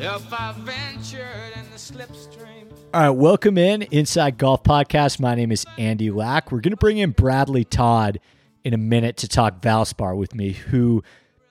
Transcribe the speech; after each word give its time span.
if 0.00 0.32
I 0.32 0.52
ventured 0.58 1.56
in 1.56 1.70
the 1.72 1.76
slipstream. 1.76 2.70
All 2.94 3.00
right, 3.00 3.10
welcome 3.10 3.58
in 3.58 3.82
Inside 3.82 4.38
Golf 4.38 4.62
Podcast. 4.62 5.18
My 5.18 5.34
name 5.34 5.50
is 5.50 5.66
Andy 5.76 6.12
Lack. 6.12 6.52
We're 6.52 6.60
going 6.60 6.70
to 6.70 6.76
bring 6.76 6.98
in 6.98 7.10
Bradley 7.10 7.64
Todd 7.64 8.20
in 8.62 8.74
a 8.74 8.78
minute 8.78 9.16
to 9.18 9.28
talk 9.28 9.60
Valspar 9.60 10.16
with 10.16 10.36
me, 10.36 10.52
who, 10.52 11.02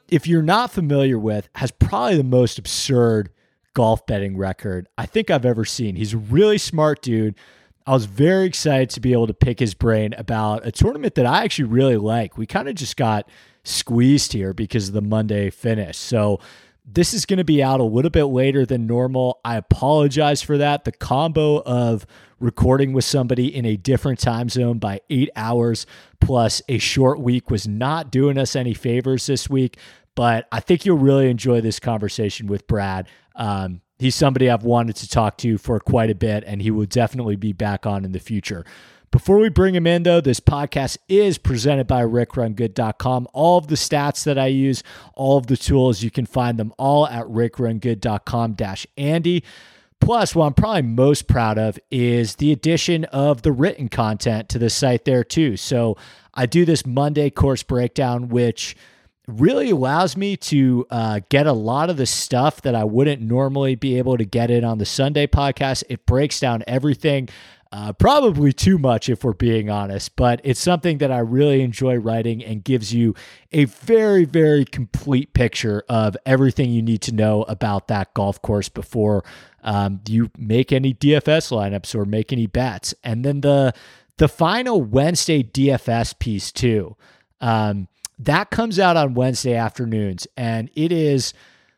if 0.08 0.28
you're 0.28 0.42
not 0.42 0.72
familiar 0.72 1.20
with, 1.20 1.50
has 1.56 1.72
probably 1.72 2.16
the 2.16 2.24
most 2.24 2.58
absurd 2.58 3.32
golf 3.74 4.06
betting 4.06 4.38
record 4.38 4.88
I 4.98 5.08
think 5.08 5.30
I've 5.30 5.46
ever 5.46 5.66
seen. 5.66 5.98
He's 5.98 6.14
a 6.14 6.18
really 6.18 6.58
smart 6.58 7.02
dude. 7.02 7.36
I 7.86 7.92
was 7.92 8.06
very 8.06 8.46
excited 8.46 8.90
to 8.92 9.02
be 9.02 9.12
able 9.12 9.28
to 9.28 9.34
pick 9.34 9.60
his 9.60 9.74
brain 9.74 10.14
about 10.14 10.66
a 10.66 10.72
tournament 10.72 11.16
that 11.16 11.26
I 11.26 11.44
actually 11.44 11.66
really 11.66 11.98
like. 11.98 12.38
We 12.38 12.46
kind 12.46 12.70
of 12.70 12.76
just 12.76 12.96
got 12.96 13.30
squeezed 13.66 14.32
here 14.32 14.54
because 14.54 14.88
of 14.88 14.94
the 14.94 15.02
Monday 15.02 15.50
finish. 15.50 15.98
So, 15.98 16.40
this 16.90 17.14
is 17.14 17.26
going 17.26 17.38
to 17.38 17.44
be 17.44 17.62
out 17.62 17.82
a 17.82 17.84
little 17.84 18.10
bit 18.10 18.26
later 18.26 18.66
than 18.66 18.88
normal. 18.88 19.40
I 19.44 19.58
apologize 19.58 20.42
for 20.42 20.58
that. 20.58 20.86
The 20.86 20.94
combo 20.94 21.62
of 21.64 22.08
recording 22.40 22.94
with 22.94 23.04
somebody 23.04 23.54
in 23.54 23.66
a 23.66 23.76
different 23.76 24.20
time 24.20 24.48
zone 24.48 24.80
by 24.80 25.02
eight 25.10 25.30
hours 25.36 25.86
plus 26.22 26.62
a 26.70 26.78
short 26.78 27.20
week 27.20 27.50
was 27.52 27.68
not 27.68 28.10
doing 28.10 28.38
us 28.38 28.56
any 28.56 28.74
favors 28.74 29.26
this 29.26 29.50
week. 29.50 29.78
But 30.16 30.48
I 30.52 30.62
think 30.62 30.86
you'll 30.86 30.98
really 30.98 31.30
enjoy 31.30 31.62
this 31.62 31.80
conversation 31.80 32.48
with 32.48 32.66
Brad. 32.68 33.08
Um, 33.36 33.82
he's 34.00 34.16
somebody 34.16 34.50
I've 34.50 34.64
wanted 34.64 34.96
to 34.98 35.10
talk 35.10 35.38
to 35.40 35.58
for 35.58 35.80
quite 35.80 36.10
a 36.10 36.16
bit, 36.16 36.44
and 36.48 36.62
he 36.62 36.72
will 36.72 36.86
definitely 36.86 37.36
be 37.36 37.54
back 37.54 37.86
on 37.86 38.06
in 38.06 38.14
the 38.14 38.20
future. 38.20 38.66
Before 39.10 39.38
we 39.38 39.48
bring 39.48 39.74
him 39.74 39.88
in, 39.88 40.04
though, 40.04 40.20
this 40.20 40.42
podcast 40.42 40.98
is 41.08 41.38
presented 41.38 41.88
by 41.88 42.04
rickrungood.com. 42.04 43.28
All 43.32 43.58
of 43.58 43.68
the 43.68 43.76
stats 43.76 44.26
that 44.26 44.38
I 44.38 44.48
use, 44.48 44.84
all 45.16 45.38
of 45.38 45.48
the 45.48 45.56
tools, 45.56 46.04
you 46.04 46.12
can 46.12 46.26
find 46.26 46.60
them 46.60 46.74
all 46.78 47.08
at 47.08 47.26
rickrungood.com 47.26 48.54
dash 48.54 48.86
Andy. 48.98 49.44
Plus, 50.02 50.36
what 50.36 50.48
I'm 50.48 50.54
probably 50.54 50.82
most 50.84 51.28
proud 51.28 51.58
of 51.58 51.80
is 51.90 52.36
the 52.36 52.52
addition 52.52 53.06
of 53.06 53.44
the 53.44 53.52
written 53.52 53.88
content 53.88 54.50
to 54.50 54.60
the 54.60 54.70
site 54.70 55.06
there, 55.06 55.24
too. 55.24 55.56
So 55.56 55.98
I 56.34 56.46
do 56.46 56.66
this 56.66 56.86
Monday 56.86 57.30
course 57.30 57.64
breakdown, 57.64 58.28
which 58.28 58.76
really 59.28 59.72
allows 59.72 60.16
me 60.16 60.38
to 60.38 60.86
uh, 60.90 61.20
get 61.30 61.48
a 61.48 61.54
lot 61.54 61.90
of 61.90 61.98
the 61.98 62.06
stuff 62.06 62.62
that 62.62 62.76
I 62.76 62.84
wouldn't 62.84 63.22
normally 63.22 63.76
be 63.76 63.98
able 63.98 64.18
to 64.18 64.24
get 64.24 64.50
it 64.50 64.64
on 64.64 64.78
the 64.78 64.86
Sunday 64.86 65.28
podcast. 65.28 65.84
It 65.90 66.06
breaks 66.06 66.40
down 66.40 66.64
everything 66.68 67.28
uh, 67.72 67.94
probably 67.94 68.54
too 68.54 68.78
much, 68.78 69.10
if 69.10 69.24
we're 69.24 69.34
being 69.34 69.70
honest, 69.70 70.16
but 70.16 70.40
it's 70.44 70.60
something 70.60 71.00
that 71.00 71.12
I 71.12 71.20
really 71.20 71.62
enjoy 71.62 71.96
writing 71.96 72.44
and 72.44 72.64
gives 72.64 72.94
you 72.94 73.14
a 73.52 73.66
very, 73.66 74.26
very 74.26 74.64
complete 74.64 75.34
picture 75.34 75.84
of 75.90 76.16
everything 76.26 76.72
you 76.72 76.82
need 76.82 77.02
to 77.04 77.12
know 77.14 77.44
about 77.44 77.88
that 77.90 78.14
golf 78.14 78.42
course 78.42 78.70
before 78.70 79.24
um, 79.64 80.00
you 80.08 80.32
make 80.38 80.72
any 80.72 80.94
DFS 80.94 81.52
lineups 81.52 81.94
or 81.94 82.06
make 82.06 82.32
any 82.32 82.48
bets. 82.48 82.94
And 83.04 83.26
then 83.26 83.42
the 83.42 83.74
the 84.18 84.28
final 84.28 84.82
Wednesday 84.82 85.44
DFS 85.44 86.18
piece 86.18 86.52
too. 86.52 86.96
Um, 87.40 87.88
that 88.20 88.50
comes 88.50 88.80
out 88.80 88.98
on 88.98 89.14
Wednesday 89.14 89.54
afternoons, 89.54 90.26
and 90.36 90.72
it 90.74 90.92
is, 90.92 91.34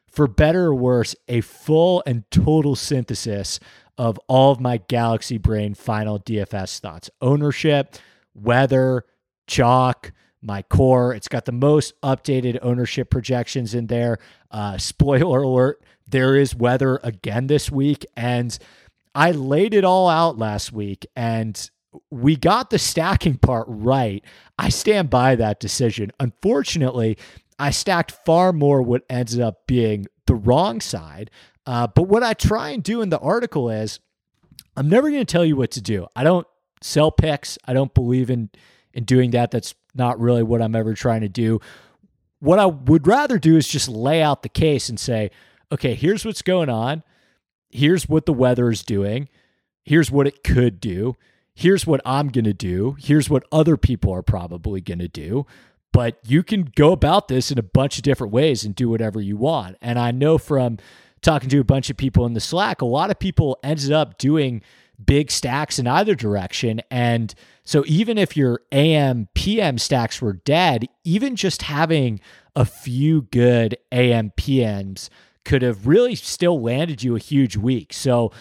for 0.08 0.26
better 0.26 0.68
or 0.68 0.76
worse, 0.76 1.16
a 1.28 1.42
full 1.42 2.02
and 2.06 2.24
total 2.32 2.78
synthesis 2.78 3.60
of 4.00 4.18
all 4.28 4.54
of 4.54 4.62
my 4.62 4.78
Galaxy 4.78 5.38
Brain 5.38 5.74
final 5.74 6.18
DFS 6.20 6.80
thoughts 6.80 7.10
ownership, 7.22 7.98
weather, 8.34 9.04
chalk, 9.46 10.14
my 10.42 10.62
core. 10.62 11.14
It's 11.14 11.28
got 11.28 11.44
the 11.44 11.52
most 11.52 12.00
updated 12.02 12.60
ownership 12.62 13.10
projections 13.10 13.76
in 13.76 13.88
there. 13.88 14.18
Uh, 14.50 14.78
spoiler 14.78 15.42
alert, 15.44 15.84
there 16.08 16.38
is 16.38 16.56
weather 16.56 17.02
again 17.04 17.48
this 17.48 17.70
week. 17.70 18.06
And 18.16 18.58
I 19.14 19.32
laid 19.32 19.74
it 19.74 19.84
all 19.84 20.08
out 20.08 20.38
last 20.38 20.72
week 20.72 21.06
and 21.16 21.70
we 22.10 22.38
got 22.38 22.70
the 22.70 22.80
stacking 22.80 23.38
part 23.38 23.66
right. 23.68 24.24
I 24.58 24.70
stand 24.70 25.10
by 25.10 25.36
that 25.36 25.60
decision. 25.60 26.12
Unfortunately, 26.22 27.18
I 27.58 27.72
stacked 27.72 28.12
far 28.12 28.54
more 28.54 28.82
what 28.82 29.04
ended 29.10 29.42
up 29.42 29.68
being 29.68 30.08
the 30.26 30.36
wrong 30.36 30.80
side. 30.80 31.32
Uh, 31.70 31.86
but 31.86 32.08
what 32.08 32.24
I 32.24 32.34
try 32.34 32.72
and 32.72 32.82
do 32.82 33.04
in 33.04 33.12
the 33.12 33.20
article 33.20 33.70
is 33.70 34.00
I'm 34.76 34.90
never 34.90 35.12
going 35.12 35.22
to 35.22 35.32
tell 35.32 35.46
you 35.46 35.56
what 35.56 35.70
to 35.72 35.82
do. 35.82 36.08
I 36.16 36.24
don't 36.24 36.48
sell 36.82 37.12
picks. 37.12 37.60
I 37.64 37.74
don't 37.74 37.94
believe 37.94 38.32
in 38.32 38.50
in 38.92 39.04
doing 39.04 39.30
that. 39.32 39.52
That's 39.52 39.76
not 39.94 40.20
really 40.20 40.42
what 40.42 40.64
I'm 40.64 40.76
ever 40.76 40.96
trying 40.96 41.22
to 41.22 41.30
do. 41.30 41.60
What 42.40 42.58
I 42.58 42.66
would 42.66 43.06
rather 43.06 43.38
do 43.38 43.56
is 43.56 43.68
just 43.68 43.88
lay 43.88 44.20
out 44.20 44.42
the 44.42 44.50
case 44.50 44.90
and 44.90 45.00
say, 45.00 45.30
okay, 45.72 45.94
here's 45.94 46.26
what's 46.26 46.42
going 46.42 46.70
on. 46.70 47.04
Here's 47.70 48.10
what 48.10 48.26
the 48.26 48.34
weather 48.34 48.72
is 48.72 48.82
doing. 48.82 49.30
Here's 49.84 50.10
what 50.10 50.26
it 50.26 50.44
could 50.44 50.80
do. 50.80 51.18
Here's 51.54 51.86
what 51.86 52.02
I'm 52.04 52.30
going 52.30 52.46
to 52.46 52.54
do. 52.54 52.98
Here's 53.00 53.30
what 53.30 53.46
other 53.52 53.78
people 53.78 54.12
are 54.12 54.24
probably 54.24 54.82
going 54.82 55.00
to 55.00 55.08
do. 55.08 55.46
But 55.92 56.18
you 56.26 56.42
can 56.42 56.72
go 56.76 56.94
about 56.94 57.28
this 57.28 57.52
in 57.52 57.60
a 57.60 57.64
bunch 57.64 57.98
of 57.98 58.04
different 58.04 58.34
ways 58.34 58.64
and 58.64 58.74
do 58.74 58.90
whatever 58.90 59.22
you 59.22 59.38
want. 59.38 59.78
And 59.84 60.00
I 60.00 60.10
know 60.10 60.40
from 60.40 60.80
talking 61.22 61.50
to 61.50 61.60
a 61.60 61.64
bunch 61.64 61.90
of 61.90 61.98
people 61.98 62.26
in 62.26 62.34
the 62.34 62.40
Slack, 62.40 62.82
a 62.82 62.86
lot 62.86 63.12
of 63.12 63.20
people 63.20 63.58
ended 63.64 63.92
up 63.92 64.18
doing 64.18 64.62
big 65.04 65.32
stacks 65.32 65.80
in 65.80 65.88
either 65.88 66.16
direction. 66.16 66.82
And 66.92 67.34
so 67.64 67.84
even 67.88 68.18
if 68.18 68.36
your 68.36 68.62
AM 68.72 69.30
PM 69.34 69.78
stacks 69.78 70.22
were 70.22 70.34
dead, 70.34 70.88
even 71.04 71.36
just 71.36 71.64
having 71.64 72.20
a 72.56 72.66
few 72.66 73.24
good 73.24 73.78
AM 73.92 74.32
PMs 74.32 75.10
could 75.46 75.62
have 75.62 75.88
really 75.88 76.16
still 76.16 76.62
landed 76.62 77.02
you 77.02 77.16
a 77.16 77.20
huge 77.20 77.56
week. 77.56 77.94
So 77.94 78.32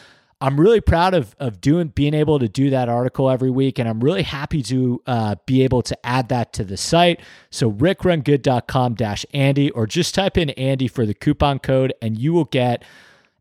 I'm 0.40 0.58
really 0.58 0.80
proud 0.80 1.14
of 1.14 1.34
of 1.40 1.60
doing 1.60 1.88
being 1.88 2.14
able 2.14 2.38
to 2.38 2.48
do 2.48 2.70
that 2.70 2.88
article 2.88 3.28
every 3.28 3.50
week, 3.50 3.78
and 3.78 3.88
I'm 3.88 4.00
really 4.00 4.22
happy 4.22 4.62
to 4.64 5.02
uh, 5.06 5.34
be 5.46 5.62
able 5.62 5.82
to 5.82 6.06
add 6.06 6.28
that 6.28 6.52
to 6.54 6.64
the 6.64 6.76
site. 6.76 7.20
So 7.50 7.72
rickrungood.com-andy, 7.72 9.70
or 9.72 9.86
just 9.86 10.14
type 10.14 10.38
in 10.38 10.50
Andy 10.50 10.86
for 10.86 11.04
the 11.04 11.14
coupon 11.14 11.58
code, 11.58 11.92
and 12.00 12.16
you 12.16 12.32
will 12.32 12.44
get 12.44 12.84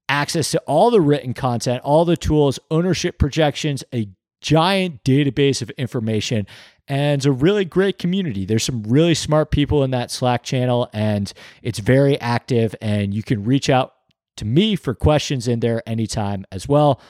access 0.09 0.49
to 0.51 0.59
all 0.61 0.89
the 0.89 1.01
written 1.01 1.33
content, 1.33 1.81
all 1.83 2.03
the 2.05 2.17
tools, 2.17 2.57
ownership 2.71 3.19
projections, 3.19 3.83
a 3.93 4.09
giant 4.41 5.03
database 5.03 5.61
of 5.61 5.69
information, 5.71 6.47
and 6.87 7.25
a 7.25 7.31
really 7.31 7.65
great 7.65 7.99
community. 7.99 8.45
There's 8.45 8.63
some 8.63 8.83
really 8.83 9.13
smart 9.13 9.51
people 9.51 9.83
in 9.83 9.91
that 9.91 10.09
Slack 10.09 10.43
channel, 10.43 10.89
and 10.93 11.31
it's 11.61 11.79
very 11.79 12.19
active. 12.19 12.73
And 12.81 13.13
you 13.13 13.23
can 13.23 13.43
reach 13.43 13.69
out 13.69 13.93
to 14.37 14.45
me 14.45 14.75
for 14.75 14.93
questions 14.95 15.47
in 15.47 15.59
there 15.59 15.81
anytime 15.87 16.45
as 16.51 16.67
well. 16.67 17.01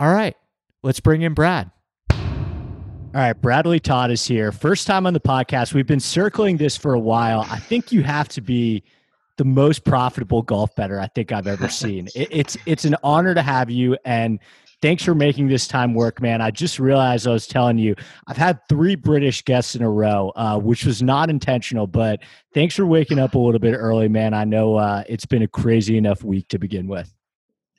All 0.00 0.12
right, 0.12 0.36
let's 0.82 1.00
bring 1.00 1.22
in 1.22 1.34
Brad. 1.34 1.70
All 2.10 3.24
right, 3.24 3.32
Bradley 3.32 3.80
Todd 3.80 4.10
is 4.10 4.26
here. 4.26 4.52
First 4.52 4.86
time 4.86 5.06
on 5.06 5.14
the 5.14 5.20
podcast. 5.20 5.72
We've 5.72 5.86
been 5.86 5.98
circling 5.98 6.58
this 6.58 6.76
for 6.76 6.92
a 6.92 6.98
while. 6.98 7.46
I 7.50 7.58
think 7.58 7.90
you 7.90 8.02
have 8.02 8.28
to 8.28 8.42
be 8.42 8.84
the 9.38 9.44
most 9.44 9.84
profitable 9.84 10.42
golf 10.42 10.74
better 10.74 11.00
I 11.00 11.06
think 11.06 11.32
I've 11.32 11.46
ever 11.46 11.68
seen. 11.68 12.08
It, 12.14 12.28
it's 12.30 12.56
it's 12.66 12.84
an 12.84 12.96
honor 13.02 13.34
to 13.34 13.40
have 13.40 13.70
you 13.70 13.96
and 14.04 14.38
thanks 14.82 15.04
for 15.04 15.14
making 15.14 15.48
this 15.48 15.66
time 15.66 15.94
work, 15.94 16.20
man. 16.20 16.40
I 16.40 16.50
just 16.50 16.78
realized 16.78 17.26
I 17.26 17.32
was 17.32 17.46
telling 17.46 17.78
you 17.78 17.94
I've 18.26 18.36
had 18.36 18.60
three 18.68 18.94
British 18.94 19.42
guests 19.44 19.74
in 19.74 19.82
a 19.82 19.90
row, 19.90 20.32
uh, 20.36 20.58
which 20.58 20.84
was 20.84 21.02
not 21.02 21.30
intentional, 21.30 21.86
but 21.86 22.20
thanks 22.54 22.76
for 22.76 22.86
waking 22.86 23.18
up 23.18 23.34
a 23.34 23.38
little 23.38 23.60
bit 23.60 23.74
early, 23.74 24.08
man. 24.08 24.34
I 24.34 24.44
know 24.44 24.76
uh, 24.76 25.04
it's 25.08 25.26
been 25.26 25.42
a 25.42 25.48
crazy 25.48 25.96
enough 25.96 26.22
week 26.22 26.48
to 26.48 26.58
begin 26.58 26.86
with. 26.86 27.12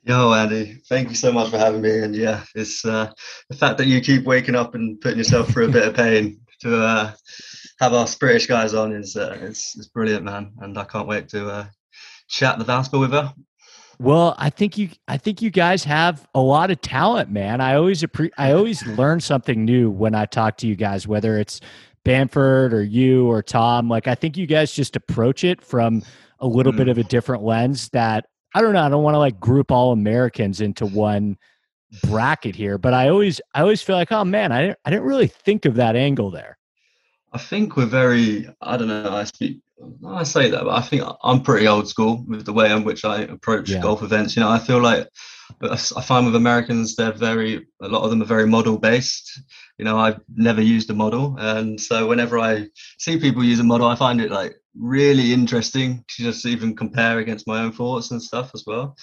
Yo, 0.04 0.34
Andy, 0.34 0.82
thank 0.88 1.10
you 1.10 1.16
so 1.16 1.32
much 1.32 1.52
for 1.52 1.58
having 1.58 1.82
me. 1.82 2.00
And 2.00 2.16
yeah, 2.16 2.44
it's 2.56 2.86
uh, 2.86 3.12
the 3.50 3.56
fact 3.56 3.78
that 3.78 3.88
you 3.88 4.00
keep 4.02 4.24
waking 4.24 4.56
up 4.56 4.74
and 4.74 5.00
putting 5.00 5.18
yourself 5.18 5.50
through 5.50 5.70
a 5.70 5.72
bit 5.72 5.88
of 5.88 5.94
pain 5.94 6.40
to 6.62 6.82
uh, 6.82 7.12
have 7.80 7.94
our 7.94 8.08
British 8.20 8.48
guys 8.48 8.74
on 8.74 8.94
is 8.94 9.16
uh, 9.16 9.38
it's, 9.42 9.78
it's 9.78 9.88
brilliant, 9.88 10.24
man. 10.24 10.54
And 10.60 10.78
I 10.78 10.86
can't 10.86 11.08
wait 11.08 11.30
to 11.30 11.50
uh, 11.50 11.66
chat 12.28 12.58
the 12.60 12.66
Valspar 12.66 13.00
with 13.00 13.12
her. 13.12 13.34
Well, 14.02 14.34
I 14.38 14.50
think 14.50 14.78
you 14.78 14.90
I 15.10 15.18
think 15.18 15.42
you 15.42 15.52
guys 15.52 15.84
have 15.84 16.26
a 16.34 16.40
lot 16.40 16.72
of 16.72 16.80
talent, 16.80 17.30
man. 17.32 17.60
I 17.60 17.76
always 17.76 18.02
appre- 18.02 18.32
I 18.38 18.54
always 18.54 18.86
learn 18.88 19.20
something 19.20 19.66
new 19.66 19.92
when 19.92 20.16
I 20.16 20.26
talk 20.26 20.56
to 20.58 20.68
you 20.68 20.76
guys, 20.78 21.06
whether 21.06 21.38
it's 21.38 21.60
Bamford 22.06 22.74
or 22.74 22.82
you 22.82 23.28
or 23.28 23.44
Tom. 23.44 23.90
Like 23.90 24.08
I 24.08 24.16
think 24.16 24.38
you 24.38 24.48
guys 24.48 24.72
just 24.72 24.96
approach 24.96 25.44
it 25.44 25.62
from 25.62 26.02
a 26.40 26.48
little 26.48 26.72
mm. 26.72 26.78
bit 26.78 26.88
of 26.88 26.98
a 26.98 27.04
different 27.04 27.44
lens 27.44 27.90
that 27.90 28.28
I 28.56 28.62
don't 28.62 28.72
know, 28.72 28.84
I 28.84 28.90
don't 28.90 29.04
want 29.04 29.16
to 29.16 29.20
like 29.20 29.38
group 29.40 29.70
all 29.70 29.92
Americans 29.92 30.62
into 30.62 30.86
one 30.86 31.38
bracket 32.04 32.56
here, 32.56 32.78
but 32.78 32.94
I 32.94 33.10
always 33.10 33.42
I 33.54 33.62
always 33.62 33.82
feel 33.82 33.98
like, 33.98 34.14
oh 34.14 34.24
man, 34.24 34.54
I 34.54 34.62
didn't 34.62 34.80
I 34.86 34.92
didn't 34.92 35.06
really 35.06 35.28
think 35.28 35.66
of 35.66 35.76
that 35.76 35.98
angle 35.98 36.32
there. 36.32 36.58
I 37.34 37.38
think 37.38 37.76
we're 37.76 37.86
very 37.86 38.48
I 38.62 38.78
don't 38.78 38.88
know, 38.88 39.14
I 39.14 39.26
speak 39.26 39.60
I 40.06 40.24
say 40.24 40.50
that, 40.50 40.64
but 40.64 40.76
I 40.76 40.82
think 40.82 41.04
I'm 41.24 41.42
pretty 41.42 41.68
old 41.68 41.88
school 41.88 42.26
with 42.28 42.46
the 42.46 42.54
way 42.54 42.72
in 42.72 42.84
which 42.84 43.06
I 43.06 43.22
approach 43.22 43.70
yeah. 43.70 43.82
golf 43.82 44.04
events. 44.04 44.36
You 44.36 44.42
know, 44.42 44.50
I 44.50 44.60
feel 44.60 44.82
like 44.82 45.08
I 45.62 45.76
find 45.78 46.26
with 46.26 46.36
Americans, 46.36 46.96
they're 46.96 47.12
very, 47.12 47.68
a 47.82 47.88
lot 47.88 48.04
of 48.04 48.10
them 48.10 48.22
are 48.22 48.26
very 48.26 48.48
model 48.48 48.78
based. 48.78 49.42
You 49.78 49.86
know, 49.86 49.98
I've 49.98 50.20
never 50.36 50.62
used 50.62 50.90
a 50.90 50.94
model. 50.94 51.36
And 51.40 51.80
so 51.80 52.08
whenever 52.08 52.40
I 52.40 52.68
see 52.98 53.20
people 53.20 53.44
use 53.44 53.60
a 53.60 53.64
model, 53.64 53.88
I 53.88 53.96
find 53.96 54.22
it 54.22 54.32
like 54.32 54.56
really 54.78 55.34
interesting 55.34 56.04
to 56.10 56.24
just 56.24 56.46
even 56.46 56.76
compare 56.76 57.20
against 57.20 57.48
my 57.48 57.62
own 57.62 57.72
thoughts 57.72 58.12
and 58.12 58.22
stuff 58.22 58.52
as 58.54 58.64
well. 58.68 58.98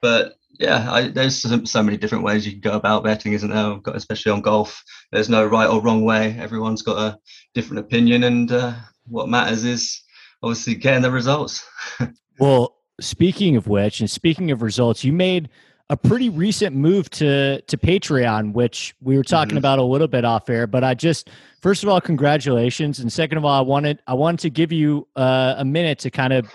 But 0.00 0.34
yeah, 0.58 0.90
I, 0.90 1.08
there's 1.08 1.46
so 1.70 1.82
many 1.82 1.96
different 1.96 2.24
ways 2.24 2.44
you 2.44 2.52
can 2.52 2.60
go 2.60 2.72
about 2.72 3.04
betting, 3.04 3.32
isn't 3.32 3.50
there? 3.50 3.78
Especially 3.94 4.32
on 4.32 4.40
golf, 4.40 4.82
there's 5.12 5.28
no 5.28 5.46
right 5.46 5.68
or 5.68 5.80
wrong 5.80 6.04
way. 6.04 6.36
Everyone's 6.38 6.82
got 6.82 6.98
a 6.98 7.18
different 7.54 7.80
opinion, 7.80 8.24
and 8.24 8.50
uh, 8.50 8.74
what 9.06 9.28
matters 9.28 9.64
is 9.64 10.02
obviously 10.42 10.74
getting 10.74 11.02
the 11.02 11.10
results. 11.10 11.66
well, 12.38 12.76
speaking 13.00 13.56
of 13.56 13.68
which, 13.68 14.00
and 14.00 14.10
speaking 14.10 14.50
of 14.50 14.62
results, 14.62 15.04
you 15.04 15.12
made 15.12 15.48
a 15.90 15.96
pretty 15.96 16.28
recent 16.28 16.76
move 16.76 17.08
to 17.10 17.60
to 17.62 17.76
Patreon, 17.76 18.52
which 18.52 18.94
we 19.00 19.16
were 19.16 19.22
talking 19.22 19.50
mm-hmm. 19.50 19.58
about 19.58 19.78
a 19.78 19.82
little 19.82 20.08
bit 20.08 20.24
off 20.24 20.48
air. 20.50 20.66
But 20.66 20.84
I 20.84 20.94
just, 20.94 21.30
first 21.62 21.82
of 21.82 21.88
all, 21.88 22.00
congratulations, 22.00 22.98
and 22.98 23.12
second 23.12 23.38
of 23.38 23.44
all, 23.44 23.58
I 23.58 23.62
wanted 23.62 24.00
I 24.06 24.14
wanted 24.14 24.40
to 24.40 24.50
give 24.50 24.72
you 24.72 25.08
uh, 25.16 25.54
a 25.58 25.64
minute 25.64 25.98
to 26.00 26.10
kind 26.10 26.32
of 26.32 26.50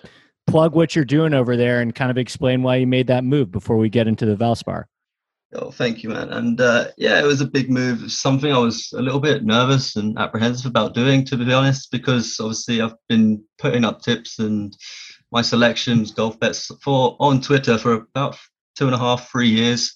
plug 0.46 0.76
what 0.76 0.96
you're 0.96 1.06
doing 1.06 1.34
over 1.34 1.56
there 1.56 1.82
and 1.82 1.96
kind 1.96 2.12
of 2.12 2.18
explain 2.18 2.64
why 2.64 2.76
you 2.76 2.88
made 2.88 3.08
that 3.08 3.24
move 3.24 3.52
before 3.52 3.78
we 3.78 3.90
get 3.90 4.08
into 4.08 4.26
the 4.26 4.36
Valspar. 4.36 4.86
Oh, 5.56 5.72
thank 5.72 6.04
you, 6.04 6.10
man. 6.10 6.30
And 6.30 6.60
uh, 6.60 6.88
yeah, 6.98 7.20
it 7.20 7.26
was 7.26 7.42
a 7.42 7.46
big 7.48 7.70
move. 7.70 8.12
Something 8.12 8.52
I 8.52 8.58
was 8.58 8.92
a 8.94 9.02
little 9.02 9.20
bit 9.20 9.44
nervous 9.44 9.96
and 9.96 10.18
apprehensive 10.18 10.66
about 10.66 10.94
doing, 10.94 11.26
to 11.26 11.38
be 11.38 11.54
honest, 11.54 11.92
because 11.92 12.40
obviously 12.40 12.82
I've 12.82 12.96
been 13.08 13.44
putting 13.60 13.86
up 13.86 14.02
tips 14.02 14.40
and 14.40 14.76
my 15.32 15.42
selections, 15.42 16.12
golf 16.12 16.40
bets 16.40 16.72
for 16.82 17.16
on 17.20 17.42
Twitter 17.42 17.78
for 17.78 17.94
about 17.94 18.38
two 18.76 18.86
and 18.86 18.96
a 18.96 19.00
half, 19.00 19.30
three 19.32 19.50
years. 19.50 19.96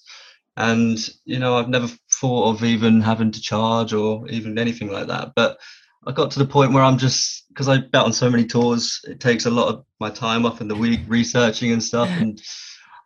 And, 0.56 0.98
you 1.24 1.38
know, 1.38 1.56
I've 1.56 1.68
never 1.68 1.88
thought 2.12 2.54
of 2.54 2.64
even 2.64 3.00
having 3.00 3.30
to 3.30 3.40
charge 3.40 3.92
or 3.92 4.28
even 4.28 4.58
anything 4.58 4.90
like 4.90 5.06
that. 5.06 5.32
But 5.36 5.58
I 6.06 6.12
got 6.12 6.30
to 6.32 6.38
the 6.38 6.46
point 6.46 6.72
where 6.72 6.82
I'm 6.82 6.98
just, 6.98 7.46
because 7.48 7.68
I 7.68 7.78
bet 7.78 8.04
on 8.04 8.12
so 8.12 8.30
many 8.30 8.44
tours, 8.44 9.00
it 9.04 9.20
takes 9.20 9.46
a 9.46 9.50
lot 9.50 9.68
of 9.68 9.84
my 10.00 10.10
time 10.10 10.46
up 10.46 10.60
in 10.60 10.68
the 10.68 10.76
week 10.76 11.00
researching 11.06 11.72
and 11.72 11.82
stuff. 11.82 12.08
And 12.18 12.40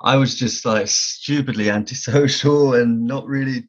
I 0.02 0.16
was 0.16 0.34
just 0.34 0.64
like 0.64 0.88
stupidly 0.88 1.70
antisocial 1.70 2.74
and 2.80 3.06
not 3.06 3.26
really 3.26 3.68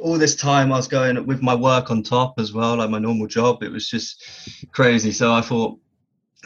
all 0.00 0.18
this 0.18 0.34
time 0.34 0.72
I 0.72 0.76
was 0.76 0.88
going 0.88 1.24
with 1.26 1.40
my 1.40 1.54
work 1.54 1.90
on 1.90 2.02
top 2.02 2.34
as 2.38 2.52
well, 2.52 2.76
like 2.76 2.90
my 2.90 2.98
normal 2.98 3.26
job. 3.26 3.62
It 3.62 3.70
was 3.70 3.88
just 3.88 4.24
crazy. 4.72 5.12
So 5.12 5.32
I 5.32 5.40
thought, 5.40 5.78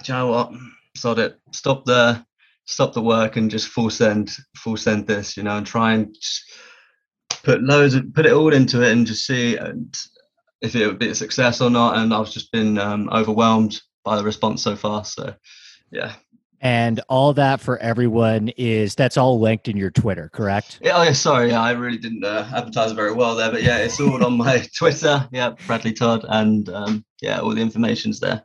you 0.07 0.15
know 0.15 0.27
what? 0.29 0.53
Sod 0.97 1.19
it. 1.19 1.39
Stop 1.53 1.85
there. 1.85 2.25
Stop 2.67 2.93
the 2.93 3.03
work 3.03 3.37
and 3.37 3.51
just 3.51 3.69
full 3.69 3.91
send, 3.91 4.31
full 4.57 4.77
send 4.77 5.07
this, 5.07 5.37
you 5.37 5.43
know, 5.43 5.57
and 5.57 5.67
try 5.67 5.95
and 5.95 6.15
put 7.43 7.63
loads 7.63 7.95
of 7.95 8.15
put 8.15 8.27
it 8.27 8.33
all 8.33 8.53
into 8.53 8.83
it 8.83 8.93
and 8.93 9.07
just 9.07 9.27
see 9.27 9.59
if 10.61 10.77
it 10.77 10.87
would 10.87 10.99
be 10.99 11.09
a 11.09 11.15
success 11.15 11.61
or 11.61 11.71
not. 11.71 11.97
And 11.97 12.15
I've 12.15 12.31
just 12.31 12.53
been 12.53 12.79
um, 12.79 13.09
overwhelmed 13.11 13.81
by 14.05 14.17
the 14.17 14.25
response 14.25 14.63
so 14.63 14.77
far. 14.77 15.05
So 15.05 15.35
yeah, 15.91 16.15
and 16.63 17.01
all 17.09 17.35
that 17.35 17.61
for 17.61 17.77
everyone 17.79 18.49
is 18.57 18.95
that's 18.95 19.17
all 19.17 19.41
linked 19.41 19.69
in 19.69 19.77
your 19.77 19.91
Twitter, 19.91 20.31
correct? 20.33 20.79
Yeah, 20.81 20.97
oh, 20.97 21.03
yeah 21.03 21.13
sorry, 21.13 21.51
yeah, 21.51 21.61
I 21.61 21.73
really 21.73 21.99
didn't 21.99 22.25
uh, 22.25 22.49
advertise 22.55 22.93
very 22.93 23.13
well 23.13 23.35
there, 23.35 23.51
but 23.51 23.65
yeah, 23.65 23.79
it's 23.79 24.01
all 24.01 24.25
on 24.25 24.39
my 24.39 24.65
Twitter. 24.77 25.29
Yeah, 25.33 25.55
Bradley 25.67 25.93
Todd, 25.93 26.25
and 26.29 26.69
um, 26.69 27.05
yeah, 27.21 27.41
all 27.41 27.55
the 27.55 27.61
information's 27.61 28.21
there. 28.21 28.45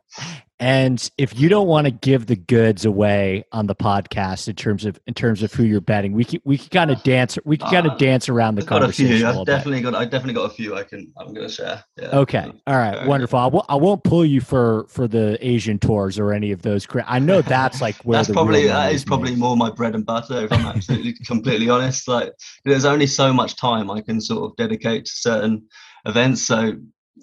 And 0.60 1.08
if 1.16 1.38
you 1.38 1.48
don't 1.48 1.68
want 1.68 1.86
to 1.86 1.92
give 1.92 2.26
the 2.26 2.34
goods 2.34 2.84
away 2.84 3.44
on 3.52 3.66
the 3.66 3.76
podcast 3.76 4.48
in 4.48 4.56
terms 4.56 4.84
of 4.84 4.98
in 5.06 5.14
terms 5.14 5.44
of 5.44 5.52
who 5.52 5.62
you're 5.62 5.80
betting, 5.80 6.12
we 6.12 6.24
can 6.24 6.40
we 6.44 6.58
can 6.58 6.68
kind 6.70 6.90
of 6.90 7.00
dance 7.04 7.38
we 7.44 7.56
can 7.56 7.70
kind 7.70 7.86
of 7.86 7.92
uh, 7.92 7.96
dance 7.96 8.28
around 8.28 8.56
the 8.56 8.62
I've 8.62 8.68
conversation. 8.68 9.20
Got 9.20 9.30
a 9.30 9.32
few. 9.32 9.40
I've 9.40 9.46
definitely 9.46 9.82
bit. 9.82 9.92
got 9.92 10.00
I 10.00 10.04
definitely 10.04 10.34
got 10.34 10.50
a 10.50 10.54
few 10.54 10.74
I 10.74 10.82
can 10.82 11.12
I'm 11.16 11.32
going 11.32 11.46
to 11.46 11.52
share. 11.52 11.84
Yeah. 11.96 12.18
Okay. 12.18 12.52
All 12.66 12.76
right. 12.76 13.06
Wonderful. 13.06 13.38
I 13.38 13.44
w- 13.44 13.64
I 13.68 13.76
won't 13.76 14.02
pull 14.02 14.24
you 14.24 14.40
for 14.40 14.86
for 14.88 15.06
the 15.06 15.38
Asian 15.46 15.78
tours 15.78 16.18
or 16.18 16.32
any 16.32 16.50
of 16.50 16.62
those. 16.62 16.88
I 17.06 17.20
know 17.20 17.40
that's 17.40 17.80
like 17.80 17.94
where 18.04 18.18
that's 18.18 18.30
probably 18.30 18.66
that 18.66 18.92
is 18.92 19.04
probably 19.04 19.36
more 19.36 19.56
my 19.56 19.70
bread 19.70 19.94
and 19.94 20.04
butter. 20.04 20.44
If 20.44 20.52
I'm 20.52 20.66
absolutely 20.66 21.12
completely 21.24 21.70
honest, 21.70 22.08
like 22.08 22.32
there's 22.64 22.84
only 22.84 23.06
so 23.06 23.32
much 23.32 23.54
time 23.54 23.92
I 23.92 24.00
can 24.00 24.20
sort 24.20 24.50
of 24.50 24.56
dedicate 24.56 25.04
to 25.04 25.12
certain 25.12 25.68
events. 26.04 26.42
So 26.42 26.72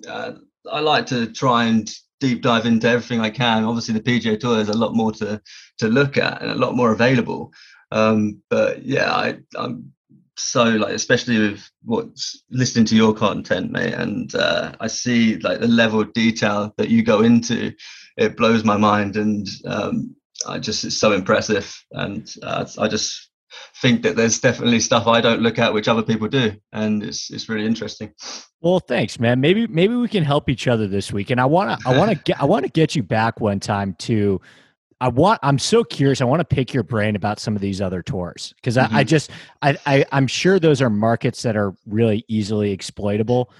uh, 0.08 0.32
I 0.72 0.80
like 0.80 1.08
to 1.08 1.28
try 1.34 1.66
and 1.66 1.94
deep 2.20 2.42
dive 2.42 2.66
into 2.66 2.88
everything 2.88 3.20
I 3.20 3.30
can. 3.30 3.64
Obviously, 3.64 3.94
the 3.94 4.02
PGA 4.02 4.40
Tour 4.40 4.60
is 4.60 4.70
a 4.70 4.78
lot 4.78 4.96
more 4.96 5.12
to 5.14 5.42
to 5.80 5.88
look 5.88 6.18
at 6.18 6.42
and 6.42 6.52
a 6.52 6.56
lot 6.56 6.76
more 6.76 6.92
available. 6.92 7.54
Um, 7.92 8.42
but 8.50 8.84
yeah, 8.84 9.14
I, 9.14 9.38
I'm 9.56 9.94
so 10.38 10.64
like, 10.64 10.94
especially 10.94 11.40
with 11.40 11.70
what's 11.84 12.44
listening 12.50 12.86
to 12.86 12.96
your 12.96 13.14
content, 13.14 13.72
mate, 13.72 13.94
and 13.94 14.34
uh, 14.36 14.74
I 14.80 14.88
see 14.88 15.38
like 15.38 15.60
the 15.60 15.68
level 15.68 16.02
of 16.02 16.14
detail 16.14 16.74
that 16.78 16.90
you 16.90 17.04
go 17.04 17.22
into. 17.22 17.74
It 18.18 18.38
blows 18.38 18.64
my 18.64 18.78
mind, 18.78 19.18
and 19.18 19.48
um, 19.66 20.16
I 20.48 20.60
just 20.60 20.84
it's 20.84 20.98
so 20.98 21.12
impressive, 21.12 21.74
and 21.92 22.34
uh, 22.44 22.66
I 22.78 22.88
just 22.88 23.30
think 23.82 24.04
that 24.04 24.16
there's 24.16 24.40
definitely 24.40 24.80
stuff 24.80 25.08
I 25.08 25.22
don't 25.22 25.42
look 25.42 25.60
at 25.60 25.74
which 25.74 25.88
other 25.88 26.04
people 26.04 26.28
do, 26.28 26.54
and 26.74 27.04
it's 27.04 27.30
it's 27.30 27.50
really 27.50 27.66
interesting. 27.66 28.14
Well, 28.62 28.80
thanks, 28.80 29.20
man. 29.20 29.42
Maybe 29.42 29.68
maybe 29.68 29.96
we 29.96 30.08
can 30.08 30.24
help 30.24 30.50
each 30.50 30.68
other 30.68 30.88
this 30.88 31.12
week, 31.12 31.30
and 31.30 31.40
I 31.40 31.46
want 31.46 31.80
to 31.80 31.90
I 31.90 31.98
want 31.98 32.12
to 32.12 32.16
get 32.26 32.42
I 32.42 32.46
want 32.46 32.66
to 32.66 32.72
get 32.72 32.96
you 32.96 33.04
back 33.04 33.40
one 33.40 33.60
time 33.60 33.96
too. 34.00 34.42
I 35.02 35.10
want 35.10 35.40
I'm 35.44 35.60
so 35.60 35.84
curious. 35.84 36.22
I 36.22 36.26
want 36.26 36.40
to 36.40 36.46
pick 36.46 36.74
your 36.74 36.84
brain 36.84 37.16
about 37.16 37.40
some 37.40 37.56
of 37.56 37.62
these 37.62 37.82
other 37.82 38.02
tours 38.02 38.54
because 38.56 38.78
mm-hmm. 38.78 38.96
I, 38.96 39.00
I, 39.00 39.02
mm-hmm. 39.02 39.10
just 39.10 39.32
I, 39.62 39.78
I 39.86 40.06
I'm 40.12 40.28
sure 40.28 40.60
those 40.60 40.82
are 40.82 40.90
markets 40.90 41.42
that 41.44 41.56
are 41.56 41.76
really 41.86 42.24
easily 42.28 42.72
exploitable. 42.72 43.52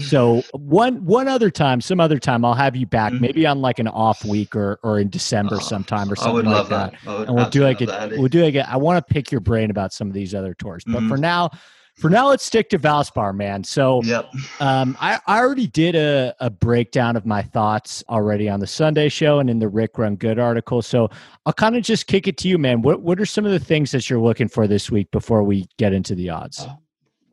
So 0.00 0.42
one 0.52 1.04
one 1.04 1.28
other 1.28 1.50
time, 1.50 1.80
some 1.80 2.00
other 2.00 2.18
time, 2.18 2.44
I'll 2.44 2.54
have 2.54 2.76
you 2.76 2.86
back, 2.86 3.12
mm-hmm. 3.12 3.22
maybe 3.22 3.46
on 3.46 3.60
like 3.60 3.78
an 3.78 3.88
off 3.88 4.24
week 4.24 4.54
or 4.54 4.78
or 4.82 4.98
in 4.98 5.08
December 5.08 5.56
oh, 5.56 5.60
sometime 5.60 6.10
or 6.10 6.16
something 6.16 6.44
like 6.44 6.68
that. 6.68 6.94
that. 7.04 7.28
And 7.28 7.34
we'll 7.34 7.50
do 7.50 7.62
like 7.62 7.80
a, 7.80 8.08
we'll 8.12 8.28
do 8.28 8.44
like 8.44 8.54
a, 8.54 8.70
I 8.70 8.76
want 8.76 9.04
to 9.06 9.14
pick 9.14 9.30
your 9.30 9.40
brain 9.40 9.70
about 9.70 9.92
some 9.92 10.08
of 10.08 10.14
these 10.14 10.34
other 10.34 10.54
tours, 10.54 10.84
but 10.84 10.98
mm-hmm. 10.98 11.08
for 11.08 11.16
now, 11.16 11.50
for 11.96 12.10
now, 12.10 12.28
let's 12.28 12.44
stick 12.44 12.68
to 12.70 12.78
Valspar, 12.78 13.34
man. 13.34 13.64
So, 13.64 14.02
yep. 14.02 14.30
um, 14.60 14.98
I, 15.00 15.18
I 15.26 15.38
already 15.38 15.66
did 15.66 15.94
a, 15.94 16.34
a 16.40 16.50
breakdown 16.50 17.16
of 17.16 17.24
my 17.24 17.40
thoughts 17.40 18.04
already 18.10 18.50
on 18.50 18.60
the 18.60 18.66
Sunday 18.66 19.08
show 19.08 19.38
and 19.38 19.48
in 19.48 19.60
the 19.60 19.68
Rick 19.68 19.96
Run 19.96 20.16
Good 20.16 20.38
article. 20.38 20.82
So, 20.82 21.08
I'll 21.46 21.54
kind 21.54 21.74
of 21.74 21.82
just 21.82 22.06
kick 22.06 22.28
it 22.28 22.36
to 22.38 22.48
you, 22.48 22.58
man. 22.58 22.82
What 22.82 23.00
what 23.00 23.18
are 23.18 23.24
some 23.24 23.46
of 23.46 23.50
the 23.50 23.58
things 23.58 23.92
that 23.92 24.10
you're 24.10 24.20
looking 24.20 24.48
for 24.48 24.66
this 24.66 24.90
week 24.90 25.10
before 25.10 25.42
we 25.42 25.66
get 25.78 25.94
into 25.94 26.14
the 26.14 26.28
odds? 26.28 26.66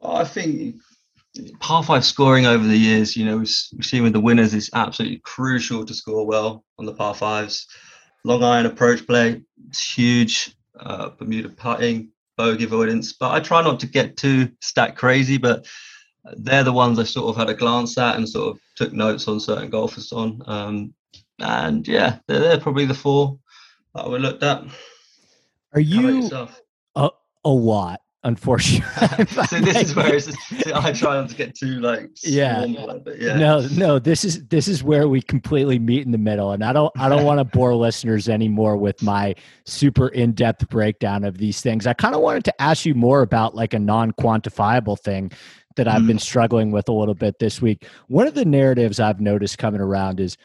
Uh, 0.01 0.13
I 0.13 0.23
think 0.23 0.75
par 1.59 1.83
five 1.83 2.05
scoring 2.05 2.45
over 2.45 2.65
the 2.65 2.77
years, 2.77 3.15
you 3.15 3.25
know, 3.25 3.37
we've 3.37 3.47
seen 3.47 4.03
with 4.03 4.13
the 4.13 4.19
winners 4.19 4.53
is 4.53 4.69
absolutely 4.73 5.19
crucial 5.19 5.85
to 5.85 5.93
score 5.93 6.25
well 6.25 6.63
on 6.77 6.85
the 6.85 6.93
par 6.93 7.15
fives. 7.15 7.67
Long 8.23 8.43
iron 8.43 8.65
approach 8.65 9.05
play, 9.05 9.41
it's 9.67 9.93
huge. 9.95 10.55
Uh, 10.79 11.09
Bermuda 11.09 11.49
putting, 11.49 12.09
bogey 12.37 12.65
avoidance, 12.65 13.13
but 13.13 13.31
I 13.31 13.39
try 13.39 13.61
not 13.61 13.79
to 13.81 13.87
get 13.87 14.17
too 14.17 14.49
stat 14.61 14.95
crazy. 14.95 15.37
But 15.37 15.67
they're 16.37 16.63
the 16.63 16.73
ones 16.73 16.99
I 16.99 17.03
sort 17.03 17.29
of 17.29 17.35
had 17.35 17.49
a 17.49 17.53
glance 17.53 17.97
at 17.97 18.15
and 18.15 18.27
sort 18.27 18.55
of 18.55 18.61
took 18.75 18.93
notes 18.93 19.27
on 19.27 19.39
certain 19.39 19.69
golfers 19.69 20.11
on. 20.11 20.41
Um, 20.45 20.93
and 21.39 21.87
yeah, 21.87 22.19
they're, 22.27 22.39
they're 22.39 22.59
probably 22.59 22.85
the 22.85 22.93
four 22.93 23.39
that 23.93 24.09
we 24.09 24.19
looked 24.19 24.43
at. 24.43 24.63
Are 25.73 25.81
you 25.81 26.29
a, 26.95 27.09
a 27.43 27.53
lot? 27.53 27.99
Unfortunately. 28.23 29.25
so 29.47 29.59
this 29.59 29.89
is 29.89 29.95
where 29.95 30.11
just, 30.19 30.37
I 30.73 30.91
try 30.91 31.15
not 31.15 31.29
to 31.29 31.35
get 31.35 31.55
too 31.55 31.79
like 31.79 32.09
yeah. 32.23 32.65
yeah. 32.65 33.37
No, 33.37 33.67
no, 33.75 33.99
this 33.99 34.23
is 34.23 34.45
this 34.47 34.67
is 34.67 34.83
where 34.83 35.07
we 35.07 35.21
completely 35.21 35.79
meet 35.79 36.05
in 36.05 36.11
the 36.11 36.17
middle, 36.17 36.51
and 36.51 36.63
I 36.63 36.73
don't 36.73 36.91
I 36.97 37.09
don't 37.09 37.23
want 37.23 37.39
to 37.39 37.45
bore 37.45 37.75
listeners 37.75 38.29
anymore 38.29 38.77
with 38.77 39.01
my 39.01 39.35
super 39.65 40.07
in 40.07 40.33
depth 40.33 40.69
breakdown 40.69 41.23
of 41.23 41.37
these 41.37 41.61
things. 41.61 41.87
I 41.87 41.93
kind 41.93 42.15
of 42.15 42.21
wanted 42.21 42.45
to 42.45 42.61
ask 42.61 42.85
you 42.85 42.95
more 42.95 43.21
about 43.21 43.55
like 43.55 43.73
a 43.73 43.79
non 43.79 44.11
quantifiable 44.13 44.99
thing 44.99 45.31
that 45.75 45.87
I've 45.87 46.03
mm. 46.03 46.07
been 46.07 46.19
struggling 46.19 46.71
with 46.71 46.87
a 46.87 46.93
little 46.93 47.15
bit 47.15 47.39
this 47.39 47.61
week. 47.61 47.87
One 48.07 48.27
of 48.27 48.35
the 48.35 48.45
narratives 48.45 48.99
I've 48.99 49.19
noticed 49.19 49.57
coming 49.57 49.81
around 49.81 50.19
is 50.19 50.37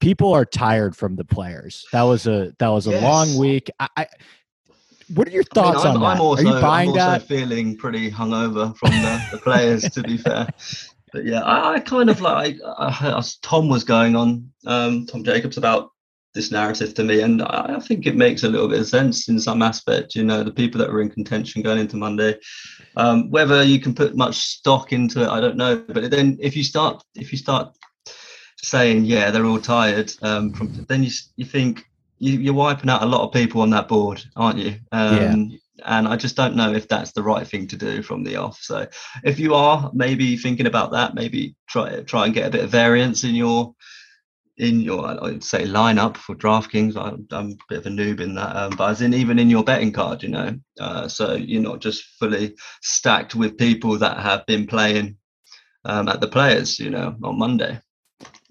people 0.00 0.32
are 0.32 0.44
tired 0.44 0.96
from 0.96 1.14
the 1.14 1.24
players. 1.24 1.86
That 1.92 2.02
was 2.02 2.26
a 2.26 2.52
that 2.58 2.68
was 2.68 2.86
a 2.86 2.90
yes. 2.90 3.02
long 3.02 3.38
week. 3.38 3.70
I, 3.78 3.88
I 3.96 4.06
what 5.14 5.28
are 5.28 5.30
your 5.30 5.44
thoughts 5.44 5.84
I 5.84 5.92
mean, 5.92 5.96
on 5.98 6.04
I'm, 6.04 6.16
that? 6.16 6.22
Also, 6.22 6.42
are 6.42 6.54
you 6.56 6.60
buying 6.60 6.88
I'm 6.90 6.94
also 6.94 7.10
that? 7.10 7.22
feeling 7.22 7.76
pretty 7.76 8.10
hungover 8.10 8.76
from 8.76 8.90
the, 8.90 9.28
the 9.32 9.38
players, 9.38 9.82
to 9.82 10.02
be 10.02 10.16
fair. 10.16 10.48
But 11.12 11.24
yeah, 11.24 11.42
I, 11.42 11.74
I 11.74 11.80
kind 11.80 12.08
of 12.08 12.20
like 12.20 12.56
I, 12.64 13.22
Tom 13.42 13.68
was 13.68 13.84
going 13.84 14.16
on, 14.16 14.50
um, 14.66 15.06
Tom 15.06 15.22
Jacobs 15.24 15.58
about 15.58 15.90
this 16.34 16.50
narrative 16.50 16.94
to 16.94 17.04
me, 17.04 17.20
and 17.20 17.42
I, 17.42 17.76
I, 17.76 17.80
think 17.80 18.06
it 18.06 18.16
makes 18.16 18.42
a 18.42 18.48
little 18.48 18.68
bit 18.68 18.80
of 18.80 18.86
sense 18.86 19.28
in 19.28 19.38
some 19.38 19.60
aspect. 19.60 20.14
You 20.14 20.24
know, 20.24 20.42
the 20.42 20.50
people 20.50 20.78
that 20.78 20.90
were 20.90 21.02
in 21.02 21.10
contention 21.10 21.62
going 21.62 21.78
into 21.78 21.98
Monday, 21.98 22.38
um, 22.96 23.30
whether 23.30 23.62
you 23.62 23.80
can 23.80 23.94
put 23.94 24.16
much 24.16 24.36
stock 24.36 24.92
into 24.92 25.22
it, 25.22 25.28
I 25.28 25.40
don't 25.40 25.58
know. 25.58 25.84
But 25.86 26.10
then 26.10 26.38
if 26.40 26.56
you 26.56 26.64
start 26.64 27.02
if 27.14 27.32
you 27.32 27.38
start 27.38 27.76
saying 28.62 29.04
yeah 29.04 29.30
they're 29.30 29.44
all 29.44 29.60
tired, 29.60 30.12
um, 30.22 30.52
from 30.54 30.72
then 30.88 31.02
you 31.02 31.10
you 31.36 31.44
think 31.44 31.84
you, 32.22 32.52
are 32.52 32.54
wiping 32.54 32.88
out 32.88 33.02
a 33.02 33.06
lot 33.06 33.26
of 33.26 33.32
people 33.32 33.62
on 33.62 33.70
that 33.70 33.88
board, 33.88 34.22
aren't 34.36 34.58
you? 34.58 34.76
Um, 34.92 35.50
yeah. 35.50 35.56
and 35.84 36.06
I 36.06 36.16
just 36.16 36.36
don't 36.36 36.54
know 36.54 36.72
if 36.72 36.86
that's 36.86 37.12
the 37.12 37.22
right 37.22 37.46
thing 37.46 37.66
to 37.68 37.76
do 37.76 38.02
from 38.02 38.22
the 38.22 38.36
off. 38.36 38.60
So 38.62 38.86
if 39.24 39.40
you 39.40 39.54
are 39.54 39.90
maybe 39.92 40.36
thinking 40.36 40.66
about 40.66 40.92
that, 40.92 41.14
maybe 41.14 41.56
try 41.68 42.00
try 42.02 42.26
and 42.26 42.34
get 42.34 42.46
a 42.46 42.50
bit 42.50 42.64
of 42.64 42.70
variance 42.70 43.24
in 43.24 43.34
your 43.34 43.74
in 44.56 44.80
your 44.80 45.24
I'd 45.24 45.42
say 45.42 45.64
lineup 45.64 46.16
for 46.16 46.36
DraftKings. 46.36 46.96
I'm, 46.96 47.26
I'm 47.32 47.52
a 47.52 47.56
bit 47.68 47.78
of 47.78 47.86
a 47.86 47.90
noob 47.90 48.20
in 48.20 48.36
that, 48.36 48.54
um, 48.54 48.76
but 48.76 48.90
as 48.90 49.02
in 49.02 49.14
even 49.14 49.40
in 49.40 49.50
your 49.50 49.64
betting 49.64 49.92
card, 49.92 50.22
you 50.22 50.28
know, 50.28 50.56
uh, 50.78 51.08
so 51.08 51.34
you're 51.34 51.60
not 51.60 51.80
just 51.80 52.04
fully 52.20 52.54
stacked 52.82 53.34
with 53.34 53.58
people 53.58 53.98
that 53.98 54.18
have 54.18 54.46
been 54.46 54.68
playing 54.68 55.16
um, 55.84 56.08
at 56.08 56.20
the 56.20 56.28
players, 56.28 56.78
you 56.78 56.90
know, 56.90 57.16
on 57.24 57.38
Monday. 57.38 57.80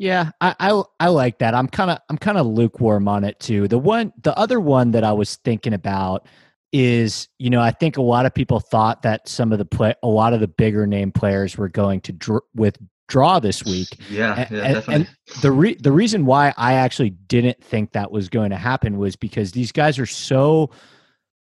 Yeah, 0.01 0.31
I, 0.41 0.55
I, 0.59 0.83
I 0.99 1.07
like 1.09 1.37
that. 1.39 1.53
I'm 1.53 1.67
kind 1.67 1.91
of 1.91 1.99
I'm 2.09 2.17
kind 2.17 2.39
of 2.39 2.47
lukewarm 2.47 3.07
on 3.07 3.23
it 3.23 3.39
too. 3.39 3.67
The 3.67 3.77
one 3.77 4.11
the 4.23 4.35
other 4.35 4.59
one 4.59 4.89
that 4.91 5.03
I 5.03 5.11
was 5.11 5.35
thinking 5.35 5.73
about 5.73 6.27
is 6.73 7.27
you 7.37 7.51
know 7.51 7.61
I 7.61 7.69
think 7.69 7.97
a 7.97 8.01
lot 8.01 8.25
of 8.25 8.33
people 8.33 8.59
thought 8.59 9.03
that 9.03 9.29
some 9.29 9.51
of 9.51 9.59
the 9.59 9.65
play 9.65 9.93
a 10.01 10.07
lot 10.07 10.33
of 10.33 10.39
the 10.39 10.47
bigger 10.47 10.87
name 10.87 11.11
players 11.11 11.55
were 11.55 11.69
going 11.69 12.01
to 12.01 12.13
dr- 12.13 12.41
withdraw 12.55 13.39
this 13.39 13.63
week. 13.63 13.89
Yeah, 14.09 14.33
and, 14.39 14.57
yeah, 14.57 14.73
definitely. 14.73 14.95
And 14.95 15.41
the 15.43 15.51
re- 15.51 15.77
the 15.79 15.91
reason 15.91 16.25
why 16.25 16.51
I 16.57 16.73
actually 16.73 17.11
didn't 17.11 17.63
think 17.63 17.91
that 17.91 18.11
was 18.11 18.27
going 18.27 18.49
to 18.49 18.57
happen 18.57 18.97
was 18.97 19.15
because 19.15 19.51
these 19.51 19.71
guys 19.71 19.99
are 19.99 20.07
so 20.07 20.71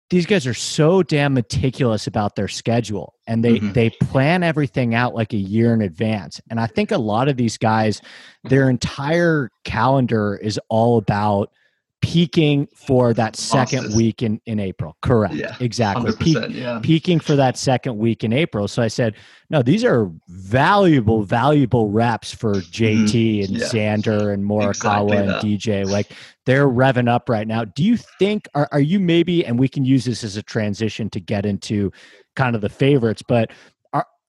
these 0.09 0.25
guys 0.25 0.47
are 0.47 0.53
so 0.53 1.03
damn 1.03 1.33
meticulous 1.33 2.07
about 2.07 2.35
their 2.35 2.47
schedule 2.47 3.13
and 3.27 3.43
they 3.43 3.57
mm-hmm. 3.57 3.71
they 3.73 3.89
plan 3.89 4.43
everything 4.43 4.95
out 4.95 5.13
like 5.13 5.33
a 5.33 5.37
year 5.37 5.73
in 5.73 5.81
advance 5.81 6.41
and 6.49 6.59
i 6.59 6.67
think 6.67 6.91
a 6.91 6.97
lot 6.97 7.27
of 7.27 7.37
these 7.37 7.57
guys 7.57 8.01
their 8.43 8.69
entire 8.69 9.49
calendar 9.63 10.35
is 10.35 10.59
all 10.69 10.97
about 10.97 11.51
peaking 12.01 12.68
for 12.75 13.13
that 13.13 13.36
second 13.36 13.94
week 13.94 14.24
in, 14.24 14.39
in 14.46 14.60
April. 14.60 14.96
Correct. 15.01 15.34
Yeah, 15.34 15.56
exactly. 15.60 16.12
Peak, 16.20 16.38
yeah. 16.50 16.79
Peaking 16.82 17.20
for 17.20 17.36
that 17.36 17.58
second 17.58 17.98
week 17.98 18.24
in 18.24 18.32
April. 18.32 18.68
So 18.68 18.82
I 18.82 18.88
said, 18.88 19.15
no, 19.50 19.62
these 19.62 19.84
are 19.84 20.10
valuable, 20.27 21.24
valuable 21.24 21.89
reps 21.89 22.34
for 22.34 22.53
JT 22.56 23.10
mm-hmm. 23.10 23.46
and 23.46 23.62
yeah. 23.62 23.68
Xander 23.68 24.34
and 24.34 24.44
Morikawa 24.44 24.70
exactly 24.70 25.18
and 25.18 25.62
DJ. 25.62 25.89
Like 25.89 26.12
they're 26.46 26.68
revving 26.68 27.10
up 27.10 27.27
right 27.27 27.48
now. 27.48 27.65
Do 27.65 27.84
you 27.84 27.98
think, 27.98 28.48
are, 28.56 28.70
are 28.72 28.79
you 28.79 29.00
maybe, 29.00 29.46
and 29.46 29.60
we 29.60 29.68
can 29.68 29.84
use 29.84 30.06
this 30.06 30.24
as 30.24 30.38
a 30.38 30.44
transition 30.44 31.10
to 31.10 31.20
get 31.20 31.46
into 31.46 31.91
kind 32.36 32.56
of 32.56 32.62
the 32.62 32.70
favorites, 32.70 33.22
but 33.27 33.51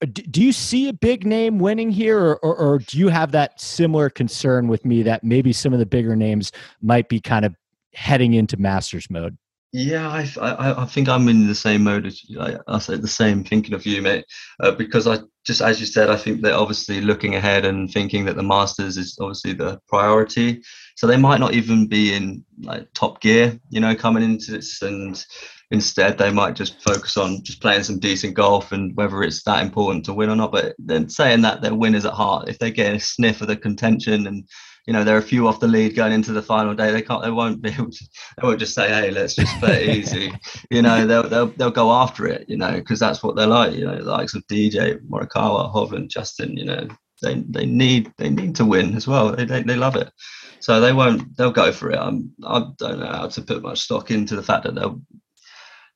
do 0.06 0.42
you 0.42 0.52
see 0.52 0.88
a 0.88 0.92
big 0.94 1.26
name 1.26 1.58
winning 1.58 1.90
here 1.90 2.18
or, 2.18 2.38
or, 2.38 2.56
or, 2.56 2.78
do 2.78 2.98
you 2.98 3.08
have 3.08 3.32
that 3.32 3.60
similar 3.60 4.08
concern 4.08 4.66
with 4.66 4.84
me 4.86 5.02
that 5.02 5.22
maybe 5.22 5.52
some 5.52 5.74
of 5.74 5.78
the 5.78 5.84
bigger 5.84 6.16
names 6.16 6.52
might 6.80 7.08
be 7.10 7.20
kind 7.20 7.44
of 7.44 7.54
heading 7.94 8.34
into 8.34 8.56
masters 8.56 9.08
mode. 9.10 9.36
Yeah 9.72 10.08
i 10.08 10.28
i, 10.40 10.82
I 10.82 10.84
think 10.84 11.08
i'm 11.08 11.28
in 11.28 11.46
the 11.46 11.54
same 11.54 11.84
mode 11.84 12.04
as 12.04 12.20
I, 12.40 12.56
I 12.66 12.80
say 12.80 12.96
the 12.96 13.06
same 13.06 13.44
thinking 13.44 13.72
of 13.72 13.86
you 13.86 14.02
mate. 14.02 14.24
Uh, 14.58 14.72
because 14.72 15.06
i 15.06 15.18
just 15.46 15.60
as 15.60 15.78
you 15.78 15.86
said 15.86 16.10
i 16.10 16.16
think 16.16 16.40
they're 16.40 16.54
obviously 16.54 17.00
looking 17.00 17.36
ahead 17.36 17.64
and 17.64 17.88
thinking 17.88 18.24
that 18.24 18.34
the 18.34 18.42
masters 18.42 18.96
is 18.96 19.16
obviously 19.20 19.52
the 19.52 19.78
priority. 19.86 20.62
So 20.96 21.06
they 21.06 21.16
might 21.16 21.40
not 21.40 21.54
even 21.54 21.86
be 21.86 22.14
in 22.14 22.44
like 22.62 22.88
top 22.94 23.20
gear 23.20 23.58
you 23.70 23.80
know 23.80 23.94
coming 23.94 24.24
into 24.24 24.50
this 24.50 24.82
and 24.82 25.24
instead 25.70 26.18
they 26.18 26.32
might 26.32 26.56
just 26.56 26.82
focus 26.82 27.16
on 27.16 27.42
just 27.42 27.60
playing 27.60 27.82
some 27.82 27.98
decent 27.98 28.34
golf 28.34 28.72
and 28.72 28.94
whether 28.96 29.22
it's 29.22 29.42
that 29.44 29.62
important 29.62 30.04
to 30.04 30.14
win 30.14 30.30
or 30.30 30.36
not. 30.36 30.52
But 30.52 30.74
then 30.78 31.08
saying 31.08 31.42
that 31.42 31.62
they're 31.62 31.74
winners 31.74 32.04
at 32.04 32.12
heart. 32.12 32.48
If 32.48 32.58
they 32.58 32.70
get 32.70 32.94
a 32.94 33.00
sniff 33.00 33.40
of 33.40 33.46
the 33.46 33.56
contention 33.56 34.26
and 34.26 34.48
you 34.90 34.92
know 34.92 35.04
they're 35.04 35.18
a 35.18 35.22
few 35.22 35.46
off 35.46 35.60
the 35.60 35.68
lead 35.68 35.94
going 35.94 36.12
into 36.12 36.32
the 36.32 36.42
final 36.42 36.74
day 36.74 36.90
they 36.90 37.00
can't 37.00 37.22
they 37.22 37.30
won't 37.30 37.62
be 37.62 37.68
able 37.70 37.92
to 37.92 38.04
they 38.36 38.44
won't 38.44 38.58
just 38.58 38.74
say 38.74 38.88
hey 38.88 39.12
let's 39.12 39.36
just 39.36 39.56
play 39.60 39.88
easy 39.88 40.32
you 40.70 40.82
know 40.82 41.06
they'll, 41.06 41.28
they'll 41.28 41.46
they'll 41.46 41.70
go 41.70 41.92
after 41.92 42.26
it 42.26 42.44
you 42.48 42.56
know 42.56 42.72
because 42.72 42.98
that's 42.98 43.22
what 43.22 43.36
they're 43.36 43.46
like 43.46 43.72
you 43.72 43.84
know 43.84 44.02
the 44.02 44.10
likes 44.10 44.34
of 44.34 44.44
dj 44.48 44.98
morikawa 45.08 45.72
hovland 45.72 46.08
justin 46.08 46.56
you 46.56 46.64
know 46.64 46.88
they 47.22 47.36
they 47.50 47.66
need 47.66 48.12
they 48.18 48.28
need 48.28 48.56
to 48.56 48.64
win 48.64 48.96
as 48.96 49.06
well 49.06 49.30
they, 49.30 49.44
they, 49.44 49.62
they 49.62 49.76
love 49.76 49.94
it 49.94 50.10
so 50.58 50.80
they 50.80 50.92
won't 50.92 51.36
they'll 51.36 51.52
go 51.52 51.70
for 51.70 51.92
it 51.92 51.96
I'm, 51.96 52.32
i 52.44 52.58
don't 52.76 52.98
know 52.98 53.06
how 53.06 53.28
to 53.28 53.42
put 53.42 53.62
much 53.62 53.78
stock 53.82 54.10
into 54.10 54.34
the 54.34 54.42
fact 54.42 54.64
that 54.64 54.74
they'll 54.74 55.00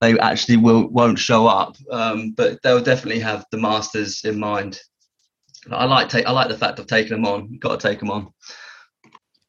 they 0.00 0.16
actually 0.18 0.58
will 0.58 0.88
won't 0.88 1.18
show 1.18 1.46
up. 1.46 1.76
Um, 1.90 2.32
but 2.32 2.60
they'll 2.62 2.82
definitely 2.82 3.20
have 3.20 3.46
the 3.50 3.58
masters 3.58 4.22
in 4.24 4.38
mind. 4.38 4.78
I 5.70 5.86
like 5.86 6.08
take 6.08 6.26
I 6.26 6.32
like 6.32 6.48
the 6.48 6.58
fact 6.58 6.78
of 6.78 6.86
taking 6.86 7.12
them 7.12 7.24
on. 7.24 7.58
Got 7.58 7.80
to 7.80 7.88
take 7.88 8.00
them 8.00 8.10
on. 8.10 8.30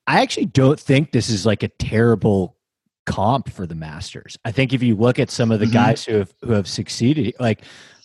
I 0.07 0.21
actually 0.21 0.47
don't 0.47 0.79
think 0.79 1.11
this 1.11 1.29
is 1.29 1.45
like 1.45 1.63
a 1.63 1.67
terrible 1.67 2.55
comp 3.05 3.49
for 3.49 3.65
the 3.65 3.75
Masters. 3.75 4.37
I 4.45 4.51
think 4.51 4.73
if 4.73 4.83
you 4.83 4.95
look 4.95 5.19
at 5.19 5.29
some 5.29 5.51
of 5.51 5.59
the 5.59 5.65
mm-hmm. 5.65 5.73
guys 5.73 6.05
who 6.05 6.15
have 6.15 6.33
who 6.41 6.53
have 6.53 6.67
succeeded, 6.67 7.35
like 7.39 7.63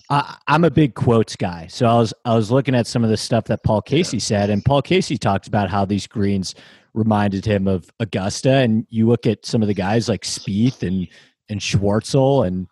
I, 0.09 0.37
am 0.49 0.65
a 0.65 0.71
big 0.71 0.95
quotes 0.95 1.37
guy, 1.37 1.67
so 1.69 1.87
I 1.87 1.95
was 1.99 2.15
I 2.25 2.35
was 2.35 2.51
looking 2.51 2.75
at 2.75 2.87
some 2.87 3.05
of 3.05 3.11
the 3.11 3.17
stuff 3.17 3.45
that 3.45 3.63
Paul 3.63 3.83
Casey 3.83 4.17
yeah. 4.17 4.23
said, 4.23 4.51
and 4.51 4.65
Paul 4.65 4.83
Casey 4.83 5.17
talked 5.17 5.47
about 5.47 5.71
how 5.71 5.85
these 5.85 6.07
greens 6.07 6.55
reminded 6.95 7.45
him 7.45 7.69
of 7.69 7.91
Augusta, 8.01 8.51
and 8.51 8.87
you 8.91 9.07
look 9.07 9.27
at 9.27 9.47
some 9.47 9.63
of 9.63 9.69
the 9.69 9.75
guys 9.75 10.09
like 10.09 10.23
Spieth 10.23 10.83
and 10.83 11.07
and 11.49 11.61
Schwartzel 11.61 12.47
and 12.47 12.67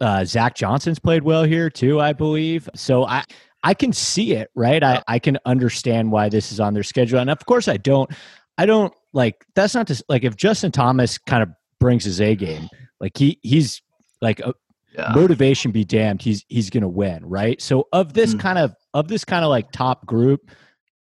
uh, 0.00 0.24
Zach 0.24 0.54
Johnson's 0.54 0.98
played 0.98 1.22
well 1.22 1.44
here 1.44 1.68
too, 1.68 2.00
I 2.00 2.12
believe. 2.12 2.68
So 2.74 3.04
I 3.04 3.24
I 3.62 3.74
can 3.74 3.92
see 3.92 4.32
it, 4.32 4.50
right? 4.54 4.82
I 4.82 5.02
I 5.06 5.18
can 5.18 5.38
understand 5.46 6.10
why 6.10 6.28
this 6.28 6.50
is 6.50 6.60
on 6.60 6.74
their 6.74 6.82
schedule, 6.82 7.20
and 7.20 7.30
of 7.30 7.44
course 7.46 7.68
I 7.68 7.76
don't 7.76 8.10
I 8.58 8.66
don't 8.66 8.92
like 9.12 9.44
that's 9.54 9.74
not 9.74 9.86
just 9.86 10.02
like 10.08 10.24
if 10.24 10.36
Justin 10.36 10.72
Thomas 10.72 11.18
kind 11.18 11.42
of 11.42 11.50
brings 11.80 12.04
his 12.04 12.20
A 12.20 12.34
game, 12.34 12.68
like 13.00 13.16
he 13.16 13.38
he's 13.42 13.82
like 14.20 14.40
a, 14.40 14.54
yeah. 14.92 15.12
motivation 15.14 15.70
be 15.72 15.84
damned, 15.84 16.22
he's 16.22 16.44
he's 16.48 16.70
gonna 16.70 16.88
win, 16.88 17.24
right? 17.26 17.60
So 17.60 17.88
of 17.92 18.14
this 18.14 18.34
mm. 18.34 18.40
kind 18.40 18.58
of 18.58 18.74
of 18.92 19.08
this 19.08 19.24
kind 19.24 19.44
of 19.44 19.50
like 19.50 19.72
top 19.72 20.06
group, 20.06 20.50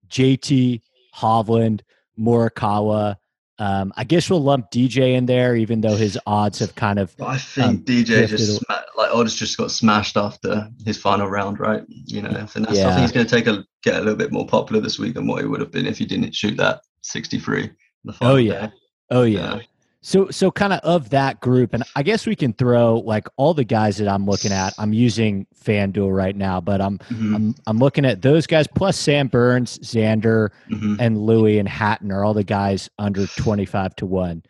JT 0.08 0.80
Hovland, 1.14 1.82
Morikawa, 2.18 3.16
um, 3.58 3.92
I 3.96 4.02
guess 4.02 4.28
we'll 4.28 4.42
lump 4.42 4.72
DJ 4.72 5.14
in 5.14 5.26
there, 5.26 5.54
even 5.54 5.80
though 5.80 5.94
his 5.94 6.18
odds 6.26 6.58
have 6.58 6.74
kind 6.74 6.98
of. 6.98 7.14
I 7.20 7.38
think 7.38 7.66
um, 7.66 7.78
DJ 7.84 8.26
just 8.26 8.62
sma- 8.62 8.84
like 8.96 9.14
odds 9.14 9.34
just 9.34 9.56
got 9.56 9.70
smashed 9.70 10.16
after 10.16 10.68
his 10.84 10.98
final 10.98 11.28
round, 11.28 11.60
right? 11.60 11.84
You 11.88 12.22
know, 12.22 12.30
and 12.30 12.64
that's, 12.64 12.76
yeah. 12.76 12.88
I 12.88 12.90
think 12.90 13.02
he's 13.02 13.12
going 13.12 13.26
to 13.26 13.30
take 13.30 13.46
a 13.46 13.64
get 13.84 13.94
a 13.94 13.98
little 13.98 14.16
bit 14.16 14.32
more 14.32 14.46
popular 14.46 14.80
this 14.80 14.98
week 14.98 15.14
than 15.14 15.28
what 15.28 15.42
he 15.42 15.46
would 15.46 15.60
have 15.60 15.70
been 15.70 15.86
if 15.86 15.98
he 15.98 16.04
didn't 16.04 16.34
shoot 16.34 16.56
that 16.56 16.80
63. 17.04 17.70
oh 18.20 18.36
yeah, 18.36 18.66
day. 18.66 18.72
oh 19.10 19.22
yeah. 19.22 19.60
So 20.04 20.28
so 20.30 20.50
kind 20.50 20.74
of 20.74 20.80
of 20.80 21.08
that 21.10 21.40
group, 21.40 21.72
and 21.72 21.82
I 21.96 22.02
guess 22.02 22.26
we 22.26 22.36
can 22.36 22.52
throw 22.52 22.96
like 22.98 23.26
all 23.36 23.54
the 23.54 23.64
guys 23.64 23.96
that 23.96 24.06
I'm 24.06 24.26
looking 24.26 24.52
at. 24.52 24.74
I'm 24.76 24.92
using 24.92 25.46
FanDuel 25.64 26.14
right 26.14 26.36
now, 26.36 26.60
but 26.60 26.82
I'm 26.82 26.98
mm-hmm. 26.98 27.34
I'm 27.34 27.54
I'm 27.66 27.78
looking 27.78 28.04
at 28.04 28.20
those 28.20 28.46
guys 28.46 28.66
plus 28.66 28.98
Sam 28.98 29.28
Burns, 29.28 29.78
Xander, 29.78 30.50
mm-hmm. 30.70 30.96
and 30.98 31.18
Louis 31.18 31.58
and 31.58 31.66
Hatton 31.66 32.12
are 32.12 32.22
all 32.22 32.34
the 32.34 32.44
guys 32.44 32.90
under 32.98 33.26
25 33.26 33.96
to 33.96 34.06
one. 34.06 34.42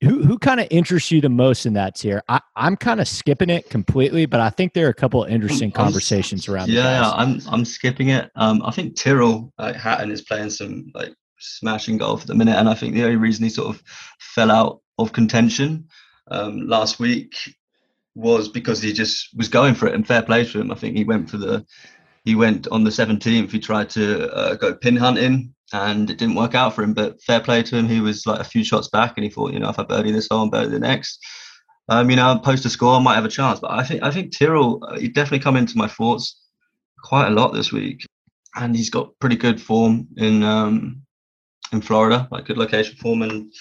Who 0.00 0.24
who 0.24 0.38
kind 0.38 0.60
of 0.60 0.66
interests 0.70 1.10
you 1.10 1.20
the 1.20 1.28
most 1.28 1.66
in 1.66 1.74
that 1.74 1.96
tier? 1.96 2.22
I, 2.30 2.40
I'm 2.54 2.76
kind 2.76 2.98
of 2.98 3.06
skipping 3.06 3.50
it 3.50 3.68
completely, 3.68 4.24
but 4.24 4.40
I 4.40 4.48
think 4.48 4.72
there 4.72 4.86
are 4.86 4.90
a 4.90 4.94
couple 4.94 5.24
of 5.24 5.30
interesting 5.30 5.68
I'm, 5.68 5.84
conversations 5.84 6.48
around. 6.48 6.70
Yeah, 6.70 7.10
I'm 7.10 7.42
I'm 7.48 7.66
skipping 7.66 8.08
it. 8.08 8.30
Um, 8.34 8.62
I 8.64 8.70
think 8.70 8.96
Tyrrell 8.96 9.52
uh, 9.58 9.74
Hatton 9.74 10.10
is 10.10 10.22
playing 10.22 10.48
some 10.48 10.90
like 10.94 11.14
smashing 11.38 11.98
golf 11.98 12.22
at 12.22 12.26
the 12.26 12.34
minute, 12.34 12.56
and 12.56 12.68
I 12.68 12.74
think 12.74 12.94
the 12.94 13.04
only 13.04 13.16
reason 13.16 13.44
he 13.44 13.50
sort 13.50 13.74
of 13.74 13.82
fell 14.18 14.50
out 14.50 14.80
of 14.98 15.12
contention 15.12 15.88
um, 16.30 16.66
last 16.66 16.98
week 16.98 17.34
was 18.14 18.48
because 18.48 18.80
he 18.80 18.92
just 18.92 19.28
was 19.36 19.48
going 19.48 19.74
for 19.74 19.86
it 19.86 19.94
and 19.94 20.06
fair 20.06 20.22
play 20.22 20.44
to 20.44 20.60
him. 20.60 20.72
I 20.72 20.74
think 20.74 20.96
he 20.96 21.04
went 21.04 21.30
for 21.30 21.36
the 21.36 21.64
he 22.24 22.34
went 22.34 22.66
on 22.68 22.82
the 22.82 22.90
17th. 22.90 23.52
He 23.52 23.60
tried 23.60 23.88
to 23.90 24.28
uh, 24.32 24.54
go 24.56 24.74
pin 24.74 24.96
hunting 24.96 25.54
and 25.72 26.10
it 26.10 26.18
didn't 26.18 26.34
work 26.34 26.56
out 26.56 26.74
for 26.74 26.82
him. 26.82 26.92
But 26.92 27.22
fair 27.22 27.40
play 27.40 27.62
to 27.62 27.76
him. 27.76 27.86
He 27.86 28.00
was 28.00 28.26
like 28.26 28.40
a 28.40 28.44
few 28.44 28.64
shots 28.64 28.88
back 28.88 29.12
and 29.16 29.22
he 29.22 29.30
thought, 29.30 29.52
you 29.52 29.60
know, 29.60 29.68
if 29.68 29.78
I 29.78 29.84
birdie 29.84 30.10
this 30.10 30.26
hole, 30.28 30.42
and 30.42 30.50
birdie 30.50 30.70
the 30.70 30.80
next, 30.80 31.24
um, 31.88 32.10
you 32.10 32.16
know, 32.16 32.36
post 32.38 32.64
a 32.64 32.70
score, 32.70 32.96
I 32.96 32.98
might 33.00 33.14
have 33.14 33.24
a 33.24 33.28
chance. 33.28 33.60
But 33.60 33.70
I 33.70 33.84
think 33.84 34.02
I 34.02 34.10
think 34.10 34.36
Tyrrell, 34.36 34.82
uh, 34.82 34.98
he 34.98 35.08
definitely 35.08 35.44
come 35.44 35.56
into 35.56 35.78
my 35.78 35.86
thoughts 35.86 36.40
quite 37.04 37.28
a 37.28 37.30
lot 37.30 37.52
this 37.52 37.72
week, 37.72 38.04
and 38.56 38.74
he's 38.74 38.90
got 38.90 39.16
pretty 39.20 39.36
good 39.36 39.60
form 39.60 40.08
in 40.16 40.42
um, 40.42 41.02
in 41.72 41.80
Florida, 41.80 42.28
like 42.30 42.46
good 42.46 42.58
location 42.58 42.96
form 42.96 43.22
and 43.22 43.52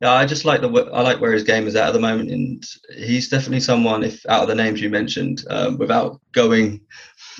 yeah, 0.00 0.12
I 0.12 0.24
just 0.24 0.44
like 0.44 0.60
the 0.60 0.68
I 0.92 1.02
like 1.02 1.20
where 1.20 1.32
his 1.32 1.42
game 1.42 1.66
is 1.66 1.74
at 1.74 1.88
at 1.88 1.92
the 1.92 2.00
moment, 2.00 2.30
and 2.30 2.64
he's 2.96 3.28
definitely 3.28 3.60
someone. 3.60 4.02
If 4.02 4.24
out 4.28 4.42
of 4.42 4.48
the 4.48 4.54
names 4.54 4.80
you 4.80 4.88
mentioned, 4.88 5.44
um, 5.50 5.78
without 5.78 6.20
going 6.32 6.80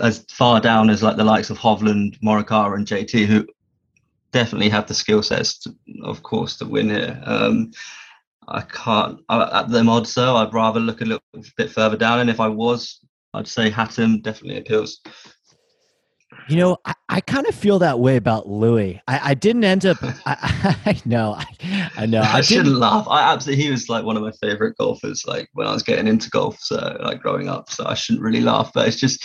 as 0.03 0.25
far 0.31 0.61
down 0.61 0.91
as 0.91 1.03
like 1.03 1.17
the 1.17 1.25
likes 1.25 1.51
of 1.51 1.59
Hovland, 1.59 2.19
Morikawa, 2.21 2.75
and 2.75 2.87
JT, 2.87 3.27
who 3.27 3.47
definitely 4.33 4.69
have 4.69 4.87
the 4.87 4.95
skill 4.95 5.23
sets, 5.23 5.59
to, 5.61 5.75
of 6.03 6.23
course, 6.23 6.57
to 6.59 6.67
win 6.67 6.91
here. 6.91 7.21
Um, 7.25 7.71
I 8.49 8.63
can't 8.63 9.21
I, 9.29 9.61
at 9.61 9.71
them 9.71 9.89
odds 9.89 10.15
though. 10.15 10.37
I'd 10.37 10.53
rather 10.53 10.81
look 10.81 11.01
a 11.01 11.05
little 11.05 11.23
bit 11.57 11.71
further 11.71 11.97
down, 11.97 12.19
and 12.19 12.29
if 12.29 12.41
I 12.41 12.49
was, 12.49 13.01
I'd 13.33 13.49
say 13.49 13.71
Hatton 13.71 14.21
definitely 14.23 14.59
appeals. 14.59 15.01
You 16.49 16.57
know, 16.57 16.79
I, 16.85 16.95
I 17.09 17.21
kind 17.21 17.47
of 17.47 17.55
feel 17.55 17.79
that 17.81 18.01
way 18.01 18.17
about 18.17 18.49
Louis. 18.49 19.01
I, 19.07 19.31
I 19.31 19.35
didn't 19.35 19.65
end 19.65 19.87
up. 19.87 19.99
I, 20.03 20.77
I 20.87 21.01
know. 21.05 21.33
I, 21.33 21.91
I 21.97 22.07
know. 22.07 22.23
I, 22.23 22.39
I 22.39 22.41
shouldn't 22.41 22.77
laugh. 22.77 23.07
I 23.09 23.33
absolutely 23.33 23.65
he 23.65 23.71
was 23.71 23.89
like 23.89 24.05
one 24.05 24.17
of 24.17 24.23
my 24.23 24.33
favorite 24.41 24.77
golfers. 24.77 25.25
Like 25.27 25.49
when 25.53 25.67
I 25.67 25.73
was 25.73 25.83
getting 25.83 26.09
into 26.09 26.31
golf, 26.31 26.59
so 26.61 26.97
like 27.03 27.21
growing 27.21 27.49
up. 27.49 27.71
So 27.71 27.87
I 27.87 27.95
shouldn't 27.95 28.25
really 28.25 28.41
laugh, 28.41 28.73
but 28.75 28.89
it's 28.89 28.99
just 28.99 29.25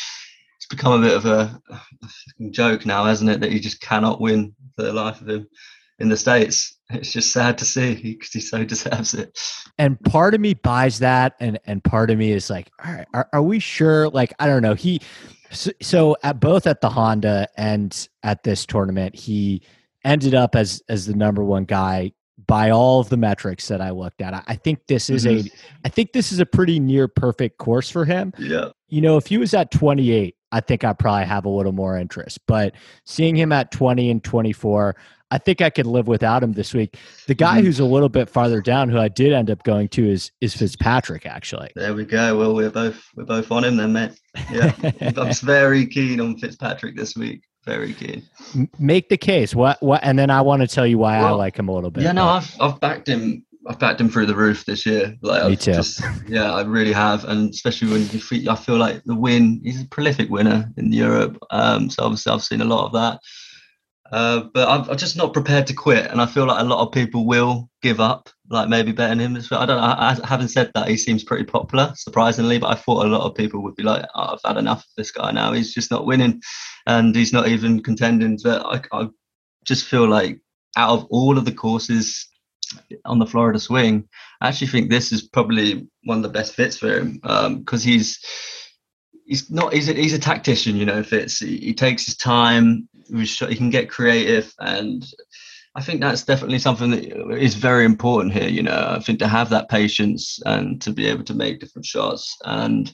it's 0.58 0.68
become 0.68 1.04
a 1.04 1.06
bit 1.06 1.18
of 1.18 1.26
a, 1.26 1.62
a 1.72 2.50
joke 2.52 2.86
now, 2.86 3.06
hasn't 3.06 3.30
it? 3.30 3.40
That 3.40 3.52
he 3.52 3.60
just 3.60 3.82
cannot 3.82 4.22
win 4.22 4.56
for 4.76 4.84
the 4.84 4.94
life 4.94 5.22
of 5.22 5.30
him 5.30 5.48
in 6.00 6.10
the 6.10 6.18
states. 6.18 6.78
It's 6.90 7.12
just 7.12 7.32
sad 7.32 7.58
to 7.60 7.66
see 7.66 7.96
because 7.96 8.32
he 8.32 8.40
so 8.40 8.64
deserves 8.66 9.14
it. 9.14 9.38
And 9.78 10.00
part 10.02 10.34
of 10.34 10.42
me 10.42 10.54
buys 10.54 11.00
that, 11.00 11.36
and 11.40 11.60
and 11.66 11.84
part 11.84 12.12
of 12.12 12.18
me 12.18 12.32
is 12.32 12.50
like, 12.50 12.70
all 12.84 12.94
right, 12.94 13.08
are, 13.14 13.30
are 13.34 13.42
we 13.42 13.60
sure? 13.60 14.10
Like, 14.10 14.34
I 14.40 14.48
don't 14.48 14.62
know. 14.62 14.76
He 14.76 15.02
so, 15.56 15.72
so 15.82 16.18
at 16.24 16.40
both 16.40 16.68
at 16.68 16.82
the 16.82 16.90
Honda 16.90 17.48
and 17.58 18.08
at 18.24 18.44
this 18.44 18.66
tournament, 18.66 19.16
he 19.16 19.62
ended 20.04 20.36
up 20.36 20.56
as 20.56 20.84
as 20.90 21.06
the 21.08 21.16
number 21.16 21.44
one 21.44 21.66
guy 21.66 22.12
by 22.48 22.70
all 22.70 23.00
of 23.00 23.10
the 23.10 23.18
metrics 23.18 23.68
that 23.70 23.82
I 23.82 23.90
looked 23.90 24.22
at. 24.22 24.44
I, 24.46 24.56
think 24.56 24.86
this 24.88 25.10
is 25.10 25.26
Mhm. 25.26 25.48
a 25.48 25.52
I 25.86 25.90
think 25.90 26.12
this 26.14 26.32
is 26.32 26.40
a 26.40 26.46
pretty 26.46 26.80
near 26.80 27.08
perfect 27.08 27.58
course 27.58 27.90
for 27.90 28.06
him. 28.06 28.34
Yeah, 28.38 28.70
You 28.88 29.02
know, 29.02 29.18
if 29.18 29.26
he 29.28 29.38
was 29.40 29.54
at 29.56 29.72
28, 29.72 30.36
I 30.52 30.60
think 30.60 30.84
I 30.84 30.94
probably 30.94 31.26
have 31.26 31.46
a 31.46 31.50
little 31.50 31.72
more 31.72 31.98
interest. 31.98 32.40
But 32.46 32.76
seeing 33.06 33.36
him 33.36 33.52
at 33.52 33.72
20 33.72 34.12
and 34.12 34.24
24, 34.24 34.96
I 35.32 35.38
think 35.40 35.62
I 35.62 35.70
could 35.70 35.88
live 35.88 36.08
without 36.08 36.44
him 36.44 36.54
this 36.54 36.74
week. 36.74 36.98
The 37.28 37.34
guy 37.34 37.60
Mhm. 37.60 37.64
who's 37.66 37.80
a 37.80 37.86
little 37.86 38.10
bit 38.10 38.30
farther 38.30 38.62
down, 38.62 38.90
who 38.90 39.00
I 39.00 39.08
did 39.08 39.34
end 39.34 39.50
up 39.50 39.64
going 39.64 39.90
to, 39.90 40.08
is 40.10 40.32
is 40.42 40.54
Fitzpatrick. 40.56 41.26
Actually, 41.26 41.70
there 41.76 41.94
we 41.94 42.06
go. 42.06 42.38
Well, 42.38 42.54
we're 42.54 42.70
both 42.70 43.04
we're 43.16 43.26
both 43.26 43.52
on 43.52 43.64
him 43.64 43.78
then, 43.78 43.94
mate. 43.94 44.12
Yeah, 44.52 44.74
I'm 45.18 45.34
very 45.34 45.88
keen 45.88 46.20
on 46.22 46.38
Fitzpatrick 46.38 46.96
this 46.96 47.16
week. 47.16 47.42
Very 47.66 47.94
keen. 47.94 48.22
Make 48.78 49.10
the 49.10 49.18
case. 49.18 49.56
What 49.56 49.82
what? 49.82 50.02
And 50.04 50.20
then 50.20 50.30
I 50.30 50.42
want 50.42 50.62
to 50.62 50.68
tell 50.68 50.86
you 50.86 51.00
why 51.00 51.18
I 51.18 51.32
like 51.32 51.58
him 51.58 51.68
a 51.70 51.74
little 51.74 51.90
bit. 51.90 52.04
Yeah, 52.04 52.12
no, 52.12 52.26
I've 52.26 52.56
I've 52.62 52.80
backed 52.80 53.08
him. 53.10 53.44
I've 53.68 53.80
backed 53.80 54.00
him 54.00 54.10
through 54.10 54.28
the 54.28 54.36
roof 54.36 54.64
this 54.66 54.86
year. 54.86 55.16
Like, 55.24 55.44
Me 55.44 55.54
I've 55.54 55.60
too. 55.60 55.74
Just, 55.74 56.00
yeah, 56.28 56.54
I 56.54 56.62
really 56.62 56.94
have, 56.94 57.26
and 57.26 57.50
especially 57.50 57.90
when 57.92 58.02
you 58.10 58.20
feel, 58.20 58.52
I 58.52 58.56
feel 58.56 58.78
like 58.78 59.02
the 59.06 59.16
win. 59.16 59.60
He's 59.64 59.82
a 59.82 59.88
prolific 59.88 60.30
winner 60.30 60.72
in 60.78 60.94
Europe. 60.94 61.36
Um, 61.50 61.90
so 61.90 62.04
obviously 62.04 62.32
I've 62.32 62.44
seen 62.44 62.62
a 62.62 62.66
lot 62.66 62.86
of 62.86 62.94
that. 62.94 63.20
Uh, 64.12 64.42
but 64.54 64.70
I'm, 64.70 64.90
I'm 64.90 64.98
just 64.98 65.18
not 65.18 65.34
prepared 65.34 65.66
to 65.68 65.74
quit, 65.74 66.12
and 66.12 66.22
I 66.22 66.28
feel 66.28 66.46
like 66.46 66.62
a 66.62 66.66
lot 66.66 66.86
of 66.86 66.94
people 66.94 67.26
will 67.26 67.70
give 67.82 68.00
up, 68.00 68.30
like 68.50 68.70
maybe 68.70 68.92
betting 68.92 69.20
him. 69.20 69.36
I 69.36 69.66
don't 69.66 69.78
know. 69.78 69.84
I, 69.84 70.12
I, 70.12 70.28
having 70.28 70.48
said 70.48 70.72
that, 70.76 70.88
he 70.88 70.96
seems 70.96 71.24
pretty 71.24 71.46
popular, 71.46 71.92
surprisingly. 71.96 72.60
But 72.60 72.72
I 72.72 72.76
thought 72.76 73.06
a 73.06 73.10
lot 73.10 73.26
of 73.26 73.36
people 73.36 73.64
would 73.64 73.76
be 73.76 73.84
like, 73.84 74.06
oh, 74.14 74.34
"I've 74.34 74.40
had 74.46 74.58
enough 74.58 74.80
of 74.80 74.90
this 74.96 75.12
guy 75.12 75.32
now. 75.32 75.54
He's 75.54 75.74
just 75.74 75.90
not 75.90 76.06
winning, 76.06 76.42
and 76.86 77.16
he's 77.16 77.34
not 77.34 77.48
even 77.48 77.82
contending." 77.82 78.38
But 78.44 78.64
I, 78.64 78.82
I 78.96 79.08
just 79.64 79.88
feel 79.88 80.08
like 80.08 80.40
out 80.78 80.92
of 80.92 81.06
all 81.10 81.38
of 81.38 81.46
the 81.46 81.52
courses 81.52 82.28
on 83.06 83.18
the 83.18 83.26
Florida 83.26 83.60
swing, 83.60 84.08
I 84.40 84.50
actually 84.50 84.68
think 84.68 84.90
this 84.90 85.12
is 85.12 85.24
probably 85.24 85.88
one 86.04 86.18
of 86.18 86.24
the 86.24 86.30
best 86.30 86.54
fits 86.54 86.78
for 86.78 87.00
him 87.00 87.20
because 87.60 87.84
he's 87.84 88.20
he's 89.26 89.50
not 89.50 89.74
he's 89.74 89.90
a, 89.90 89.94
he's 89.94 90.14
a 90.14 90.20
tactician, 90.20 90.76
you 90.76 90.86
know. 90.86 91.04
Fitz 91.04 91.40
he, 91.40 91.58
he 91.58 91.74
takes 91.74 92.06
his 92.06 92.16
time. 92.18 92.88
He 93.08 93.56
can 93.56 93.70
get 93.70 93.90
creative, 93.90 94.54
and 94.60 95.06
I 95.76 95.82
think 95.82 96.00
that's 96.00 96.24
definitely 96.24 96.60
something 96.60 96.92
that 96.92 97.38
is 97.38 97.56
very 97.56 97.84
important 97.86 98.34
here. 98.34 98.48
You 98.48 98.64
know, 98.64 98.96
I 98.96 99.00
think 99.00 99.20
to 99.20 99.28
have 99.28 99.50
that 99.50 99.70
patience 99.70 100.40
and 100.46 100.82
to 100.82 100.92
be 100.92 101.06
able 101.08 101.26
to 101.26 101.34
make 101.34 101.60
different 101.60 101.86
shots. 101.86 102.38
And 102.46 102.92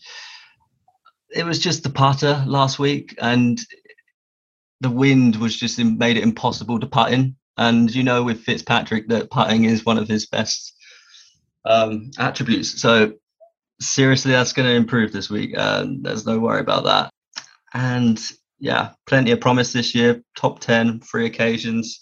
it 1.29 1.45
was 1.45 1.59
just 1.59 1.83
the 1.83 1.89
putter 1.89 2.43
last 2.47 2.79
week, 2.79 3.15
and 3.21 3.59
the 4.81 4.89
wind 4.89 5.35
was 5.35 5.55
just 5.55 5.77
made 5.77 6.17
it 6.17 6.23
impossible 6.23 6.79
to 6.79 6.87
putt 6.87 7.13
in. 7.13 7.35
And 7.57 7.93
you 7.93 8.03
know, 8.03 8.23
with 8.23 8.41
Fitzpatrick, 8.41 9.07
that 9.09 9.29
putting 9.29 9.65
is 9.65 9.85
one 9.85 9.99
of 9.99 10.07
his 10.07 10.25
best 10.25 10.73
um, 11.65 12.09
attributes. 12.17 12.81
So 12.81 13.13
seriously, 13.79 14.31
that's 14.31 14.53
going 14.53 14.67
to 14.67 14.75
improve 14.75 15.11
this 15.11 15.29
week. 15.29 15.53
And 15.55 16.03
there's 16.03 16.25
no 16.25 16.39
worry 16.39 16.61
about 16.61 16.85
that. 16.85 17.11
And 17.73 18.19
yeah, 18.61 18.91
plenty 19.07 19.31
of 19.31 19.41
promise 19.41 19.73
this 19.73 19.93
year. 19.95 20.23
Top 20.35 20.59
ten, 20.59 20.99
three 20.99 21.25
occasions. 21.25 21.99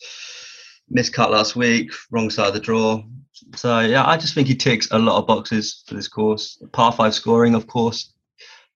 Missed 0.89 1.13
cut 1.13 1.31
last 1.31 1.55
week, 1.55 1.91
wrong 2.11 2.29
side 2.29 2.49
of 2.49 2.53
the 2.53 2.59
draw. 2.59 3.01
So 3.55 3.79
yeah, 3.79 4.05
I 4.05 4.17
just 4.17 4.35
think 4.35 4.47
he 4.47 4.55
ticks 4.55 4.89
a 4.91 4.99
lot 4.99 5.17
of 5.17 5.27
boxes 5.27 5.83
for 5.87 5.95
this 5.95 6.09
course. 6.09 6.61
Par 6.73 6.91
five 6.91 7.15
scoring, 7.15 7.55
of 7.55 7.65
course, 7.65 8.13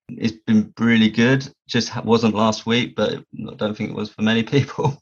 it's 0.07 0.37
been 0.47 0.73
really 0.79 1.09
good. 1.09 1.47
Just 1.67 2.03
wasn't 2.05 2.35
last 2.35 2.65
week, 2.65 2.95
but 2.95 3.15
I 3.15 3.53
don't 3.55 3.75
think 3.75 3.89
it 3.89 3.95
was 3.95 4.09
for 4.09 4.21
many 4.21 4.43
people. 4.55 5.01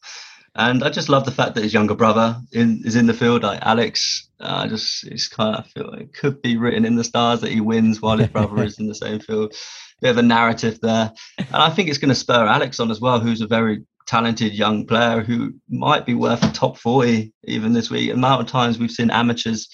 And 0.55 0.83
I 0.83 0.89
just 0.89 1.07
love 1.07 1.23
the 1.23 1.31
fact 1.31 1.55
that 1.55 1.63
his 1.63 1.73
younger 1.73 1.95
brother 1.95 2.41
in, 2.51 2.81
is 2.83 2.95
in 2.95 3.05
the 3.05 3.13
field, 3.13 3.43
like 3.43 3.59
Alex. 3.61 4.27
Uh, 4.39 4.63
I 4.65 4.67
just 4.67 5.05
it's 5.05 5.27
kind 5.27 5.55
of 5.55 5.63
I 5.63 5.67
feel 5.67 5.93
it 5.93 6.13
could 6.13 6.41
be 6.41 6.57
written 6.57 6.83
in 6.83 6.95
the 6.95 7.03
stars 7.03 7.41
that 7.41 7.51
he 7.51 7.61
wins 7.61 8.01
while 8.01 8.17
his 8.17 8.27
brother 8.27 8.63
is 8.63 8.79
in 8.79 8.87
the 8.87 8.95
same 8.95 9.19
field. 9.19 9.53
Bit 10.01 10.11
of 10.11 10.17
a 10.17 10.23
narrative 10.23 10.79
there, 10.81 11.11
and 11.37 11.47
I 11.51 11.69
think 11.69 11.87
it's 11.87 11.99
going 11.99 12.09
to 12.09 12.15
spur 12.15 12.45
Alex 12.47 12.79
on 12.79 12.89
as 12.89 12.99
well, 12.99 13.19
who's 13.19 13.41
a 13.41 13.47
very 13.47 13.83
talented 14.07 14.51
young 14.51 14.85
player 14.87 15.21
who 15.21 15.53
might 15.69 16.05
be 16.07 16.15
worth 16.15 16.43
a 16.43 16.51
top 16.51 16.77
forty 16.77 17.33
even 17.43 17.73
this 17.73 17.91
week. 17.91 18.11
amount 18.11 18.41
of 18.41 18.47
times 18.47 18.79
we've 18.79 18.89
seen 18.89 19.11
amateurs 19.11 19.69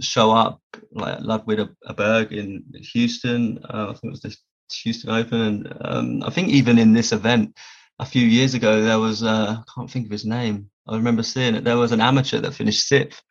show 0.00 0.32
up, 0.32 0.60
like 0.92 1.20
Ludwig 1.20 1.68
Aberg 1.86 2.32
in 2.32 2.64
Houston. 2.92 3.60
Uh, 3.64 3.90
I 3.90 3.92
think 3.92 4.04
it 4.04 4.10
was 4.10 4.22
this 4.22 4.38
Houston 4.82 5.10
Open, 5.10 5.40
and 5.40 5.76
um, 5.82 6.22
I 6.24 6.30
think 6.30 6.48
even 6.48 6.78
in 6.78 6.92
this 6.92 7.12
event 7.12 7.56
a 8.00 8.04
few 8.04 8.26
years 8.26 8.54
ago, 8.54 8.82
there 8.82 8.98
was 8.98 9.22
uh, 9.22 9.56
I 9.60 9.62
can't 9.74 9.90
think 9.90 10.06
of 10.06 10.12
his 10.12 10.24
name. 10.24 10.68
I 10.88 10.96
remember 10.96 11.22
seeing 11.22 11.54
it. 11.54 11.64
There 11.64 11.78
was 11.78 11.92
an 11.92 12.00
amateur 12.00 12.40
that 12.40 12.54
finished 12.54 12.88
sixth. 12.88 13.22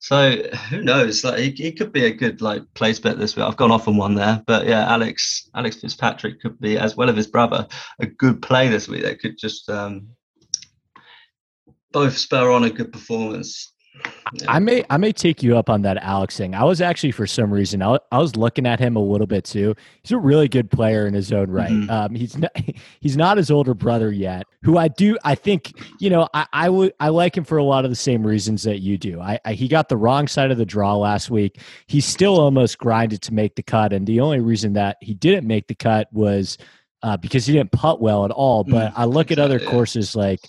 So 0.00 0.30
who 0.70 0.82
knows? 0.82 1.24
Like 1.24 1.38
he, 1.38 1.50
he 1.50 1.72
could 1.72 1.92
be 1.92 2.04
a 2.04 2.12
good 2.12 2.40
like 2.40 2.62
place 2.74 2.98
bet 2.98 3.18
this 3.18 3.36
week. 3.36 3.44
I've 3.44 3.56
gone 3.56 3.72
off 3.72 3.88
on 3.88 3.96
one 3.96 4.14
there, 4.14 4.42
but 4.46 4.66
yeah, 4.66 4.90
Alex 4.90 5.50
Alex 5.54 5.76
Fitzpatrick 5.76 6.40
could 6.40 6.58
be 6.60 6.78
as 6.78 6.96
well 6.96 7.10
as 7.10 7.16
his 7.16 7.26
brother 7.26 7.66
a 7.98 8.06
good 8.06 8.40
play 8.40 8.68
this 8.68 8.88
week. 8.88 9.02
That 9.02 9.20
could 9.20 9.36
just 9.36 9.68
um, 9.68 10.08
both 11.92 12.16
spur 12.16 12.50
on 12.50 12.64
a 12.64 12.70
good 12.70 12.92
performance. 12.92 13.72
Yeah. 14.34 14.52
I 14.52 14.58
may 14.58 14.84
I 14.90 14.98
may 14.98 15.10
take 15.12 15.42
you 15.42 15.56
up 15.56 15.70
on 15.70 15.82
that 15.82 15.96
Alex 15.98 16.36
thing. 16.36 16.54
I 16.54 16.62
was 16.64 16.80
actually 16.82 17.12
for 17.12 17.26
some 17.26 17.50
reason 17.52 17.82
I, 17.82 17.98
I 18.12 18.18
was 18.18 18.36
looking 18.36 18.66
at 18.66 18.78
him 18.78 18.94
a 18.94 19.02
little 19.02 19.26
bit 19.26 19.44
too. 19.44 19.74
He's 20.02 20.12
a 20.12 20.18
really 20.18 20.48
good 20.48 20.70
player 20.70 21.06
in 21.06 21.14
his 21.14 21.32
own 21.32 21.50
right. 21.50 21.70
Mhm. 21.70 21.90
Um, 21.90 22.14
he's 22.14 22.36
not 22.36 22.50
he's 23.00 23.16
not 23.16 23.38
his 23.38 23.50
older 23.50 23.72
brother 23.72 24.12
yet, 24.12 24.46
who 24.62 24.76
I 24.76 24.88
do 24.88 25.16
I 25.24 25.34
think 25.34 25.72
you 25.98 26.10
know 26.10 26.28
I 26.34 26.46
I 26.52 26.68
would 26.68 26.92
I 27.00 27.08
like 27.08 27.36
him 27.36 27.44
for 27.44 27.56
a 27.56 27.64
lot 27.64 27.84
of 27.86 27.90
the 27.90 27.96
same 27.96 28.26
reasons 28.26 28.64
that 28.64 28.80
you 28.80 28.98
do. 28.98 29.18
I, 29.20 29.38
I 29.46 29.54
he 29.54 29.66
got 29.66 29.88
the 29.88 29.96
wrong 29.96 30.28
side 30.28 30.50
of 30.50 30.58
the 30.58 30.66
draw 30.66 30.94
last 30.96 31.30
week. 31.30 31.60
He 31.86 32.00
still 32.02 32.38
almost 32.38 32.76
grinded 32.78 33.22
to 33.22 33.32
make 33.34 33.54
the 33.56 33.62
cut, 33.62 33.92
and 33.94 34.06
the 34.06 34.20
only 34.20 34.40
reason 34.40 34.74
that 34.74 34.98
he 35.00 35.14
didn't 35.14 35.46
make 35.46 35.68
the 35.68 35.74
cut 35.74 36.08
was 36.12 36.58
uh, 37.02 37.16
because 37.16 37.46
he 37.46 37.54
didn't 37.54 37.72
putt 37.72 38.00
well 38.02 38.24
at 38.26 38.30
all. 38.30 38.64
But 38.64 38.92
Mm, 38.92 38.92
I 38.96 39.04
look 39.06 39.30
at 39.30 39.38
other 39.38 39.58
yeah. 39.58 39.70
courses 39.70 40.14
like 40.14 40.40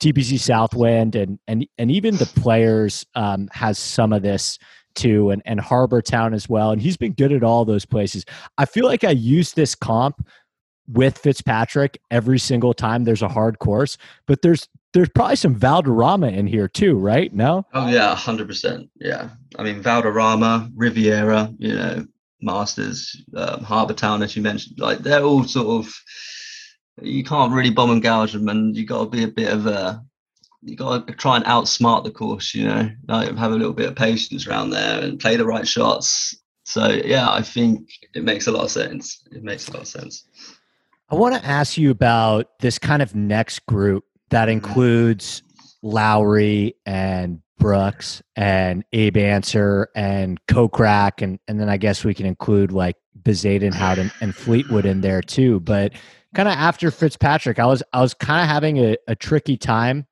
TPC 0.00 0.38
Southwind 0.38 1.14
and 1.14 1.38
and 1.48 1.66
and 1.78 1.90
even 1.90 2.16
the 2.16 2.26
players 2.26 3.04
um, 3.14 3.48
has 3.52 3.78
some 3.78 4.12
of 4.12 4.22
this 4.22 4.58
too, 4.94 5.30
and 5.30 5.42
and 5.44 5.60
Harbor 5.60 6.02
Town 6.02 6.34
as 6.34 6.48
well. 6.48 6.70
And 6.70 6.80
he's 6.80 6.96
been 6.96 7.12
good 7.12 7.32
at 7.32 7.42
all 7.42 7.64
those 7.64 7.84
places. 7.84 8.24
I 8.58 8.64
feel 8.64 8.84
like 8.84 9.04
I 9.04 9.10
use 9.10 9.52
this 9.52 9.74
comp 9.74 10.26
with 10.90 11.18
Fitzpatrick 11.18 12.00
every 12.10 12.38
single 12.38 12.72
time 12.72 13.04
there's 13.04 13.22
a 13.22 13.28
hard 13.28 13.58
course, 13.58 13.98
but 14.26 14.42
there's 14.42 14.68
there's 14.94 15.08
probably 15.10 15.36
some 15.36 15.54
Valderrama 15.54 16.28
in 16.28 16.46
here 16.46 16.68
too, 16.68 16.96
right? 16.96 17.32
No, 17.34 17.66
Oh 17.74 17.88
yeah, 17.88 18.14
hundred 18.14 18.48
percent. 18.48 18.88
Yeah, 18.96 19.30
I 19.58 19.62
mean 19.62 19.82
Valderrama, 19.82 20.70
Riviera, 20.74 21.52
you 21.58 21.74
know, 21.74 22.06
Masters, 22.40 23.20
um, 23.36 23.62
Harbour 23.64 23.94
Town, 23.94 24.22
as 24.22 24.36
you 24.36 24.42
mentioned, 24.42 24.78
like 24.78 24.98
they're 24.98 25.22
all 25.22 25.44
sort 25.44 25.84
of. 25.84 25.92
You 27.02 27.24
can't 27.24 27.52
really 27.52 27.70
bomb 27.70 27.90
and 27.90 28.02
gouge 28.02 28.32
them, 28.32 28.48
and 28.48 28.76
you 28.76 28.86
got 28.86 29.04
to 29.04 29.10
be 29.10 29.24
a 29.24 29.28
bit 29.28 29.52
of 29.52 29.66
a. 29.66 30.02
You 30.62 30.74
got 30.74 31.06
to 31.06 31.14
try 31.14 31.36
and 31.36 31.44
outsmart 31.44 32.02
the 32.02 32.10
course, 32.10 32.52
you 32.52 32.66
know, 32.66 32.90
like 33.06 33.36
have 33.36 33.52
a 33.52 33.56
little 33.56 33.72
bit 33.72 33.88
of 33.88 33.94
patience 33.94 34.46
around 34.46 34.70
there 34.70 35.00
and 35.00 35.20
play 35.20 35.36
the 35.36 35.46
right 35.46 35.66
shots. 35.66 36.36
So 36.64 36.88
yeah, 36.88 37.30
I 37.30 37.42
think 37.42 37.88
it 38.12 38.24
makes 38.24 38.48
a 38.48 38.52
lot 38.52 38.64
of 38.64 38.70
sense. 38.70 39.22
It 39.30 39.44
makes 39.44 39.68
a 39.68 39.72
lot 39.72 39.82
of 39.82 39.88
sense. 39.88 40.24
I 41.10 41.14
want 41.14 41.36
to 41.36 41.44
ask 41.46 41.78
you 41.78 41.90
about 41.90 42.58
this 42.58 42.78
kind 42.78 43.00
of 43.00 43.14
next 43.14 43.64
group 43.66 44.04
that 44.30 44.48
mm-hmm. 44.48 44.66
includes 44.66 45.42
Lowry 45.82 46.74
and 46.84 47.40
Brooks 47.58 48.22
and 48.36 48.84
Abe 48.92 49.16
Ancer 49.16 49.88
and 49.94 50.38
Kokrak 50.46 51.22
and 51.22 51.38
and 51.48 51.60
then 51.60 51.68
I 51.68 51.76
guess 51.76 52.04
we 52.04 52.14
can 52.14 52.26
include 52.26 52.72
like 52.72 52.96
Bezuidenhout 53.22 54.10
and 54.20 54.34
Fleetwood 54.34 54.86
in 54.86 55.00
there 55.00 55.22
too. 55.22 55.60
But 55.60 55.92
kind 56.38 56.48
of 56.48 56.54
after 56.54 56.92
Fitzpatrick, 56.92 57.58
I 57.58 57.66
was 57.66 57.82
I 57.92 58.00
was 58.00 58.14
kind 58.14 58.40
of 58.40 58.48
having 58.48 58.78
a, 58.78 58.96
a 59.08 59.16
tricky 59.16 59.56
time 59.56 60.06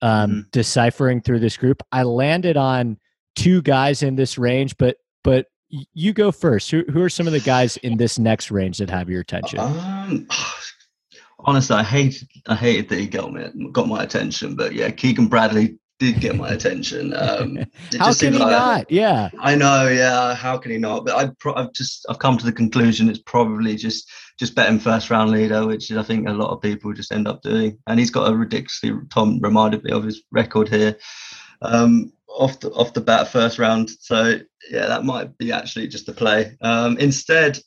um, 0.00 0.30
Mhm. 0.30 0.50
deciphering 0.52 1.20
through 1.20 1.40
this 1.40 1.56
group. 1.56 1.82
I 1.90 2.04
landed 2.04 2.56
on 2.56 2.98
two 3.34 3.62
guys 3.62 4.04
in 4.04 4.14
this 4.14 4.38
range, 4.38 4.76
but 4.78 4.98
but 5.24 5.46
you 5.70 6.12
go 6.12 6.30
first. 6.30 6.70
Who 6.70 6.84
who 6.92 7.02
are 7.02 7.08
some 7.08 7.26
of 7.26 7.32
the 7.32 7.40
guys 7.40 7.78
in 7.78 7.96
this 7.96 8.16
next 8.16 8.52
range 8.52 8.78
that 8.78 8.90
have 8.90 9.10
your 9.10 9.22
attention? 9.22 9.58
Um, 9.58 10.28
honestly, 11.40 11.74
I 11.74 11.82
hate 11.82 12.24
I 12.46 12.54
hated 12.54 12.88
that 12.90 13.00
he 13.00 13.08
got 13.08 13.32
my 13.32 13.50
got 13.72 13.88
my 13.88 14.04
attention, 14.04 14.54
but 14.54 14.74
yeah, 14.74 14.88
Keegan 14.90 15.26
Bradley 15.26 15.78
did 15.98 16.20
get 16.20 16.36
my 16.36 16.50
attention. 16.50 17.12
Um, 17.16 17.58
how 17.98 18.12
can 18.14 18.34
he 18.34 18.38
like, 18.38 18.50
not? 18.50 18.90
Yeah, 18.90 19.30
I 19.40 19.56
know. 19.56 19.88
Yeah, 19.88 20.34
how 20.34 20.58
can 20.58 20.70
he 20.70 20.78
not? 20.78 21.06
But 21.06 21.16
I 21.16 21.30
pro- 21.40 21.54
I've 21.54 21.72
just 21.72 22.06
I've 22.08 22.20
come 22.20 22.38
to 22.38 22.44
the 22.44 22.52
conclusion 22.52 23.08
it's 23.08 23.18
probably 23.20 23.74
just 23.74 24.08
just 24.42 24.56
betting 24.56 24.80
first 24.80 25.08
round 25.08 25.30
leader, 25.30 25.64
which 25.64 25.92
I 25.92 26.02
think 26.02 26.26
a 26.26 26.32
lot 26.32 26.50
of 26.50 26.60
people 26.60 26.92
just 26.92 27.12
end 27.12 27.28
up 27.28 27.42
doing. 27.42 27.78
And 27.86 28.00
he's 28.00 28.10
got 28.10 28.28
a 28.28 28.34
ridiculously 28.34 28.90
Tom 29.08 29.38
reminded 29.38 29.84
me 29.84 29.92
of 29.92 30.02
his 30.02 30.24
record 30.32 30.68
here. 30.68 30.98
Um, 31.60 32.12
off 32.26 32.58
the 32.58 32.72
off 32.72 32.92
the 32.92 33.00
bat 33.00 33.28
first 33.28 33.60
round. 33.60 33.88
So 33.88 34.40
yeah, 34.68 34.86
that 34.88 35.04
might 35.04 35.38
be 35.38 35.52
actually 35.52 35.86
just 35.86 36.08
a 36.08 36.12
play. 36.12 36.56
Um, 36.60 36.98
instead, 36.98 37.60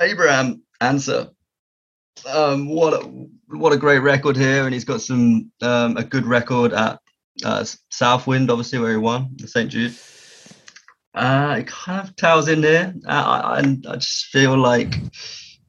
Abraham 0.00 0.62
Ancer. 0.80 1.28
Um, 2.26 2.70
what 2.70 2.94
a, 2.94 3.06
what 3.48 3.74
a 3.74 3.76
great 3.76 3.98
record 3.98 4.38
here, 4.38 4.64
and 4.64 4.72
he's 4.72 4.86
got 4.86 5.02
some 5.02 5.52
um, 5.60 5.98
a 5.98 6.02
good 6.02 6.24
record 6.24 6.72
at 6.72 6.98
uh, 7.44 7.62
Southwind, 7.90 8.48
obviously 8.48 8.78
where 8.78 8.92
he 8.92 8.96
won 8.96 9.32
the 9.36 9.48
St 9.48 9.70
Jude. 9.70 9.94
Uh, 11.16 11.56
it 11.60 11.66
kind 11.66 12.06
of 12.06 12.14
tails 12.16 12.46
in 12.46 12.60
there, 12.60 12.94
uh, 13.06 13.54
and 13.56 13.86
I 13.86 13.94
just 13.96 14.26
feel 14.26 14.56
like 14.56 14.94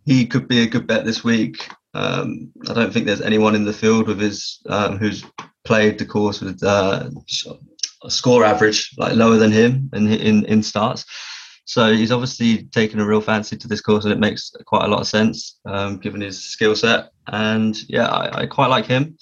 he 0.05 0.25
could 0.25 0.47
be 0.47 0.61
a 0.61 0.67
good 0.67 0.87
bet 0.87 1.05
this 1.05 1.23
week. 1.23 1.69
Um, 1.93 2.51
I 2.69 2.73
don't 2.73 2.91
think 2.91 3.05
there's 3.05 3.21
anyone 3.21 3.55
in 3.55 3.63
the 3.63 3.73
field 3.73 4.07
with 4.07 4.19
his 4.19 4.59
um, 4.67 4.97
who's 4.97 5.23
played 5.63 5.99
the 5.99 6.05
course 6.05 6.41
with 6.41 6.61
uh, 6.63 7.09
a 8.03 8.11
score 8.11 8.43
average 8.43 8.91
like 8.97 9.15
lower 9.15 9.37
than 9.37 9.51
him 9.51 9.89
in 9.93 10.11
in, 10.11 10.45
in 10.45 10.61
starts. 10.61 11.05
So 11.63 11.93
he's 11.93 12.11
obviously 12.11 12.63
taken 12.63 12.99
a 12.99 13.05
real 13.05 13.21
fancy 13.21 13.57
to 13.57 13.67
this 13.67 13.81
course, 13.81 14.03
and 14.03 14.13
it 14.13 14.19
makes 14.19 14.51
quite 14.65 14.85
a 14.85 14.89
lot 14.89 15.01
of 15.01 15.07
sense 15.07 15.59
um, 15.65 15.97
given 15.97 16.21
his 16.21 16.43
skill 16.43 16.75
set. 16.75 17.11
And 17.27 17.77
yeah, 17.89 18.07
I, 18.07 18.41
I, 18.41 18.45
quite 18.47 18.67
like 18.67 18.85
him. 18.85 19.17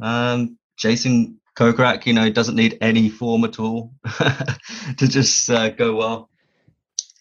Um, 0.00 0.58
Jason 0.78 1.38
Kokrak, 1.56 2.06
you 2.06 2.12
know, 2.12 2.30
doesn't 2.30 2.54
need 2.54 2.78
any 2.80 3.08
form 3.08 3.44
at 3.44 3.58
all 3.58 3.92
to 4.98 5.08
just 5.08 5.48
uh, 5.50 5.70
go 5.70 5.96
well. 5.96 6.30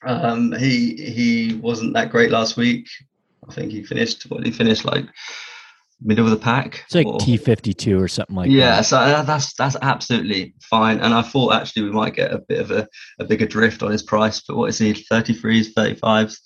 Um, 0.03 0.51
he 0.51 0.95
he 0.95 1.55
wasn't 1.55 1.93
that 1.93 2.11
great 2.11 2.31
last 2.31 2.57
week. 2.57 2.87
I 3.47 3.53
think 3.53 3.71
he 3.71 3.83
finished 3.83 4.23
what 4.23 4.45
he 4.45 4.51
finished 4.51 4.85
like 4.85 5.05
middle 6.01 6.25
of 6.25 6.31
the 6.31 6.37
pack. 6.37 6.83
It's 6.85 6.95
like 6.95 7.07
T 7.19 7.37
fifty 7.37 7.73
two 7.73 7.99
or 7.99 8.07
something 8.07 8.35
like 8.35 8.49
yeah, 8.49 8.71
that. 8.71 8.75
Yeah, 8.75 8.81
so 8.81 8.97
uh, 8.97 9.21
that's 9.23 9.53
that's 9.53 9.77
absolutely 9.81 10.53
fine. 10.61 10.99
And 10.99 11.13
I 11.13 11.21
thought 11.21 11.53
actually 11.53 11.83
we 11.83 11.91
might 11.91 12.15
get 12.15 12.33
a 12.33 12.39
bit 12.39 12.59
of 12.59 12.71
a, 12.71 12.87
a 13.19 13.25
bigger 13.25 13.45
drift 13.45 13.83
on 13.83 13.91
his 13.91 14.03
price, 14.03 14.41
but 14.41 14.57
what 14.57 14.69
is 14.69 14.77
he? 14.77 14.93
33s, 14.93 15.73
35s? 15.73 16.37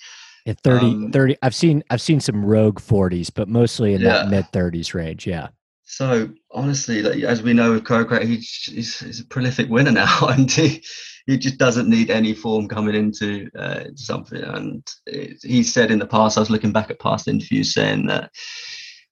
Yeah, 0.46 0.54
30, 0.64 0.86
um, 0.86 1.12
30 1.12 1.38
I've 1.42 1.56
seen 1.56 1.84
I've 1.90 2.02
seen 2.02 2.20
some 2.20 2.46
rogue 2.46 2.80
forties, 2.80 3.30
but 3.30 3.48
mostly 3.48 3.94
in 3.94 4.02
yeah. 4.02 4.10
that 4.10 4.30
mid 4.30 4.48
thirties 4.52 4.94
range. 4.94 5.28
Yeah. 5.28 5.50
So 5.92 6.30
honestly, 6.52 7.02
like, 7.02 7.24
as 7.24 7.42
we 7.42 7.54
know 7.54 7.72
with 7.72 7.84
Kokrak, 7.84 8.24
he's, 8.24 8.48
he's, 8.72 9.00
he's, 9.00 9.20
a 9.22 9.26
prolific 9.26 9.70
winner 9.70 9.92
now, 9.92 10.20
and 10.28 10.50
he 10.50 10.84
he 11.26 11.38
just 11.38 11.58
doesn't 11.58 11.90
need 11.90 12.12
any 12.12 12.34
form 12.34 12.68
coming 12.68 12.94
into 12.94 13.50
uh, 13.58 13.86
something. 13.96 14.42
And 14.42 14.88
it, 15.08 15.38
he 15.42 15.64
said 15.64 15.90
in 15.90 15.98
the 15.98 16.06
past, 16.06 16.38
I 16.38 16.42
was 16.42 16.52
looking 16.52 16.72
back 16.72 16.92
at 16.92 17.00
past 17.00 17.28
interviews 17.28 17.74
saying 17.74 18.06
that 18.06 18.32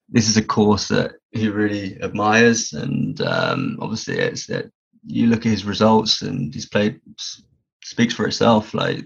this 0.08 0.30
is 0.30 0.38
a 0.38 0.44
course 0.44 0.88
that 0.90 1.14
he 1.32 1.50
really 1.50 2.00
admires, 2.04 2.72
and 2.74 3.20
um, 3.22 3.80
obviously, 3.82 4.20
it's 4.20 4.46
that 4.46 4.72
you 5.04 5.28
look 5.28 5.48
at 5.48 5.52
his 5.52 5.66
results 5.66 6.22
and 6.22 6.54
he's 6.54 6.70
played 6.70 7.02
speaks 7.84 8.14
for 8.14 8.28
itself. 8.28 8.76
Like, 8.76 9.04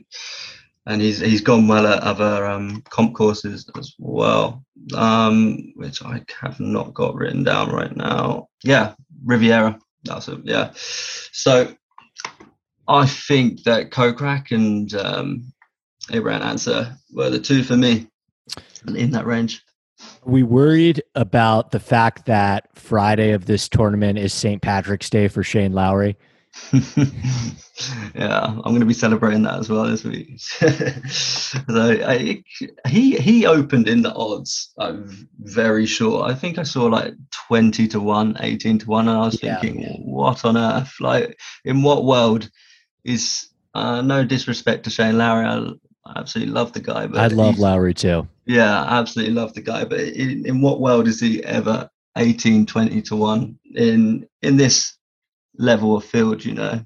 and 0.86 1.02
he's 1.02 1.20
he's 1.20 1.42
gone 1.42 1.68
well 1.68 1.88
at 1.88 2.04
other 2.04 2.46
um, 2.46 2.82
comp 2.90 3.16
courses 3.16 3.70
as 3.78 3.94
well, 4.00 4.64
um, 4.96 5.74
which 5.76 6.04
I 6.04 6.24
have 6.40 6.60
not 6.60 6.94
got 6.94 7.16
written 7.16 7.44
down 7.44 7.72
right 7.72 7.96
now. 7.96 8.48
Yeah, 8.64 8.94
Riviera. 9.24 9.80
That's 10.04 10.28
it. 10.28 10.40
Yeah. 10.44 10.72
So 10.76 11.76
I 12.88 13.06
think 13.06 13.64
that 13.64 13.92
Kokrak 13.92 14.52
and 14.52 14.94
um, 14.96 15.54
Abraham 16.12 16.42
Ancer 16.42 16.98
were 17.12 17.30
the 17.30 17.40
two 17.40 17.64
for 17.64 17.78
me 17.78 18.08
in 18.88 19.12
that 19.12 19.28
range 19.28 19.64
we 20.24 20.44
worried 20.44 21.02
about 21.16 21.72
the 21.72 21.80
fact 21.80 22.26
that 22.26 22.68
Friday 22.76 23.32
of 23.32 23.46
this 23.46 23.68
tournament 23.68 24.20
is 24.20 24.34
St. 24.34 24.62
Patrick's 24.62 25.10
Day 25.10 25.28
for 25.28 25.44
Shane 25.44 25.74
Lowry? 25.74 26.18
yeah, 28.14 28.46
I'm 28.46 28.62
going 28.62 28.82
to 28.82 28.86
be 28.86 28.94
celebrating 28.94 29.44
that 29.44 29.60
as 29.60 29.70
well 29.70 29.86
this 29.86 30.04
week. 30.04 30.40
so 30.40 31.66
I, 31.72 32.44
he 32.88 33.16
he 33.18 33.46
opened 33.46 33.88
in 33.88 34.02
the 34.02 34.14
odds. 34.14 34.74
I'm 34.78 35.30
very 35.40 35.86
sure. 35.86 36.24
I 36.24 36.34
think 36.34 36.58
I 36.58 36.64
saw 36.64 36.86
like 36.86 37.14
20 37.48 37.88
to 37.90 38.00
one, 38.00 38.36
18 38.40 38.80
to 38.80 38.88
one, 38.88 39.08
and 39.08 39.18
I 39.18 39.22
was 39.22 39.42
yeah. 39.42 39.60
thinking, 39.60 40.04
what 40.06 40.44
on 40.44 40.58
earth? 40.58 40.94
Like, 41.00 41.40
in 41.64 41.84
what 41.84 42.06
world 42.06 42.50
is? 43.04 43.48
Uh, 43.74 44.02
no 44.02 44.26
disrespect 44.26 44.84
to 44.84 44.90
Shane 44.90 45.18
Lowry. 45.18 45.46
I, 45.46 45.58
I 46.06 46.20
absolutely 46.20 46.54
love 46.54 46.74
the 46.74 46.82
guy, 46.82 47.08
but 47.08 47.20
I 47.20 47.28
love 47.28 47.58
Lowry 47.58 47.94
too. 47.94 48.28
Yeah, 48.46 48.84
I 48.84 49.00
absolutely 49.00 49.34
love 49.34 49.54
the 49.54 49.62
guy. 49.62 49.86
But 49.86 50.02
in, 50.02 50.46
in 50.46 50.62
what 50.62 50.82
world 50.82 51.08
is 51.08 51.22
he 51.22 51.42
ever 51.46 51.90
18, 52.18 52.66
20 52.66 53.02
to 53.04 53.16
1 53.16 53.60
in 53.76 54.28
in 54.42 54.58
this 54.58 54.98
level 55.62 55.96
of 55.96 56.04
field, 56.04 56.44
you 56.44 56.54
know? 56.54 56.82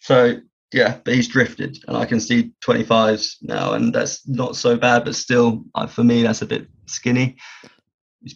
So 0.00 0.40
yeah, 0.72 0.98
but 1.04 1.14
he's 1.14 1.28
drifted, 1.28 1.78
and 1.88 1.96
I 1.96 2.04
can 2.04 2.20
see 2.20 2.52
25s 2.62 3.36
now, 3.42 3.72
and 3.72 3.94
that's 3.94 4.26
not 4.28 4.54
so 4.54 4.76
bad, 4.76 5.04
but 5.04 5.14
still, 5.14 5.64
uh, 5.74 5.86
for 5.86 6.04
me, 6.04 6.22
that's 6.22 6.42
a 6.42 6.46
bit 6.46 6.68
skinny. 6.86 7.36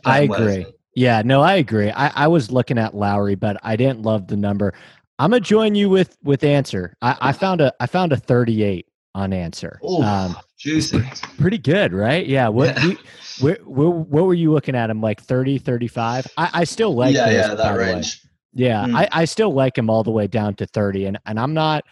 I 0.05 0.20
agree. 0.20 0.61
Well, 0.61 0.72
yeah, 0.94 1.22
no, 1.25 1.42
I 1.42 1.55
agree. 1.55 1.90
I, 1.90 2.25
I 2.25 2.29
was 2.29 2.51
looking 2.51 2.79
at 2.79 2.94
Lowry, 2.94 3.35
but 3.35 3.59
I 3.62 3.77
didn't 3.77 4.03
love 4.03 4.29
the 4.29 4.37
number. 4.37 4.72
I'm 5.18 5.31
gonna 5.31 5.40
join 5.40 5.75
you 5.75 5.90
with 5.90 6.16
with 6.22 6.42
Ancer. 6.42 6.96
I, 7.03 7.16
I 7.20 7.33
found 7.33 7.61
a 7.61 7.72
I 7.81 7.87
found 7.87 8.12
a 8.12 8.16
38 8.16 8.87
on 9.14 9.33
Ancer. 9.33 9.79
Oh, 9.83 10.03
um, 10.03 10.37
juicy. 10.59 11.03
Pretty 11.38 11.59
good, 11.59 11.92
right? 11.92 12.27
Yeah. 12.27 12.48
What, 12.48 12.77
yeah. 12.77 12.85
You, 12.85 12.98
where, 13.40 13.55
where, 13.64 13.90
what 13.90 14.25
were 14.25 14.35
you 14.35 14.53
looking 14.53 14.75
at 14.75 14.90
him? 14.90 15.01
Like 15.01 15.20
30, 15.20 15.59
35? 15.59 16.27
I, 16.37 16.51
I 16.53 16.64
still 16.64 16.94
like 16.94 17.14
Yeah, 17.14 17.31
yeah, 17.31 17.55
that 17.55 17.77
range. 17.77 18.22
Yeah. 18.53 18.85
Mm. 18.85 18.95
I, 18.97 19.09
I 19.12 19.25
still 19.25 19.53
like 19.53 19.77
him 19.77 19.88
all 19.88 20.03
the 20.03 20.11
way 20.11 20.27
down 20.27 20.55
to 20.57 20.67
30. 20.67 21.07
And 21.07 21.19
and 21.27 21.38
I'm 21.38 21.55
not 21.55 21.85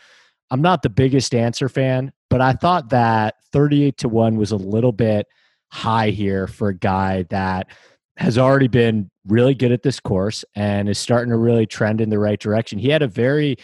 I'm 0.51 0.63
not 0.63 0.83
the 0.83 0.91
biggest 0.91 1.35
Ancer 1.35 1.69
fan, 1.69 2.13
but 2.29 2.41
I 2.41 2.53
thought 2.53 2.91
that 2.91 3.37
38 3.53 3.99
to 3.99 4.09
1 4.09 4.37
was 4.37 4.51
a 4.51 4.57
little 4.57 4.93
bit 4.93 5.27
high 5.73 6.11
here 6.11 6.47
for 6.47 6.69
a 6.69 6.75
guy 6.75 7.25
that 7.31 7.69
has 8.17 8.37
already 8.37 8.69
been 8.69 9.11
really 9.27 9.55
good 9.55 9.73
at 9.73 9.83
this 9.83 10.01
course 10.01 10.45
and 10.55 10.89
is 10.89 10.99
starting 10.99 11.31
to 11.31 11.37
really 11.37 11.67
trend 11.67 12.01
in 12.01 12.11
the 12.11 12.19
right 12.19 12.41
direction. 12.41 12.79
He 12.79 12.89
had 12.89 13.03
a 13.03 13.09
very 13.09 13.57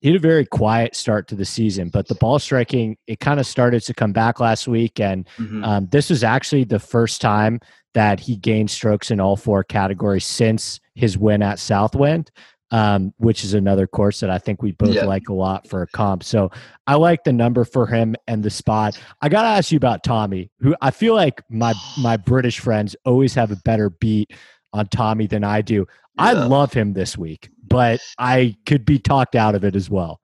he 0.00 0.08
had 0.08 0.16
a 0.16 0.20
very 0.20 0.46
quiet 0.46 0.94
start 0.94 1.26
to 1.28 1.34
the 1.34 1.44
season, 1.44 1.88
but 1.88 2.06
the 2.06 2.14
ball 2.14 2.38
striking 2.38 2.96
it 3.08 3.18
kind 3.18 3.40
of 3.40 3.46
started 3.46 3.82
to 3.82 3.94
come 3.94 4.12
back 4.12 4.38
last 4.38 4.68
week, 4.68 5.00
and 5.00 5.26
mm-hmm. 5.36 5.64
um, 5.64 5.88
this 5.90 6.08
was 6.08 6.22
actually 6.22 6.64
the 6.64 6.78
first 6.78 7.20
time 7.20 7.58
that 7.98 8.20
he 8.20 8.36
gained 8.36 8.70
strokes 8.70 9.10
in 9.10 9.18
all 9.18 9.34
four 9.34 9.64
categories 9.64 10.24
since 10.24 10.78
his 10.94 11.18
win 11.18 11.42
at 11.42 11.58
Southwind, 11.58 12.30
um, 12.70 13.12
which 13.16 13.42
is 13.42 13.54
another 13.54 13.88
course 13.88 14.20
that 14.20 14.30
I 14.30 14.38
think 14.38 14.62
we 14.62 14.70
both 14.70 14.94
yeah. 14.94 15.04
like 15.04 15.28
a 15.28 15.32
lot 15.32 15.68
for 15.68 15.82
a 15.82 15.86
comp. 15.88 16.22
So 16.22 16.48
I 16.86 16.94
like 16.94 17.24
the 17.24 17.32
number 17.32 17.64
for 17.64 17.88
him 17.88 18.14
and 18.28 18.40
the 18.40 18.50
spot. 18.50 18.96
I 19.20 19.28
got 19.28 19.42
to 19.42 19.48
ask 19.48 19.72
you 19.72 19.78
about 19.78 20.04
Tommy, 20.04 20.48
who 20.60 20.76
I 20.80 20.92
feel 20.92 21.16
like 21.16 21.42
my 21.50 21.74
my 21.98 22.16
British 22.16 22.60
friends 22.60 22.94
always 23.04 23.34
have 23.34 23.50
a 23.50 23.56
better 23.64 23.90
beat 23.90 24.30
on 24.72 24.86
Tommy 24.86 25.26
than 25.26 25.42
I 25.42 25.60
do. 25.60 25.84
Yeah. 26.18 26.22
I 26.22 26.32
love 26.34 26.72
him 26.72 26.92
this 26.92 27.18
week, 27.18 27.50
but 27.66 27.98
I 28.16 28.54
could 28.64 28.84
be 28.84 29.00
talked 29.00 29.34
out 29.34 29.56
of 29.56 29.64
it 29.64 29.74
as 29.74 29.90
well. 29.90 30.20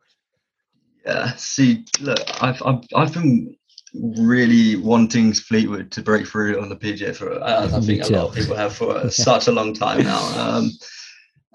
Yeah. 1.05 1.35
See, 1.35 1.87
look, 2.01 2.21
I've 2.41 2.63
I've, 2.63 2.85
I've 2.95 3.13
been 3.13 3.57
really 3.95 4.77
wanting 4.77 5.33
Fleetwood 5.33 5.91
to 5.93 6.03
break 6.03 6.27
through 6.27 6.61
on 6.61 6.69
the 6.69 6.77
PGA 6.77 7.15
for 7.15 7.33
as 7.45 7.73
I 7.73 7.81
think 7.81 8.05
a 8.05 8.13
lot 8.13 8.29
of 8.29 8.35
people 8.35 8.57
have 8.57 8.75
for 8.75 9.09
such 9.11 9.47
a 9.47 9.53
long 9.53 9.75
time 9.75 10.05
now. 10.05 10.21
Um, 10.37 10.71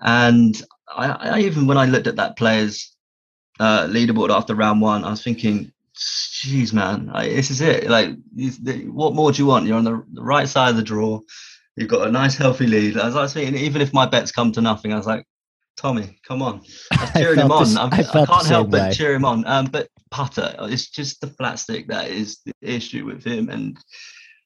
and 0.01 0.61
I, 0.95 1.09
I, 1.09 1.39
even 1.41 1.67
when 1.67 1.77
I 1.77 1.85
looked 1.85 2.07
at 2.07 2.15
that 2.15 2.37
player's 2.37 2.95
uh, 3.59 3.87
leaderboard 3.87 4.29
after 4.29 4.55
round 4.55 4.81
one, 4.81 5.03
I 5.03 5.09
was 5.09 5.23
thinking, 5.23 5.71
"Geez, 6.41 6.71
man, 6.71 7.07
like, 7.07 7.31
this 7.31 7.51
is 7.51 7.61
it. 7.61 7.89
Like, 7.89 8.15
what 8.85 9.15
more 9.15 9.31
do 9.31 9.41
you 9.41 9.45
want? 9.45 9.67
You're 9.67 9.77
on 9.77 9.83
the, 9.83 10.03
the 10.13 10.23
right 10.23 10.47
side 10.47 10.69
of 10.69 10.77
the 10.77 10.83
draw. 10.83 11.19
You've 11.75 11.89
got 11.89 12.07
a 12.07 12.11
nice, 12.11 12.35
healthy 12.35 12.67
lead. 12.67 12.97
As 12.97 13.15
I 13.15 13.21
was 13.21 13.33
thinking, 13.33 13.55
even 13.55 13.81
if 13.81 13.93
my 13.93 14.05
bets 14.05 14.31
come 14.31 14.51
to 14.53 14.61
nothing, 14.61 14.93
I 14.93 14.97
was 14.97 15.07
like, 15.07 15.25
Tommy, 15.77 16.19
come 16.27 16.41
on. 16.41 16.61
I'm 16.91 17.13
cheering 17.13 17.39
him 17.39 17.51
on. 17.51 17.63
This, 17.63 17.77
I, 17.77 18.21
I, 18.21 18.25
can't 18.25 18.47
help 18.47 18.69
way. 18.69 18.79
but 18.79 18.93
cheer 18.93 19.13
him 19.13 19.25
on. 19.25 19.45
Um, 19.45 19.65
but 19.67 19.89
putter, 20.11 20.55
it's 20.61 20.89
just 20.89 21.21
the 21.21 21.27
flat 21.27 21.59
stick 21.59 21.87
that 21.87 22.09
is 22.09 22.39
the 22.45 22.53
issue 22.61 23.05
with 23.05 23.23
him. 23.23 23.49
And 23.49 23.77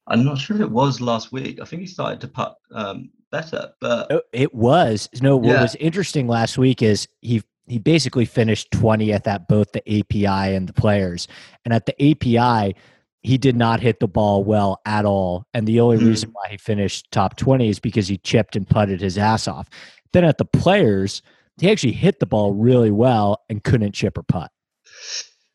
I'm 0.08 0.24
not 0.24 0.38
sure 0.38 0.56
if 0.56 0.62
it 0.62 0.72
was 0.72 1.02
last 1.02 1.32
week. 1.32 1.60
I 1.62 1.66
think 1.66 1.82
he 1.82 1.88
started 1.88 2.22
to 2.22 2.28
putt 2.28 2.56
um, 2.74 3.10
better, 3.32 3.72
but 3.80 4.12
oh, 4.12 4.22
it 4.32 4.54
was. 4.54 5.10
No, 5.22 5.38
what 5.38 5.54
yeah. 5.54 5.62
was 5.62 5.76
interesting 5.76 6.28
last 6.28 6.58
week 6.58 6.82
is 6.82 7.08
he 7.22 7.42
he 7.66 7.80
basically 7.80 8.26
finished 8.26 8.72
20th 8.72 9.26
at 9.26 9.48
both 9.48 9.72
the 9.72 9.82
API 10.00 10.54
and 10.54 10.68
the 10.68 10.74
players. 10.74 11.30
And 11.64 11.74
at 11.74 11.86
the 11.86 11.96
API, 12.12 12.76
he 13.22 13.38
did 13.38 13.56
not 13.56 13.80
hit 13.80 14.02
the 14.02 14.08
ball 14.08 14.44
well 14.44 14.82
at 14.86 15.06
all. 15.06 15.48
And 15.54 15.66
the 15.66 15.80
only 15.80 15.98
Mhm. 15.98 16.08
reason 16.08 16.30
why 16.34 16.50
he 16.50 16.58
finished 16.58 17.10
top 17.12 17.38
20 17.38 17.70
is 17.70 17.80
because 17.80 18.10
he 18.10 18.18
chipped 18.18 18.58
and 18.58 18.68
putted 18.68 19.00
his 19.00 19.18
ass 19.18 19.48
off. 19.48 19.70
Then 20.12 20.26
at 20.26 20.38
the 20.40 20.46
players, 20.46 21.22
he 21.58 21.72
actually 21.72 21.94
hit 21.94 22.20
the 22.20 22.26
ball 22.26 22.52
really 22.52 22.92
well 22.92 23.42
and 23.50 23.64
couldn't 23.64 23.94
chip 23.94 24.18
or 24.18 24.24
putt. 24.24 24.52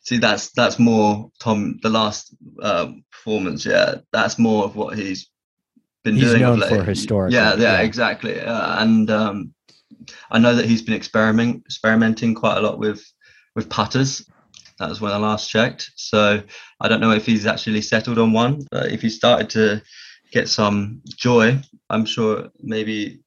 See, 0.08 0.16
that's 0.16 0.52
that's 0.52 0.78
more 0.78 1.30
Tom. 1.38 1.78
The 1.82 1.90
last 1.90 2.34
uh, 2.62 2.92
performance, 3.12 3.66
yeah, 3.66 3.96
that's 4.10 4.38
more 4.38 4.64
of 4.64 4.74
what 4.74 4.96
he's 4.96 5.28
been 6.02 6.14
He's 6.14 6.30
doing. 6.30 6.40
known 6.40 6.60
for 6.66 6.82
historically, 6.82 7.36
Yeah, 7.36 7.56
yeah, 7.56 7.60
yeah. 7.74 7.80
exactly. 7.82 8.40
Uh, 8.40 8.82
and 8.82 9.10
um, 9.10 9.52
I 10.30 10.38
know 10.38 10.54
that 10.54 10.64
he's 10.64 10.80
been 10.80 10.94
experiment 10.94 11.62
experimenting 11.66 12.34
quite 12.34 12.56
a 12.56 12.62
lot 12.62 12.78
with 12.78 13.04
with 13.54 13.68
putters. 13.68 14.26
That 14.78 14.88
was 14.88 15.02
when 15.02 15.12
I 15.12 15.18
last 15.18 15.50
checked. 15.50 15.90
So 15.96 16.42
I 16.80 16.88
don't 16.88 17.02
know 17.02 17.10
if 17.12 17.26
he's 17.26 17.44
actually 17.44 17.82
settled 17.82 18.16
on 18.18 18.32
one. 18.32 18.66
But 18.70 18.90
if 18.90 19.02
he 19.02 19.10
started 19.10 19.50
to 19.50 19.82
get 20.32 20.48
some 20.48 21.02
joy, 21.18 21.60
I'm 21.90 22.06
sure 22.06 22.48
maybe 22.62 23.20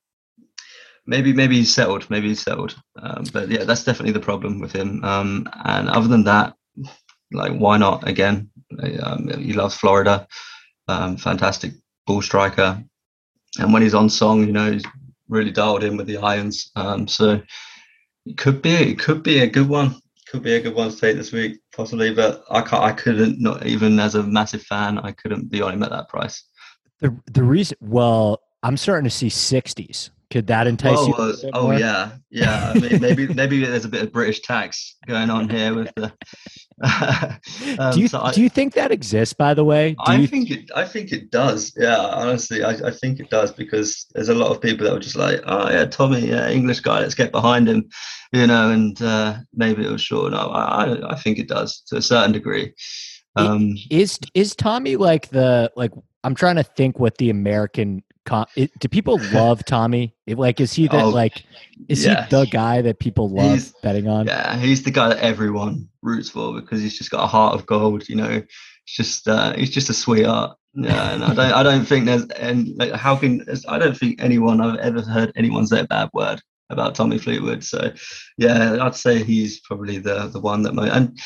maybe 1.05 1.31
maybe 1.31 1.57
he's 1.57 1.75
settled. 1.75 2.09
Maybe 2.09 2.29
he's 2.29 2.41
settled. 2.41 2.75
Um, 2.95 3.25
but 3.31 3.49
yeah, 3.49 3.65
that's 3.65 3.83
definitely 3.83 4.13
the 4.13 4.19
problem 4.19 4.59
with 4.59 4.71
him. 4.71 5.03
Um, 5.03 5.47
and 5.63 5.87
other 5.87 6.07
than 6.07 6.23
that, 6.23 6.55
like 7.31 7.53
why 7.53 7.77
not 7.77 8.07
again? 8.07 8.49
Um, 9.01 9.29
he 9.39 9.53
loves 9.53 9.75
Florida. 9.75 10.27
Um, 10.87 11.17
fantastic 11.17 11.73
ball 12.05 12.21
striker, 12.21 12.83
and 13.59 13.73
when 13.73 13.81
he's 13.81 13.93
on 13.93 14.09
song, 14.09 14.45
you 14.45 14.51
know, 14.51 14.71
he's 14.71 14.85
really 15.29 15.51
dialed 15.51 15.83
in 15.83 15.97
with 15.97 16.07
the 16.07 16.17
irons. 16.17 16.71
Um, 16.75 17.07
so 17.07 17.41
it 18.25 18.37
could 18.37 18.61
be 18.61 18.71
it 18.71 18.99
could 18.99 19.23
be 19.23 19.39
a 19.39 19.47
good 19.47 19.69
one. 19.69 19.95
Could 20.27 20.43
be 20.43 20.55
a 20.55 20.61
good 20.61 20.75
one 20.75 20.89
to 20.89 20.95
take 20.95 21.17
this 21.17 21.31
week, 21.31 21.59
possibly. 21.75 22.13
But 22.13 22.43
I 22.49 22.61
can't. 22.61 22.83
I 22.83 22.93
couldn't. 22.93 23.39
Not 23.39 23.65
even 23.65 23.99
as 23.99 24.15
a 24.15 24.23
massive 24.23 24.63
fan, 24.63 24.97
I 24.99 25.11
couldn't 25.11 25.49
be 25.49 25.61
on 25.61 25.73
him 25.73 25.83
at 25.83 25.91
that 25.91 26.09
price. 26.09 26.43
The 26.99 27.15
the 27.31 27.43
reason 27.43 27.77
well, 27.81 28.41
I'm 28.63 28.77
starting 28.77 29.05
to 29.05 29.09
see 29.09 29.27
60s. 29.27 30.11
Could 30.31 30.47
that 30.47 30.65
entice 30.65 30.97
Oh, 30.97 31.07
you? 31.07 31.13
a 31.13 31.17
uh, 31.17 31.25
little 31.25 31.41
bit 31.41 31.51
oh 31.53 31.63
more? 31.63 31.73
yeah, 31.75 32.11
yeah. 32.29 32.73
I 32.73 32.79
mean, 32.79 33.01
maybe 33.01 33.27
maybe 33.33 33.63
there's 33.63 33.85
a 33.85 33.89
bit 33.89 34.01
of 34.03 34.11
British 34.13 34.39
tax 34.41 34.95
going 35.05 35.29
on 35.29 35.49
here 35.49 35.75
with 35.75 35.93
the. 35.95 36.11
Um, 37.77 37.91
do 37.93 37.99
you 37.99 38.07
so 38.07 38.21
I- 38.21 38.31
do 38.31 38.41
you 38.41 38.49
think 38.49 38.73
that 38.73 38.91
exists 38.91 39.33
by 39.33 39.53
the 39.53 39.63
way? 39.65 39.91
Do 39.91 39.97
I 40.05 40.15
you 40.15 40.27
think 40.27 40.49
it. 40.49 40.71
I 40.75 40.85
think 40.85 41.11
it 41.11 41.29
does. 41.31 41.73
Yeah, 41.77 41.97
honestly, 41.97 42.63
I, 42.63 42.71
I 42.71 42.91
think 42.91 43.19
it 43.19 43.29
does 43.29 43.51
because 43.51 44.07
there's 44.15 44.29
a 44.29 44.33
lot 44.35 44.51
of 44.51 44.61
people 44.61 44.85
that 44.85 44.93
were 44.93 44.99
just 44.99 45.17
like, 45.17 45.41
oh 45.45 45.69
yeah, 45.69 45.85
Tommy, 45.85 46.21
yeah, 46.27 46.49
English 46.49 46.79
guy, 46.79 47.01
let's 47.01 47.13
get 47.13 47.31
behind 47.31 47.67
him, 47.67 47.89
you 48.31 48.47
know, 48.47 48.71
and 48.71 48.99
uh, 49.01 49.35
maybe 49.53 49.85
it 49.85 49.91
was 49.91 50.01
short. 50.01 50.31
No, 50.31 50.39
I, 50.39 51.11
I 51.11 51.15
think 51.15 51.37
it 51.37 51.47
does 51.49 51.81
to 51.87 51.97
a 51.97 52.01
certain 52.01 52.31
degree. 52.31 52.73
Um, 53.35 53.75
is 53.89 54.17
is 54.33 54.55
Tommy 54.55 54.95
like 54.95 55.29
the 55.29 55.71
like 55.75 55.91
I'm 56.23 56.35
trying 56.35 56.55
to 56.57 56.63
think 56.63 56.99
what 56.99 57.17
the 57.17 57.29
American 57.29 58.03
it, 58.55 58.71
do 58.79 58.87
people 58.87 59.19
love 59.33 59.63
Tommy? 59.65 60.15
It, 60.27 60.37
like 60.37 60.59
is 60.59 60.73
he 60.73 60.87
the 60.87 61.01
Oh, 61.01 61.09
like 61.09 61.43
is 61.89 62.03
he 62.03 62.09
the 62.29 62.47
guy 62.49 62.81
that 62.81 62.99
people 62.99 63.29
love 63.29 63.51
He's- 63.51 63.73
betting 63.83 64.07
on? 64.07 64.27
yeah, 64.27 64.57
he's 64.57 64.83
the 64.83 64.91
guy 64.91 65.09
that 65.09 65.19
everyone 65.19 65.87
roots 66.01 66.29
for 66.29 66.53
because 66.59 66.81
he's 66.81 66.97
just 66.97 67.11
got 67.11 67.23
a 67.23 67.27
heart 67.27 67.55
of 67.55 67.65
gold. 67.65 68.07
You 68.09 68.15
know, 68.17 68.29
it's 68.29 68.95
just 68.95 69.27
uh, 69.27 69.53
he's 69.53 69.71
just 69.71 69.89
a 69.89 69.93
sweetheart. 69.93 70.57
Yeah, 70.73 71.13
and 71.13 71.23
I 71.23 71.33
don't 71.33 71.51
I 71.53 71.63
don't 71.63 71.85
think 71.85 72.05
there's 72.05 72.25
and 72.27 72.69
like 72.77 72.93
how 72.93 73.15
can 73.17 73.43
I 73.67 73.77
don't 73.77 73.97
think 73.97 74.21
anyone 74.21 74.61
I've 74.61 74.79
ever 74.79 75.01
heard 75.01 75.33
anyone 75.35 75.67
say 75.67 75.81
a 75.81 75.85
bad 75.85 76.09
word 76.13 76.41
about 76.69 76.95
Tommy 76.95 77.17
Fleetwood. 77.17 77.63
So 77.63 77.91
yeah, 78.37 78.77
I'd 78.79 78.95
say 78.95 79.21
he's 79.21 79.59
probably 79.59 79.97
the 79.97 80.27
the 80.27 80.39
one 80.39 80.61
that 80.61 80.73
mo- 80.73 80.83
and 80.83 81.19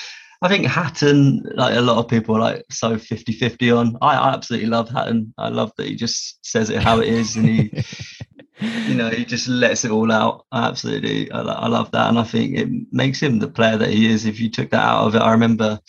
I 0.45 0.47
think 0.47 0.67
Hatton, 0.67 1.43
like 1.55 1.75
a 1.75 1.81
lot 1.81 1.97
of 1.97 2.08
people 2.08 2.39
like 2.39 2.63
so 2.69 2.95
50-50 2.95 3.77
on. 3.77 3.97
I, 4.01 4.15
I 4.15 4.34
absolutely 4.34 4.69
love 4.69 4.89
Hatton. 4.89 5.34
I 5.39 5.49
love 5.49 5.71
that 5.77 5.88
he 5.88 5.95
just 5.95 6.45
says 6.45 6.69
it 6.69 6.84
how 6.84 6.99
it 6.99 7.08
is 7.08 7.36
and 7.36 7.47
he 7.47 7.84
you 8.60 8.95
know, 8.95 9.10
he 9.10 9.25
just 9.25 9.47
lets 9.47 9.86
it 9.86 9.91
all 9.91 10.12
out. 10.12 10.45
Absolutely, 10.53 11.31
I, 11.31 11.41
I 11.41 11.67
love 11.67 11.91
that, 11.91 12.10
and 12.10 12.19
I 12.19 12.23
think 12.23 12.58
it 12.58 12.69
makes 12.91 13.19
him 13.21 13.39
the 13.39 13.47
player 13.47 13.77
that 13.77 13.89
he 13.89 14.10
is. 14.10 14.25
If 14.25 14.39
you 14.39 14.49
took 14.49 14.69
that 14.69 14.86
out 14.86 15.08
of 15.08 15.15
it, 15.15 15.21
I 15.21 15.31
remember 15.31 15.79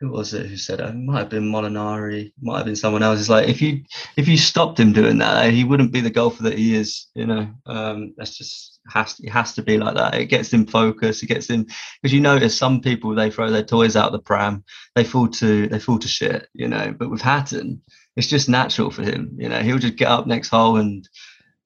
who 0.00 0.10
was 0.10 0.34
it 0.34 0.46
who 0.46 0.56
said 0.56 0.80
it? 0.80 0.88
it 0.88 0.96
might 0.96 1.20
have 1.20 1.28
been 1.30 1.50
Molinari, 1.50 2.32
might 2.42 2.58
have 2.58 2.66
been 2.66 2.76
someone 2.76 3.02
else. 3.02 3.20
It's 3.20 3.28
like 3.28 3.48
if 3.48 3.62
you 3.62 3.82
if 4.16 4.28
you 4.28 4.36
stopped 4.36 4.78
him 4.78 4.92
doing 4.92 5.18
that, 5.18 5.52
he 5.52 5.64
wouldn't 5.64 5.92
be 5.92 6.00
the 6.00 6.10
golfer 6.10 6.42
that 6.42 6.58
he 6.58 6.74
is. 6.74 7.06
You 7.14 7.26
know, 7.26 7.48
um, 7.66 8.14
that's 8.16 8.36
just 8.36 8.73
has 8.88 9.18
it 9.20 9.30
has 9.30 9.54
to 9.54 9.62
be 9.62 9.78
like 9.78 9.94
that. 9.94 10.14
It 10.14 10.26
gets 10.26 10.52
him 10.52 10.66
focused. 10.66 11.22
It 11.22 11.26
gets 11.26 11.48
him 11.48 11.66
because 12.00 12.12
you 12.12 12.20
notice 12.20 12.56
some 12.56 12.80
people 12.80 13.14
they 13.14 13.30
throw 13.30 13.50
their 13.50 13.64
toys 13.64 13.96
out 13.96 14.12
the 14.12 14.18
pram, 14.18 14.64
they 14.94 15.04
fall 15.04 15.28
to 15.28 15.66
they 15.68 15.78
fall 15.78 15.98
to 15.98 16.08
shit. 16.08 16.48
You 16.52 16.68
know, 16.68 16.94
but 16.96 17.10
with 17.10 17.20
Hatton, 17.20 17.82
it's 18.16 18.28
just 18.28 18.48
natural 18.48 18.90
for 18.90 19.02
him. 19.02 19.36
You 19.38 19.48
know, 19.48 19.60
he'll 19.60 19.78
just 19.78 19.96
get 19.96 20.08
up 20.08 20.26
next 20.26 20.48
hole 20.48 20.76
and 20.76 21.08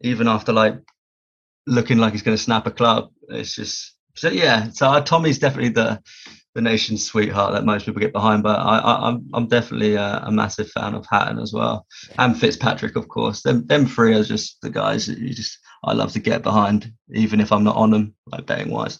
even 0.01 0.29
after 0.29 0.53
like 0.53 0.77
looking 1.67 1.99
like 1.99 2.13
he's 2.13 2.23
going 2.23 2.37
to 2.37 2.43
snap 2.43 2.67
a 2.67 2.71
club. 2.71 3.11
It's 3.29 3.55
just 3.55 3.95
so 4.15 4.31
yeah. 4.31 4.71
So 4.71 4.89
uh, 4.89 5.01
Tommy's 5.01 5.39
definitely 5.39 5.71
the 5.71 6.03
the 6.55 6.63
nation's 6.63 7.05
sweetheart 7.05 7.53
that 7.53 7.65
most 7.65 7.87
people 7.87 8.01
get 8.01 8.13
behind, 8.13 8.43
but 8.43 8.59
I, 8.59 8.79
I 8.79 9.09
I'm 9.09 9.29
I'm 9.33 9.47
definitely 9.47 9.95
a, 9.95 10.23
a 10.25 10.33
massive 10.33 10.71
fan 10.71 10.95
of 10.95 11.07
Hatton 11.11 11.39
as 11.39 11.53
well, 11.53 11.87
and 12.19 12.39
Fitzpatrick 12.39 12.97
of 12.97 13.09
course. 13.09 13.43
Them 13.43 13.67
them 13.67 13.87
three 13.87 14.15
are 14.15 14.25
just 14.25 14.61
the 14.63 14.71
guys 14.71 15.07
that 15.07 15.19
you 15.19 15.35
just 15.35 15.59
I 15.85 15.93
love 15.93 16.13
to 16.13 16.21
get 16.21 16.43
behind, 16.43 16.93
even 17.11 17.41
if 17.41 17.53
I'm 17.53 17.65
not 17.65 17.77
on 17.77 17.91
them, 17.91 18.15
like 18.27 18.47
betting 18.47 18.71
wise. 18.71 18.99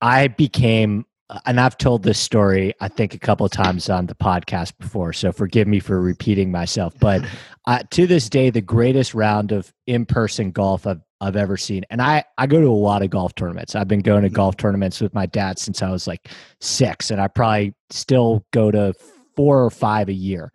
I 0.00 0.28
became, 0.28 1.04
and 1.46 1.60
I've 1.60 1.78
told 1.78 2.02
this 2.02 2.18
story, 2.18 2.74
I 2.80 2.88
think, 2.88 3.14
a 3.14 3.18
couple 3.18 3.46
of 3.46 3.52
times 3.52 3.88
on 3.88 4.06
the 4.06 4.14
podcast 4.14 4.72
before. 4.78 5.12
So 5.12 5.30
forgive 5.30 5.68
me 5.68 5.78
for 5.78 6.00
repeating 6.00 6.50
myself. 6.50 6.94
But 6.98 7.24
uh, 7.66 7.82
to 7.90 8.06
this 8.06 8.28
day, 8.28 8.50
the 8.50 8.60
greatest 8.62 9.14
round 9.14 9.52
of 9.52 9.72
in 9.86 10.06
person 10.06 10.50
golf 10.50 10.86
I've, 10.86 11.00
I've 11.20 11.36
ever 11.36 11.56
seen. 11.56 11.84
And 11.90 12.00
I, 12.00 12.24
I 12.38 12.46
go 12.46 12.60
to 12.60 12.66
a 12.66 12.72
lot 12.72 13.02
of 13.02 13.10
golf 13.10 13.34
tournaments. 13.34 13.74
I've 13.74 13.88
been 13.88 14.00
going 14.00 14.22
to 14.22 14.28
golf 14.30 14.56
tournaments 14.56 15.00
with 15.00 15.12
my 15.14 15.26
dad 15.26 15.58
since 15.58 15.82
I 15.82 15.90
was 15.90 16.06
like 16.06 16.28
six, 16.60 17.10
and 17.10 17.20
I 17.20 17.28
probably 17.28 17.74
still 17.90 18.44
go 18.52 18.70
to 18.70 18.94
four 19.36 19.64
or 19.64 19.70
five 19.70 20.08
a 20.08 20.12
year. 20.14 20.52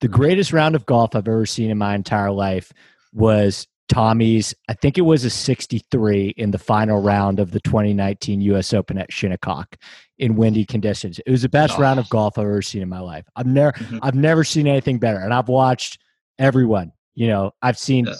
The 0.00 0.08
greatest 0.08 0.52
round 0.52 0.74
of 0.74 0.86
golf 0.86 1.14
I've 1.16 1.26
ever 1.28 1.46
seen 1.46 1.70
in 1.70 1.78
my 1.78 1.94
entire 1.94 2.30
life 2.30 2.72
was 3.12 3.66
Tommy's, 3.88 4.52
I 4.68 4.74
think 4.74 4.98
it 4.98 5.02
was 5.02 5.24
a 5.24 5.30
63 5.30 6.34
in 6.36 6.50
the 6.50 6.58
final 6.58 7.00
round 7.00 7.38
of 7.38 7.52
the 7.52 7.60
2019 7.60 8.40
US 8.42 8.74
Open 8.74 8.98
at 8.98 9.12
Shinnecock 9.12 9.76
in 10.18 10.34
windy 10.36 10.64
conditions. 10.64 11.20
It 11.24 11.30
was 11.30 11.42
the 11.42 11.48
best 11.48 11.74
Oh. 11.78 11.82
round 11.82 12.00
of 12.00 12.08
golf 12.08 12.36
I've 12.36 12.44
ever 12.44 12.62
seen 12.62 12.82
in 12.82 12.88
my 12.88 12.98
life. 13.00 13.24
I've 13.36 13.46
never 13.46 13.72
Mhm. 13.72 14.00
I've 14.02 14.14
never 14.16 14.42
seen 14.44 14.66
anything 14.66 14.98
better. 14.98 15.18
And 15.18 15.32
I've 15.32 15.48
watched 15.48 15.98
everyone. 16.38 16.92
You 17.16 17.28
know, 17.28 17.50
I've 17.62 17.78
seen 17.78 18.06
Yeah. 18.06 18.12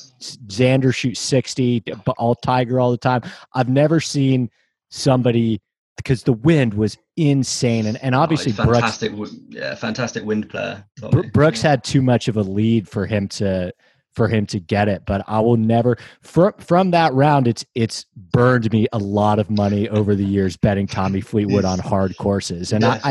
Xander 0.48 0.92
shoot 0.92 1.16
60, 1.16 1.80
but 2.04 2.14
all 2.18 2.34
Tiger 2.34 2.80
all 2.80 2.90
the 2.90 2.96
time. 2.98 3.22
I've 3.54 3.68
never 3.68 4.00
seen 4.00 4.50
somebody 4.90 5.60
because 5.96 6.22
the 6.24 6.32
wind 6.32 6.74
was 6.74 6.96
insane. 7.16 7.86
And, 7.86 8.02
and 8.02 8.14
oh, 8.14 8.20
obviously 8.20 8.52
oh, 8.52 8.64
fantastic, 8.64 9.10
wi- 9.12 9.30
yeah, 9.48 9.74
fantastic 9.74 10.24
wind 10.24 10.48
player. 10.48 10.84
Tommy. 11.00 11.28
Brooks 11.28 11.60
had 11.62 11.84
too 11.84 12.02
much 12.02 12.26
of 12.28 12.36
a 12.36 12.42
lead 12.42 12.88
for 12.88 13.06
him 13.06 13.28
to 13.28 13.72
for 14.14 14.28
him 14.28 14.46
to 14.46 14.58
get 14.58 14.88
it, 14.88 15.02
but 15.06 15.22
I 15.26 15.40
will 15.40 15.58
never 15.58 15.98
from 16.22 16.54
from 16.54 16.90
that 16.92 17.12
round. 17.12 17.46
It's 17.46 17.66
it's 17.74 18.06
burned 18.16 18.72
me 18.72 18.86
a 18.94 18.98
lot 18.98 19.38
of 19.38 19.50
money 19.50 19.90
over 19.90 20.14
the 20.14 20.24
years 20.24 20.56
betting 20.56 20.86
Tommy 20.86 21.20
Fleetwood 21.22 21.66
on 21.66 21.78
hard 21.78 22.16
courses, 22.16 22.72
and 22.72 22.82
Yes. 22.82 23.02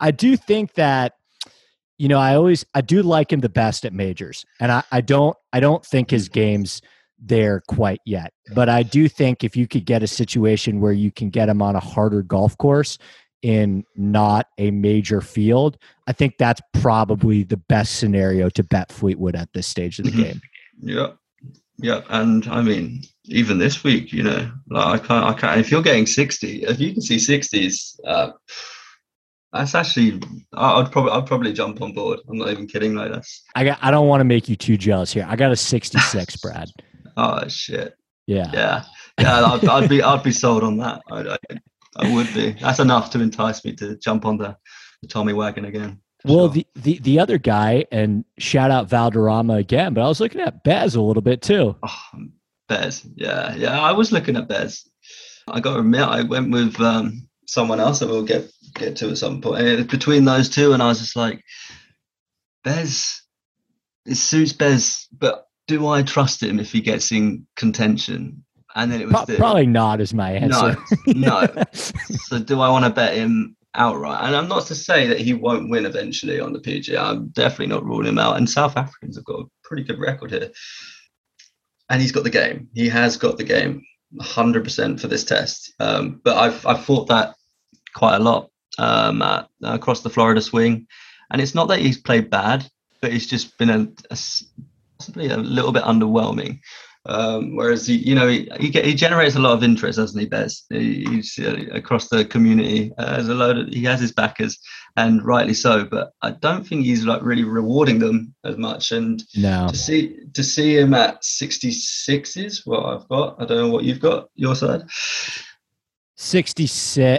I 0.00 0.10
do 0.10 0.36
think 0.36 0.74
that 0.74 1.14
you 2.00 2.08
know 2.08 2.18
I 2.18 2.34
always 2.34 2.64
I 2.74 2.80
do 2.80 3.02
like 3.02 3.30
him 3.30 3.40
the 3.40 3.50
best 3.50 3.84
at 3.84 3.92
majors, 3.92 4.46
and 4.58 4.72
I, 4.72 4.82
I 4.90 5.02
don't 5.02 5.36
I 5.52 5.60
don't 5.60 5.84
think 5.84 6.10
his 6.10 6.30
game's 6.30 6.80
there 7.18 7.62
quite 7.68 8.00
yet, 8.06 8.32
but 8.54 8.70
I 8.70 8.82
do 8.82 9.06
think 9.06 9.44
if 9.44 9.54
you 9.54 9.68
could 9.68 9.84
get 9.84 10.02
a 10.02 10.06
situation 10.06 10.80
where 10.80 10.94
you 10.94 11.12
can 11.12 11.28
get 11.28 11.50
him 11.50 11.60
on 11.60 11.76
a 11.76 11.80
harder 11.80 12.22
golf 12.22 12.56
course 12.56 12.96
in 13.42 13.84
not 13.96 14.46
a 14.56 14.70
major 14.70 15.20
field, 15.20 15.76
I 16.06 16.12
think 16.12 16.38
that's 16.38 16.62
probably 16.72 17.42
the 17.42 17.58
best 17.58 17.96
scenario 17.96 18.48
to 18.48 18.62
bet 18.64 18.90
Fleetwood 18.90 19.36
at 19.36 19.52
this 19.52 19.66
stage 19.66 19.98
of 19.98 20.06
the 20.06 20.12
Mhm. 20.12 20.24
game. 20.24 20.40
Yeah, 20.80 21.08
yeah, 21.76 22.00
and 22.08 22.46
I 22.48 22.62
mean, 22.62 23.02
even 23.26 23.58
this 23.58 23.84
week, 23.84 24.10
you 24.10 24.22
know, 24.22 24.50
like 24.70 25.02
I 25.02 25.06
can't, 25.06 25.24
I 25.26 25.34
can't. 25.34 25.60
If 25.60 25.70
you're 25.70 25.82
getting 25.82 26.06
sixty, 26.06 26.62
if 26.62 26.80
you 26.80 26.94
can 26.94 27.02
see 27.02 27.18
sixties, 27.18 28.00
uh, 28.06 28.30
that's 29.52 29.74
actually, 29.74 30.20
I'd 30.54 30.90
probably, 30.92 31.10
I'd 31.12 31.26
probably 31.26 31.52
jump 31.52 31.82
on 31.82 31.92
board. 31.92 32.20
I'm 32.28 32.38
not 32.38 32.50
even 32.50 32.66
kidding. 32.66 32.94
Like 32.94 33.12
that's, 33.12 33.42
I 33.54 33.64
got 33.64 33.78
I 33.82 33.90
don't 33.90 34.06
want 34.08 34.20
to 34.20 34.24
make 34.24 34.48
you 34.48 34.56
too 34.56 34.76
jealous 34.76 35.12
here. 35.12 35.26
I 35.28 35.36
got 35.36 35.50
a 35.52 35.56
66, 35.56 36.36
Brad. 36.42 36.68
oh 37.16 37.46
shit, 37.48 37.94
Yeah. 38.26 38.50
yeah, 38.52 38.84
yeah. 39.18 39.44
I'd, 39.44 39.64
I'd 39.64 39.88
be, 39.88 40.02
I'd 40.02 40.22
be 40.22 40.32
sold 40.32 40.62
on 40.62 40.76
that. 40.78 41.02
I, 41.10 41.36
I, 41.50 41.60
I 41.96 42.14
would 42.14 42.32
be. 42.34 42.52
That's 42.52 42.78
enough 42.78 43.10
to 43.10 43.20
entice 43.20 43.64
me 43.64 43.74
to 43.76 43.96
jump 43.96 44.24
on 44.24 44.38
the, 44.38 44.56
the 45.02 45.08
Tommy 45.08 45.32
wagon 45.32 45.64
again. 45.64 46.00
Well, 46.24 46.46
sure. 46.46 46.48
the, 46.54 46.66
the 46.76 46.98
the 46.98 47.18
other 47.18 47.38
guy, 47.38 47.86
and 47.90 48.24
shout 48.38 48.70
out 48.70 48.88
Valderrama 48.90 49.54
again, 49.54 49.94
but 49.94 50.02
I 50.02 50.06
was 50.08 50.20
looking 50.20 50.42
at 50.42 50.62
Bez 50.62 50.94
a 50.94 51.00
little 51.00 51.22
bit 51.22 51.40
too. 51.42 51.74
Oh, 51.82 51.98
Bez. 52.68 53.06
Yeah, 53.16 53.54
yeah. 53.56 53.80
I 53.80 53.92
was 53.92 54.12
looking 54.12 54.36
at 54.36 54.46
Bez. 54.46 54.86
I 55.48 55.60
got 55.60 55.74
to 55.74 55.80
admit, 55.80 56.02
I 56.02 56.22
went 56.22 56.52
with 56.52 56.78
um, 56.80 57.26
someone 57.46 57.80
else 57.80 57.98
that 58.00 58.08
we'll 58.08 58.22
get 58.22 58.50
get 58.74 58.96
to 58.96 59.10
at 59.10 59.18
some 59.18 59.40
point. 59.40 59.66
And 59.66 59.88
between 59.88 60.24
those 60.24 60.48
two, 60.48 60.72
and 60.72 60.82
I 60.82 60.88
was 60.88 61.00
just 61.00 61.16
like, 61.16 61.42
Bez, 62.64 63.22
it 64.06 64.16
suits 64.16 64.52
Bez, 64.52 65.06
but 65.16 65.46
do 65.66 65.86
I 65.86 66.02
trust 66.02 66.42
him 66.42 66.58
if 66.58 66.72
he 66.72 66.80
gets 66.80 67.12
in 67.12 67.46
contention? 67.56 68.44
And 68.74 68.90
then 68.90 69.00
it 69.00 69.08
was 69.08 69.26
the, 69.26 69.36
probably 69.36 69.66
not 69.66 70.00
is 70.00 70.14
my 70.14 70.32
answer. 70.32 70.76
no, 71.06 71.46
no. 71.46 71.64
so 71.72 72.38
do 72.38 72.60
I 72.60 72.68
want 72.70 72.84
to 72.84 72.90
bet 72.90 73.14
him 73.14 73.56
outright? 73.74 74.24
And 74.24 74.36
I'm 74.36 74.48
not 74.48 74.66
to 74.66 74.74
say 74.74 75.06
that 75.08 75.20
he 75.20 75.34
won't 75.34 75.70
win 75.70 75.86
eventually 75.86 76.40
on 76.40 76.52
the 76.52 76.60
PGA. 76.60 76.98
I'm 76.98 77.28
definitely 77.28 77.68
not 77.68 77.84
ruling 77.84 78.06
him 78.06 78.18
out. 78.18 78.36
And 78.36 78.48
South 78.48 78.76
Africans 78.76 79.16
have 79.16 79.24
got 79.24 79.40
a 79.40 79.44
pretty 79.64 79.82
good 79.82 79.98
record 79.98 80.30
here. 80.30 80.50
And 81.88 82.00
he's 82.00 82.12
got 82.12 82.22
the 82.22 82.30
game. 82.30 82.68
He 82.74 82.88
has 82.88 83.16
got 83.16 83.36
the 83.36 83.44
game 83.44 83.84
100% 84.20 85.00
for 85.00 85.08
this 85.08 85.24
test. 85.24 85.74
Um, 85.80 86.20
but 86.22 86.36
I've, 86.36 86.64
I've 86.64 86.84
fought 86.84 87.08
that 87.08 87.34
quite 87.94 88.16
a 88.16 88.20
lot 88.20 88.49
um, 88.78 89.22
at, 89.22 89.48
across 89.62 90.00
the 90.02 90.10
Florida 90.10 90.40
swing. 90.40 90.86
And 91.30 91.40
it's 91.40 91.54
not 91.54 91.68
that 91.68 91.80
he's 91.80 91.98
played 91.98 92.30
bad, 92.30 92.68
but 93.00 93.12
it's 93.12 93.26
just 93.26 93.56
been 93.58 93.70
a, 93.70 93.88
a 94.10 94.18
possibly 94.98 95.28
a 95.28 95.36
little 95.36 95.72
bit 95.72 95.84
underwhelming. 95.84 96.60
Um, 97.06 97.56
whereas 97.56 97.86
he, 97.86 97.96
you 97.96 98.14
know, 98.14 98.28
he, 98.28 98.50
he, 98.58 98.70
he 98.70 98.94
generates 98.94 99.34
a 99.34 99.40
lot 99.40 99.54
of 99.54 99.64
interest, 99.64 99.96
doesn't 99.96 100.20
he, 100.20 100.26
Bez? 100.26 100.64
He, 100.68 101.04
he's 101.06 101.38
uh, 101.38 101.64
across 101.72 102.08
the 102.08 102.26
community. 102.26 102.92
Uh, 102.98 103.14
there's 103.14 103.28
a 103.28 103.34
load 103.34 103.56
of, 103.56 103.68
he 103.68 103.84
has 103.84 104.00
his 104.00 104.12
backers, 104.12 104.58
and 104.98 105.24
rightly 105.24 105.54
so. 105.54 105.84
But 105.84 106.10
I 106.20 106.32
don't 106.32 106.66
think 106.66 106.84
he's 106.84 107.06
like 107.06 107.22
really 107.22 107.44
rewarding 107.44 108.00
them 108.00 108.34
as 108.44 108.58
much. 108.58 108.92
And 108.92 109.22
no, 109.34 109.68
to 109.68 109.76
see 109.76 110.18
to 110.34 110.44
see 110.44 110.76
him 110.76 110.92
at 110.92 111.24
66 111.24 112.36
is 112.36 112.66
what 112.66 112.84
I've 112.84 113.08
got. 113.08 113.40
I 113.40 113.46
don't 113.46 113.58
know 113.58 113.72
what 113.72 113.84
you've 113.84 114.00
got 114.00 114.28
your 114.34 114.54
side. 114.54 114.82
66 116.20 116.98
uh, 116.98 117.18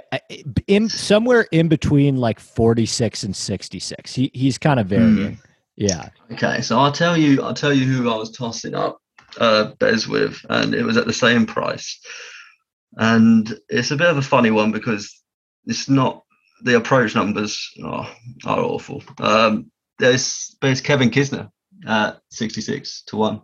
in 0.68 0.88
somewhere 0.88 1.48
in 1.52 1.68
between 1.68 2.18
like 2.18 2.40
46 2.40 3.24
and 3.24 3.36
66 3.36 4.14
he, 4.14 4.30
he's 4.32 4.60
kind 4.60 4.80
of 4.80 4.86
varying. 4.86 5.16
Mm. 5.16 5.38
yeah. 5.76 6.10
Okay 6.32 6.62
so 6.62 6.78
i'll 6.78 6.92
tell 6.92 7.18
you 7.18 7.42
i'll 7.42 7.56
tell 7.56 7.74
you 7.74 7.86
who 7.86 8.12
i 8.12 8.16
was 8.16 8.30
tossing 8.30 8.76
up 8.76 9.02
uh 9.40 9.72
bez 9.80 10.08
with 10.08 10.40
and 10.52 10.76
it 10.76 10.84
was 10.84 10.98
at 10.98 11.08
the 11.08 11.14
same 11.14 11.48
price. 11.48 12.00
And 12.98 13.52
it's 13.70 13.90
a 13.90 13.96
bit 13.96 14.08
of 14.08 14.18
a 14.18 14.22
funny 14.22 14.52
one 14.52 14.72
because 14.72 15.20
it's 15.66 15.90
not 15.90 16.24
the 16.64 16.78
approach 16.78 17.16
numbers 17.16 17.72
are, 17.84 18.08
are 18.46 18.60
awful. 18.60 19.04
Um 19.20 19.72
there's 19.98 20.56
there's 20.62 20.80
kevin 20.80 21.10
kisner 21.10 21.50
at 21.88 22.20
66 22.30 23.02
to 23.08 23.18
1 23.18 23.42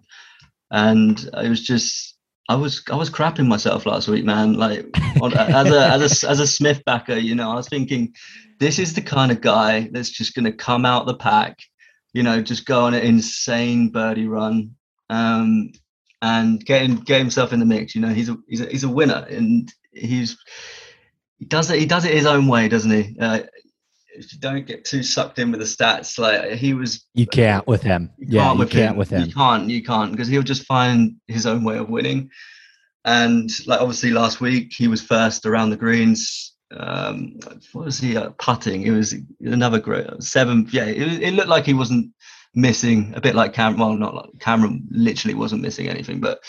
and 0.70 1.30
it 1.34 1.50
was 1.50 1.64
just 1.64 2.07
I 2.50 2.56
was 2.56 2.82
I 2.92 2.96
was 2.96 3.10
crapping 3.10 3.48
myself 3.48 3.86
last 3.86 4.08
week, 4.08 4.24
man. 4.24 4.54
Like 4.54 4.86
on, 5.22 5.34
as 5.38 5.72
a 5.72 5.88
as 5.90 6.24
a 6.24 6.30
as 6.30 6.40
a 6.40 6.48
Smith 6.48 6.84
backer, 6.86 7.18
you 7.18 7.36
know, 7.36 7.52
I 7.52 7.56
was 7.56 7.68
thinking, 7.68 8.14
this 8.60 8.80
is 8.80 8.94
the 8.94 9.02
kind 9.02 9.32
of 9.32 9.42
guy 9.42 9.90
that's 9.92 10.10
just 10.10 10.34
going 10.34 10.46
to 10.46 10.54
come 10.54 10.86
out 10.86 11.06
the 11.06 11.16
pack, 11.16 11.60
you 12.14 12.24
know, 12.24 12.42
just 12.42 12.66
go 12.66 12.86
on 12.86 12.94
an 12.94 13.02
insane 13.02 13.90
birdie 13.90 14.28
run, 14.28 14.76
um, 15.10 15.72
and 16.22 16.64
get 16.66 16.84
in, 16.84 16.96
get 16.96 17.20
himself 17.20 17.52
in 17.52 17.60
the 17.60 17.66
mix. 17.66 17.96
You 17.96 18.02
know, 18.02 18.14
he's 18.14 18.30
a 18.30 18.38
he's 18.48 18.62
a, 18.62 18.66
he's 18.68 18.84
a 18.84 18.90
winner, 18.90 19.26
and 19.30 19.72
he's 19.92 20.38
he 21.40 21.46
does 21.46 21.70
it 21.70 21.80
he 21.80 21.86
does 21.86 22.06
it 22.06 22.14
his 22.14 22.26
own 22.26 22.48
way, 22.48 22.70
doesn't 22.70 22.92
he? 22.92 23.18
Uh, 23.20 23.42
if 24.18 24.34
you 24.34 24.40
don't 24.40 24.66
get 24.66 24.84
too 24.84 25.04
sucked 25.04 25.40
in 25.40 25.52
with 25.52 25.60
the 25.60 25.66
stats, 25.66 26.18
like 26.18 26.54
he 26.54 26.74
was, 26.74 27.06
you 27.14 27.28
can't 27.28 27.68
with 27.68 27.84
him. 27.84 28.12
You 28.18 28.28
yeah, 28.30 28.54
you 28.54 28.66
can't 28.66 28.92
him. 28.92 28.98
with 28.98 29.10
him. 29.10 29.26
You 29.26 29.34
can't, 29.34 29.70
you 29.70 29.84
can't, 29.84 30.12
because 30.12 30.28
he'll 30.28 30.42
just 30.42 30.64
find 30.64 31.16
his 31.28 31.46
own 31.46 31.64
way 31.64 31.78
of 31.78 31.90
winning. 31.90 32.32
And 33.06 33.50
like 33.68 33.80
obviously 33.80 34.12
last 34.12 34.42
week 34.42 34.74
he 34.74 34.88
was 34.88 35.02
first 35.02 35.46
around 35.46 35.70
the 35.70 35.78
greens. 35.78 36.56
Um, 36.72 37.40
what 37.72 37.86
was 37.86 38.00
he 38.00 38.18
uh, 38.18 38.32
putting? 38.38 38.84
It 38.84 38.92
was 38.92 39.16
another 39.40 39.80
great 39.80 40.08
seven. 40.22 40.68
Yeah, 40.72 40.86
it, 40.86 41.22
it, 41.22 41.34
looked 41.34 41.48
like 41.48 41.66
he 41.66 41.74
wasn't 41.74 42.12
missing. 42.54 43.14
A 43.16 43.22
bit 43.22 43.36
like 43.36 43.54
Cameron. 43.54 43.80
Well, 43.80 43.94
not 43.94 44.16
like 44.16 44.30
Cameron. 44.42 44.86
Literally 44.92 45.36
wasn't 45.36 45.62
missing 45.62 45.88
anything, 45.88 46.20
but 46.20 46.40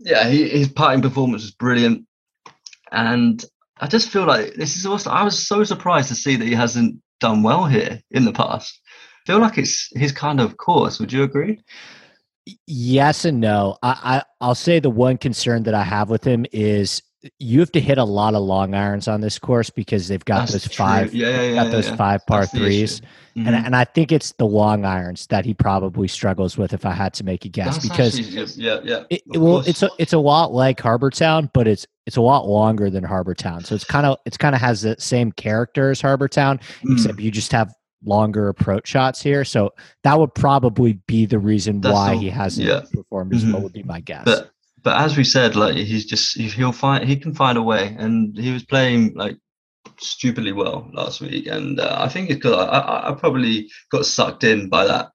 yeah, 0.00 0.28
he, 0.28 0.48
his 0.48 0.68
putting 0.68 1.02
performance 1.02 1.42
was 1.42 1.52
brilliant. 1.52 2.06
And 2.90 3.44
I 3.78 3.86
just 3.86 4.10
feel 4.10 4.26
like 4.26 4.54
this 4.54 4.76
is 4.76 4.86
also. 4.86 5.10
I 5.10 5.22
was 5.22 5.46
so 5.46 5.64
surprised 5.64 6.08
to 6.08 6.14
see 6.14 6.36
that 6.36 6.46
he 6.46 6.54
hasn't 6.54 7.00
done 7.20 7.42
well 7.42 7.66
here 7.66 8.00
in 8.10 8.24
the 8.24 8.32
past. 8.32 8.80
I 9.26 9.32
feel 9.32 9.40
like 9.40 9.58
it's 9.58 9.90
his 9.94 10.12
kind 10.12 10.40
of 10.40 10.56
course. 10.56 10.98
Would 10.98 11.12
you 11.12 11.22
agree? 11.22 11.60
Yes 12.66 13.24
and 13.24 13.40
no. 13.40 13.76
I, 13.82 14.22
I 14.40 14.46
will 14.46 14.54
say 14.54 14.78
the 14.78 14.90
one 14.90 15.18
concern 15.18 15.64
that 15.64 15.74
I 15.74 15.82
have 15.82 16.10
with 16.10 16.24
him 16.24 16.46
is 16.52 17.02
you 17.38 17.60
have 17.60 17.72
to 17.72 17.80
hit 17.80 17.98
a 17.98 18.04
lot 18.04 18.34
of 18.34 18.42
long 18.42 18.74
irons 18.74 19.08
on 19.08 19.20
this 19.20 19.38
course 19.38 19.70
because 19.70 20.08
they've 20.08 20.24
got 20.24 20.48
That's 20.48 20.52
those 20.52 20.66
five 20.66 21.14
yeah, 21.14 21.28
yeah, 21.28 21.42
yeah, 21.42 21.64
got 21.64 21.70
those 21.70 21.88
five 21.90 22.24
par 22.26 22.46
threes. 22.46 23.00
Mm-hmm. 23.36 23.46
And 23.46 23.66
and 23.66 23.76
I 23.76 23.84
think 23.84 24.12
it's 24.12 24.32
the 24.32 24.46
long 24.46 24.84
irons 24.84 25.26
that 25.28 25.44
he 25.44 25.54
probably 25.54 26.08
struggles 26.08 26.56
with 26.56 26.72
if 26.72 26.86
I 26.86 26.92
had 26.92 27.12
to 27.14 27.24
make 27.24 27.44
a 27.44 27.48
guess 27.48 27.74
That's 27.74 27.88
because 27.88 28.18
actually, 28.18 28.64
yeah 28.64 28.80
yeah 28.82 29.04
it, 29.10 29.22
well 29.34 29.58
it's 29.60 29.82
a 29.82 29.90
it's 29.98 30.12
a 30.12 30.18
lot 30.18 30.52
like 30.52 30.80
Harbour 30.80 31.10
Town 31.10 31.50
but 31.52 31.68
it's 31.68 31.86
it's 32.06 32.16
a 32.16 32.22
lot 32.22 32.46
longer 32.46 32.88
than 32.88 33.04
Harbour 33.04 33.34
Town 33.34 33.62
so 33.62 33.74
it's 33.74 33.84
kind 33.84 34.06
of 34.06 34.18
it's 34.24 34.36
kind 34.36 34.54
of 34.54 34.60
has 34.60 34.82
the 34.82 34.96
same 34.98 35.32
character 35.32 35.90
as 35.90 36.00
Harbour 36.00 36.28
Town 36.28 36.58
mm. 36.82 36.92
except 36.92 37.20
you 37.20 37.30
just 37.30 37.52
have 37.52 37.74
longer 38.04 38.48
approach 38.48 38.88
shots 38.88 39.20
here 39.20 39.44
so 39.44 39.72
that 40.02 40.18
would 40.18 40.34
probably 40.34 40.94
be 41.06 41.26
the 41.26 41.38
reason 41.38 41.80
That's 41.80 41.94
why 41.94 42.12
a, 42.12 42.16
he 42.16 42.30
hasn't 42.30 42.66
yeah. 42.66 42.82
performed 42.92 43.34
as 43.34 43.42
mm-hmm. 43.42 43.52
well 43.52 43.62
would 43.62 43.72
be 43.72 43.82
my 43.82 44.00
guess 44.00 44.24
but 44.24 44.50
but 44.86 45.00
as 45.00 45.16
we 45.16 45.24
said 45.24 45.56
like 45.56 45.74
he's 45.74 46.06
just 46.06 46.38
he'll 46.38 46.70
find 46.70 47.02
he 47.08 47.16
can 47.16 47.34
find 47.34 47.58
a 47.58 47.62
way 47.62 47.96
and 47.98 48.38
he 48.38 48.52
was 48.52 48.64
playing 48.64 49.12
like 49.14 49.36
stupidly 49.98 50.52
well 50.52 50.88
last 50.92 51.20
week, 51.20 51.46
and 51.46 51.80
uh, 51.80 51.96
I 51.98 52.08
think 52.08 52.30
it's 52.30 52.36
because 52.36 52.54
I, 52.54 53.10
I, 53.10 53.14
probably 53.14 53.68
got 53.90 54.06
sucked 54.06 54.44
in 54.44 54.68
by 54.68 54.86
that 54.86 55.10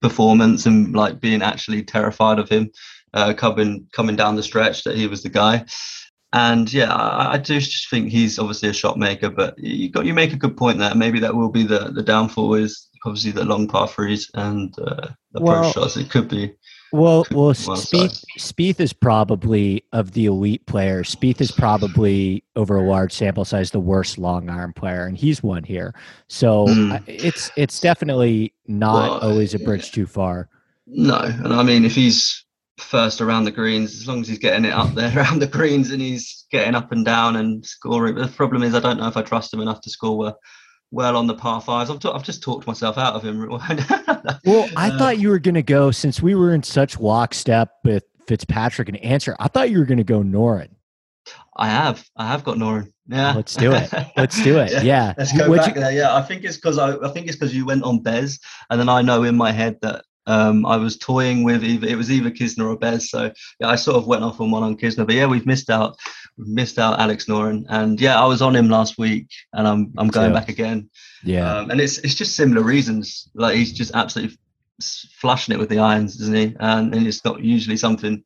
performance 0.00 0.66
and 0.66 0.94
like 0.94 1.20
being 1.20 1.42
actually 1.42 1.82
terrified 1.82 2.38
of 2.38 2.48
him 2.48 2.70
uh, 3.14 3.32
coming 3.34 3.86
coming 3.92 4.16
down 4.16 4.36
the 4.36 4.42
stretch 4.42 4.84
that 4.84 4.96
he 4.96 5.06
was 5.06 5.22
the 5.22 5.28
guy. 5.28 5.64
And 6.32 6.70
yeah, 6.72 6.92
I, 6.92 7.34
I 7.34 7.38
do 7.38 7.60
just 7.60 7.88
think 7.88 8.10
he's 8.10 8.38
obviously 8.38 8.68
a 8.68 8.74
shot 8.74 8.98
maker, 8.98 9.30
but 9.30 9.58
you 9.58 9.90
got 9.90 10.04
you 10.04 10.14
make 10.14 10.32
a 10.32 10.42
good 10.44 10.56
point 10.56 10.78
there. 10.78 10.94
Maybe 10.94 11.20
that 11.20 11.34
will 11.34 11.50
be 11.50 11.64
the 11.64 11.90
the 11.94 12.02
downfall 12.02 12.54
is 12.54 12.88
obviously 13.06 13.32
the 13.32 13.44
long 13.44 13.68
par 13.68 13.88
threes 13.88 14.30
and 14.34 14.74
uh, 14.78 15.08
approach 15.34 15.42
well, 15.42 15.72
shots. 15.72 15.96
It 15.96 16.10
could 16.10 16.28
be 16.28 16.54
well, 17.00 17.26
well, 17.32 17.52
Spieth, 17.52 18.24
Spieth 18.38 18.78
is 18.78 18.92
probably 18.92 19.84
of 19.92 20.12
the 20.12 20.26
elite 20.26 20.64
players. 20.66 21.14
Spieth 21.14 21.40
is 21.40 21.50
probably 21.50 22.44
over 22.54 22.76
a 22.76 22.88
large 22.88 23.12
sample 23.12 23.44
size 23.44 23.72
the 23.72 23.80
worst 23.80 24.16
long 24.16 24.48
iron 24.48 24.72
player, 24.72 25.04
and 25.04 25.18
he's 25.18 25.42
one 25.42 25.64
here. 25.64 25.92
So 26.28 26.66
mm. 26.66 27.02
it's 27.08 27.50
it's 27.56 27.80
definitely 27.80 28.54
not 28.68 29.22
well, 29.22 29.30
always 29.32 29.54
a 29.54 29.58
bridge 29.58 29.86
yeah. 29.86 29.94
too 29.94 30.06
far. 30.06 30.48
No, 30.86 31.18
and 31.18 31.52
I 31.52 31.64
mean 31.64 31.84
if 31.84 31.96
he's 31.96 32.44
first 32.78 33.20
around 33.20 33.44
the 33.44 33.50
greens, 33.50 33.94
as 33.94 34.06
long 34.06 34.20
as 34.20 34.28
he's 34.28 34.38
getting 34.38 34.64
it 34.64 34.72
up 34.72 34.94
there 34.94 35.12
around 35.18 35.40
the 35.40 35.48
greens 35.48 35.90
and 35.90 36.00
he's 36.00 36.46
getting 36.52 36.76
up 36.76 36.92
and 36.92 37.04
down 37.04 37.34
and 37.34 37.66
scoring. 37.66 38.14
But 38.14 38.26
the 38.26 38.36
problem 38.36 38.62
is 38.62 38.72
I 38.72 38.80
don't 38.80 38.98
know 38.98 39.08
if 39.08 39.16
I 39.16 39.22
trust 39.22 39.52
him 39.52 39.60
enough 39.60 39.80
to 39.80 39.90
score 39.90 40.34
well 40.94 41.16
on 41.16 41.26
the 41.26 41.34
par 41.34 41.60
fives. 41.60 41.90
I've, 41.90 41.98
t- 41.98 42.08
I've 42.08 42.22
just 42.22 42.42
talked 42.42 42.66
myself 42.66 42.96
out 42.96 43.14
of 43.14 43.22
him. 43.22 43.48
well, 43.48 43.60
I 44.76 44.90
uh, 44.90 44.98
thought 44.98 45.18
you 45.18 45.28
were 45.28 45.38
going 45.38 45.56
to 45.56 45.62
go 45.62 45.90
since 45.90 46.22
we 46.22 46.34
were 46.34 46.54
in 46.54 46.62
such 46.62 46.98
lockstep 46.98 47.72
with 47.84 48.04
Fitzpatrick 48.26 48.88
and 48.88 49.02
Ancer. 49.04 49.36
I 49.38 49.48
thought 49.48 49.70
you 49.70 49.78
were 49.78 49.84
going 49.84 49.98
to 49.98 50.04
go 50.04 50.22
Noren. 50.22 50.68
I 51.56 51.68
have, 51.68 52.04
I 52.16 52.26
have 52.26 52.44
got 52.44 52.56
Noren. 52.56 52.92
Yeah, 53.06 53.34
let's 53.34 53.54
do 53.54 53.72
it. 53.72 53.92
Let's 54.16 54.42
do 54.42 54.58
it. 54.58 54.72
yeah, 54.72 54.82
yeah. 54.82 55.14
let's 55.18 55.36
go 55.36 55.48
What'd 55.48 55.64
back 55.64 55.74
you... 55.74 55.80
there. 55.82 55.92
Yeah, 55.92 56.16
I 56.16 56.22
think 56.22 56.44
it's 56.44 56.56
because 56.56 56.78
I, 56.78 56.96
I 56.96 57.08
think 57.10 57.26
it's 57.26 57.36
because 57.36 57.54
you 57.54 57.66
went 57.66 57.82
on 57.82 58.00
Bez, 58.00 58.38
and 58.70 58.80
then 58.80 58.88
I 58.88 59.02
know 59.02 59.24
in 59.24 59.36
my 59.36 59.52
head 59.52 59.78
that 59.82 60.04
um, 60.26 60.64
I 60.64 60.76
was 60.76 60.96
toying 60.96 61.44
with 61.44 61.62
either 61.62 61.86
it 61.86 61.96
was 61.96 62.10
either 62.10 62.30
Kisner 62.30 62.70
or 62.70 62.76
Bez. 62.76 63.10
So 63.10 63.30
yeah, 63.60 63.68
I 63.68 63.76
sort 63.76 63.96
of 63.98 64.06
went 64.06 64.24
off 64.24 64.40
on 64.40 64.50
one 64.50 64.62
on 64.62 64.76
Kisner. 64.76 65.06
But 65.06 65.16
yeah, 65.16 65.26
we've 65.26 65.46
missed 65.46 65.70
out. 65.70 65.96
Missed 66.36 66.78
out 66.78 66.98
Alex 66.98 67.26
Noren. 67.26 67.64
And 67.68 68.00
yeah, 68.00 68.20
I 68.20 68.26
was 68.26 68.42
on 68.42 68.56
him 68.56 68.68
last 68.68 68.98
week, 68.98 69.28
and 69.52 69.66
I'm 69.68 69.92
I'm 69.96 70.08
going 70.08 70.32
back 70.32 70.48
again. 70.48 70.90
Yeah. 71.22 71.58
Um, 71.58 71.70
and 71.70 71.80
it's 71.80 71.98
it's 71.98 72.14
just 72.14 72.36
similar 72.36 72.62
reasons. 72.62 73.30
Like 73.34 73.56
he's 73.56 73.72
just 73.72 73.94
absolutely 73.94 74.36
flushing 75.20 75.54
it 75.54 75.58
with 75.58 75.68
the 75.68 75.78
irons, 75.78 76.20
isn't 76.20 76.36
he? 76.36 76.56
And, 76.58 76.94
and 76.94 77.06
it's 77.06 77.24
not 77.24 77.40
usually 77.40 77.76
something 77.76 78.24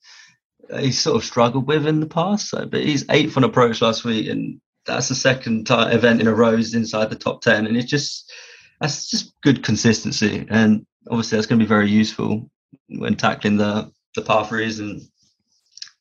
he's 0.77 0.99
sort 0.99 1.17
of 1.17 1.25
struggled 1.25 1.67
with 1.67 1.87
in 1.87 2.01
the 2.01 2.07
past. 2.07 2.51
So, 2.51 2.67
but 2.67 2.81
he's 2.81 3.09
eighth 3.11 3.37
on 3.37 3.45
approach 3.45 3.81
last 3.81 4.05
week, 4.05 4.29
and 4.29 4.61
that's 4.87 5.09
the 5.09 5.15
second 5.15 5.67
time, 5.67 5.93
event 5.93 6.21
in 6.21 6.27
a 6.27 6.35
row 6.35 6.57
he's 6.57 6.75
inside 6.75 7.11
the 7.11 7.17
top 7.17 7.43
ten, 7.43 7.67
and 7.67 7.77
it's 7.77 7.91
just 7.91 8.33
that's 8.81 9.11
just 9.11 9.35
good 9.43 9.63
consistency. 9.63 10.47
And 10.49 10.87
obviously 11.11 11.37
that's 11.37 11.47
going 11.47 11.59
to 11.59 11.65
be 11.65 11.69
very 11.69 11.91
useful 11.91 12.51
when 12.89 13.17
tackling 13.17 13.57
the 13.57 13.91
the 14.15 14.23
par 14.23 14.47
threes 14.47 14.81
and 14.81 15.03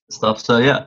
stuff. 0.10 0.40
So 0.40 0.58
yeah, 0.58 0.86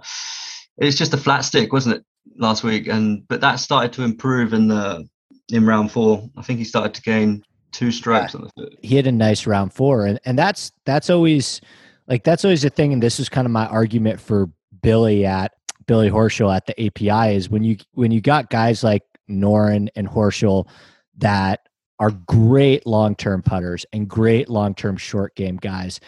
it's 0.81 0.97
just 0.97 1.15
a 1.15 1.19
flat 1.19 1.43
stick, 1.43 1.73
wasn't 1.73 1.97
it, 1.97 2.05
last 2.37 2.65
week? 2.65 2.89
And 2.89 3.27
but 3.29 3.41
that 3.41 3.57
started 3.57 3.93
to 3.95 4.03
improve 4.03 4.53
in 4.53 4.69
the 4.69 5.07
in 5.53 5.67
round 5.67 5.93
four. 5.93 6.29
I 6.37 6.43
think 6.43 6.59
he 6.59 6.65
started 6.65 6.95
to 6.95 7.03
gain 7.03 7.43
two 7.73 7.91
strokes 7.91 8.35
on 8.35 8.43
the 8.43 8.51
foot. 8.57 8.79
He 8.83 8.97
had 8.97 9.07
a 9.07 9.13
nice 9.13 9.47
round 9.47 9.73
four, 9.73 10.07
and 10.07 10.19
and 10.25 10.39
that's 10.39 10.73
that's 10.85 11.11
always 11.11 11.61
like 12.09 12.25
that's 12.25 12.45
always 12.45 12.65
a 12.65 12.71
thing. 12.71 12.93
And 12.93 13.03
this 13.03 13.21
is 13.21 13.29
kind 13.29 13.47
of 13.47 13.53
my 13.53 13.67
argument 13.67 14.21
for 14.21 14.49
Billy 14.83 15.25
at 15.27 15.53
Billy 15.87 16.11
Horschel 16.11 16.55
at 16.55 16.67
the 16.67 16.87
API 16.87 17.35
is 17.35 17.51
when 17.51 17.63
you 17.63 17.77
when 17.93 18.11
you 18.11 18.21
got 18.21 18.51
guys 18.51 18.83
like 18.83 19.03
Noren 19.29 19.89
and 19.95 20.09
Horschel 20.09 20.67
that 21.19 21.69
are 21.99 22.11
great 22.11 22.87
long 22.87 23.15
term 23.15 23.43
putters 23.43 23.85
and 23.93 24.09
great 24.09 24.49
long 24.49 24.75
term 24.75 24.97
short 24.97 25.35
game 25.37 25.57
guys. 25.57 26.01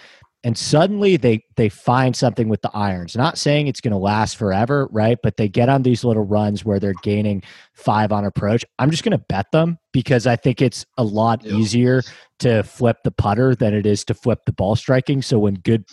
And 0.44 0.58
suddenly 0.58 1.16
they 1.16 1.44
they 1.56 1.68
find 1.68 2.16
something 2.16 2.48
with 2.48 2.62
the 2.62 2.70
irons. 2.74 3.14
Not 3.16 3.38
saying 3.38 3.68
it's 3.68 3.80
going 3.80 3.92
to 3.92 3.98
last 3.98 4.36
forever, 4.36 4.88
right? 4.90 5.16
But 5.22 5.36
they 5.36 5.48
get 5.48 5.68
on 5.68 5.82
these 5.82 6.02
little 6.02 6.24
runs 6.24 6.64
where 6.64 6.80
they're 6.80 6.94
gaining 6.94 7.42
five 7.74 8.10
on 8.10 8.24
approach. 8.24 8.64
I'm 8.80 8.90
just 8.90 9.04
going 9.04 9.16
to 9.16 9.24
bet 9.28 9.52
them 9.52 9.78
because 9.92 10.26
I 10.26 10.34
think 10.36 10.60
it's 10.60 10.84
a 10.98 11.04
lot 11.04 11.44
Yep. 11.44 11.52
easier 11.52 12.02
to 12.40 12.62
flip 12.64 12.96
the 13.04 13.12
putter 13.12 13.54
than 13.54 13.72
it 13.72 13.86
is 13.86 14.04
to 14.06 14.14
flip 14.14 14.40
the 14.44 14.52
ball 14.52 14.74
striking. 14.74 15.22
So 15.22 15.38
when 15.38 15.54
good 15.54 15.84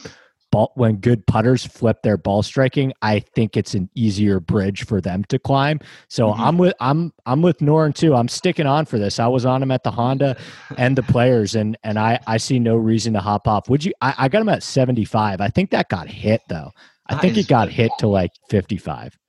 ball 0.52 0.72
when 0.76 0.98
good 0.98 1.26
putters 1.28 1.66
flip 1.66 2.02
their 2.04 2.18
ball 2.18 2.44
striking, 2.44 2.94
I 3.02 3.20
think 3.20 3.56
it's 3.58 3.74
an 3.74 3.90
easier 3.96 4.40
bridge 4.40 4.86
for 4.86 5.02
them 5.02 5.24
to 5.26 5.40
climb. 5.40 5.80
So 6.08 6.28
Mhm. 6.34 6.40
I'm 6.40 6.58
with 6.58 6.74
I'm 6.80 7.14
I'm 7.26 7.42
with 7.42 7.60
Noren 7.60 7.94
too. 7.94 8.16
I'm 8.16 8.28
sticking 8.28 8.66
on 8.66 8.86
for 8.86 8.98
this. 9.00 9.20
I 9.20 9.28
was 9.28 9.46
on 9.46 9.62
him 9.64 9.72
at 9.72 9.84
the 9.84 9.92
Honda 9.92 10.38
and 10.78 10.98
the 10.98 11.04
players, 11.04 11.56
and 11.56 11.78
and 11.84 12.00
I 12.00 12.20
I 12.28 12.38
see 12.38 12.60
no 12.60 12.76
reason 12.76 13.14
to 13.14 13.20
hop 13.20 13.48
off. 13.48 13.70
Would 13.70 13.86
you? 13.86 13.94
I, 14.02 14.14
I 14.18 14.30
got 14.30 14.42
him 14.42 14.50
at 14.50 14.64
75. 14.64 15.42
I 15.42 15.50
think 15.50 15.70
that 15.72 15.90
got 15.90 16.08
hit 16.08 16.42
though. 16.50 16.72
I 17.08 17.16
That 17.16 17.22
think 17.22 17.38
it 17.38 17.48
got 17.48 17.70
hit 17.70 17.92
to 18.00 18.08
like 18.08 18.32
55. 18.50 19.18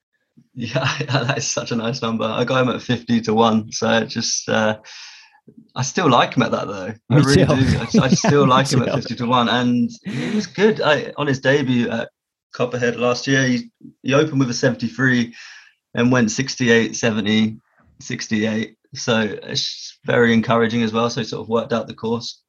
Yeah, 0.52 0.84
that 1.08 1.38
is 1.38 1.46
such 1.46 1.70
a 1.70 1.76
nice 1.76 2.02
number. 2.02 2.24
I 2.24 2.44
got 2.44 2.62
him 2.62 2.74
at 2.74 2.82
50 2.82 3.20
to 3.22 3.32
1. 3.34 3.70
So 3.72 3.88
it 3.98 4.06
just, 4.08 4.48
uh, 4.48 4.78
I 5.74 5.82
still 5.82 6.09
like 6.11 6.34
him 6.36 6.43
at 6.43 6.51
that 6.53 6.66
though. 6.66 6.93
I 7.11 7.14
Me 7.14 7.22
really 7.22 7.47
too. 7.47 7.70
do. 7.70 8.01
I, 8.01 8.05
I 8.05 8.09
still 8.09 8.47
like 8.55 8.70
him 8.70 8.82
at 8.82 8.95
50 8.95 9.14
to 9.16 9.26
1. 9.26 9.49
And 9.49 9.91
he 10.05 10.34
was 10.34 10.47
good 10.47 10.80
I, 10.80 11.12
on 11.16 11.26
his 11.26 11.41
debut 11.41 11.88
at 11.88 12.11
Copperhead 12.53 12.97
last 12.97 13.26
year. 13.26 13.47
He, 13.47 13.70
he 14.03 14.14
opened 14.14 14.41
with 14.41 14.51
a 14.51 14.55
73 14.55 15.34
and 15.95 16.11
went 16.12 16.30
68, 16.30 16.97
70, 16.97 17.57
68. 18.01 18.76
So 18.95 19.20
it's 19.43 19.99
very 20.05 20.32
encouraging 20.34 20.82
as 20.82 20.93
well. 20.93 21.09
So 21.11 21.20
he 21.20 21.26
sort 21.26 21.43
of 21.43 21.49
worked 21.49 21.72
out 21.72 21.86
the 21.86 21.95
course 21.95 22.43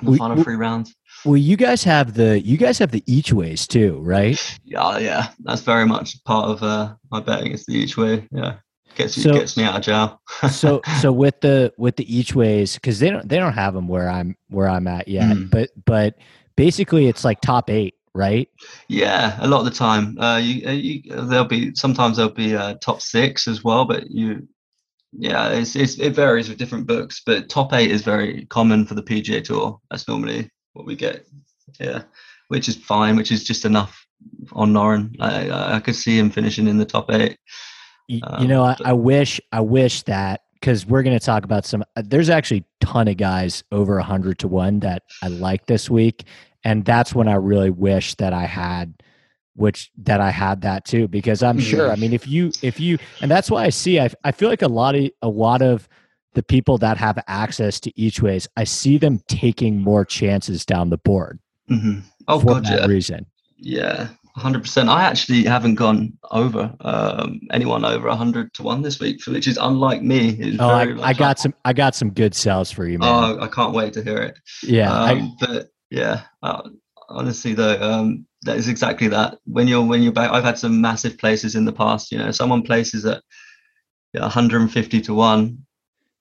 in 0.00 0.04
the 0.06 0.10
We- 0.12 0.18
final 0.18 0.36
we- 0.36 0.44
three 0.44 0.56
rounds. 0.56 0.94
Well, 1.24 1.36
you 1.36 1.56
guys 1.56 1.84
have 1.84 2.14
the 2.14 2.40
you 2.40 2.56
guys 2.56 2.78
have 2.78 2.90
the 2.90 3.04
each 3.06 3.32
ways 3.32 3.68
too, 3.68 4.00
right? 4.00 4.58
Yeah, 4.64 4.98
yeah, 4.98 5.28
that's 5.44 5.60
very 5.62 5.86
much 5.86 6.16
part 6.24 6.46
of 6.46 6.64
uh, 6.64 6.94
my 7.12 7.20
betting. 7.20 7.52
Is 7.52 7.64
the 7.64 7.74
each 7.74 7.96
way. 7.96 8.26
Yeah, 8.32 8.56
gets 8.94 9.20
So- 9.20 9.32
gets 9.32 9.56
me 9.56 9.64
out 9.64 9.76
of 9.76 9.82
jail. 9.82 10.20
so 10.50 10.80
so 11.00 11.12
with 11.12 11.40
the 11.40 11.72
with 11.78 11.96
the 11.96 12.14
each 12.16 12.34
ways 12.34 12.74
because 12.74 12.98
they 12.98 13.10
don't 13.10 13.28
they 13.28 13.38
don't 13.38 13.52
have 13.54 13.74
them 13.74 13.88
where 13.88 14.08
I'm 14.10 14.36
where 14.48 14.68
I'm 14.68 14.86
at 14.86 15.08
yet, 15.08 15.36
Mm. 15.36 15.50
but 15.50 15.70
but 15.84 16.16
basically 16.56 17.06
it's 17.08 17.24
like 17.24 17.40
top 17.40 17.70
eight, 17.70 17.94
right? 18.14 18.48
Yeah, 18.88 19.36
a 19.40 19.48
lot 19.48 19.60
of 19.60 19.64
the 19.64 19.70
time. 19.70 20.18
Uh, 20.18 20.36
you, 20.38 20.66
uh, 20.68 20.72
you 20.72 21.02
there'll 21.26 21.44
be 21.44 21.74
sometimes 21.74 22.16
there'll 22.16 22.32
be 22.32 22.54
uh, 22.54 22.74
top 22.80 23.00
six 23.00 23.48
as 23.48 23.64
well, 23.64 23.84
but 23.84 24.10
you, 24.10 24.46
yeah, 25.12 25.48
it's, 25.48 25.76
it's 25.76 25.98
it 25.98 26.14
varies 26.14 26.48
with 26.48 26.58
different 26.58 26.86
books. 26.86 27.22
But 27.24 27.48
top 27.48 27.72
eight 27.72 27.90
is 27.90 28.02
very 28.02 28.46
common 28.46 28.86
for 28.86 28.94
the 28.94 29.02
PGA 29.02 29.42
Tour. 29.44 29.80
That's 29.90 30.08
normally 30.08 30.50
what 30.74 30.86
we 30.86 30.96
get. 30.96 31.26
Yeah, 31.80 32.02
which 32.48 32.68
is 32.68 32.76
fine. 32.76 33.16
Which 33.16 33.32
is 33.32 33.44
just 33.44 33.64
enough 33.64 34.06
on. 34.52 34.76
I 34.76 35.48
I, 35.48 35.76
I 35.76 35.80
could 35.80 35.96
see 35.96 36.18
him 36.18 36.30
finishing 36.30 36.68
in 36.68 36.78
the 36.78 36.84
top 36.84 37.10
eight. 37.10 37.38
Y- 38.12 38.20
you 38.40 38.44
Um, 38.44 38.48
know, 38.48 38.64
I, 38.64 38.76
I 38.84 38.92
wish 38.92 39.40
I 39.52 39.60
wish 39.60 40.02
that 40.02 40.42
because 40.54 40.84
we're 40.86 41.02
going 41.02 41.18
to 41.18 41.24
talk 41.24 41.44
about 41.44 41.64
some. 41.64 41.82
uh, 41.96 42.02
There's 42.04 42.28
actually 42.28 42.64
a 42.82 42.84
ton 42.84 43.08
of 43.08 43.16
guys 43.16 43.64
over 43.72 43.96
a 43.98 44.02
hundred 44.02 44.38
to 44.40 44.48
one 44.48 44.80
that 44.80 45.02
I 45.22 45.28
like 45.28 45.64
this 45.66 45.88
week, 45.88 46.24
and 46.62 46.84
that's 46.84 47.14
when 47.14 47.26
I 47.26 47.34
really 47.34 47.70
wish 47.70 48.14
that 48.16 48.34
I 48.34 48.44
had, 48.44 49.02
which 49.56 49.90
that 50.02 50.20
I 50.20 50.30
had 50.30 50.60
that 50.62 50.84
too. 50.84 51.08
Because 51.08 51.42
I'm 51.42 51.58
sure. 51.58 51.90
I 51.90 51.96
mean, 51.96 52.12
if 52.12 52.28
you 52.28 52.52
if 52.60 52.78
you, 52.78 52.98
and 53.22 53.30
that's 53.30 53.50
why 53.50 53.64
I 53.64 53.70
see. 53.70 53.98
I 53.98 54.10
I 54.24 54.32
feel 54.32 54.50
like 54.50 54.62
a 54.62 54.68
lot 54.68 54.94
of 54.94 55.10
a 55.22 55.28
lot 55.28 55.62
of 55.62 55.88
the 56.34 56.42
people 56.42 56.76
that 56.78 56.98
have 56.98 57.18
access 57.28 57.80
to 57.80 57.92
each 57.98 58.20
ways, 58.20 58.46
I 58.56 58.64
see 58.64 58.98
them 58.98 59.20
taking 59.28 59.80
more 59.80 60.04
chances 60.04 60.64
down 60.66 60.90
the 60.90 60.98
board 60.98 61.38
hmm 61.68 62.00
Oh 62.28 62.40
for 62.40 62.54
god, 62.54 62.64
that 62.64 62.80
yeah. 62.80 62.86
reason. 62.86 63.26
Yeah, 63.58 64.08
hundred 64.34 64.62
percent. 64.62 64.88
I 64.88 65.04
actually 65.04 65.44
haven't 65.44 65.74
gone 65.74 66.18
over 66.30 66.74
um, 66.80 67.40
anyone 67.50 67.84
over 67.84 68.10
hundred 68.14 68.54
to 68.54 68.62
one 68.62 68.82
this 68.82 68.98
week, 69.00 69.24
which 69.26 69.46
is 69.46 69.58
unlike 69.60 70.02
me. 70.02 70.30
It's 70.30 70.56
Oh, 70.60 70.68
I, 70.68 70.82
I 70.82 71.12
got 71.12 71.20
like- 71.20 71.38
some. 71.38 71.54
I 71.64 71.72
got 71.72 71.94
some 71.94 72.10
good 72.10 72.34
sales 72.34 72.70
for 72.70 72.86
you, 72.86 72.98
man. 72.98 73.08
Oh, 73.08 73.40
I 73.40 73.48
can't 73.48 73.74
wait 73.74 73.92
to 73.94 74.02
hear 74.02 74.18
it. 74.18 74.38
yeah, 74.62 74.92
I, 74.92 75.12
Um, 75.12 75.36
but 75.40 75.68
yeah, 75.90 76.22
uh, 76.42 76.68
honestly 77.08 77.52
though, 77.54 77.80
um, 77.82 78.26
that 78.42 78.56
is 78.56 78.68
exactly 78.68 79.08
that. 79.08 79.38
When 79.44 79.68
you're 79.68 79.84
when 79.84 80.02
you're 80.02 80.12
back, 80.12 80.30
I've 80.30 80.44
had 80.44 80.58
some 80.58 80.80
massive 80.80 81.18
places 81.18 81.54
in 81.54 81.64
the 81.64 81.72
past. 81.72 82.10
You 82.10 82.18
know, 82.18 82.30
someone 82.30 82.62
places 82.62 83.04
at 83.04 83.22
yeah, 84.14 84.22
150 84.22 85.00
to 85.02 85.14
one, 85.14 85.64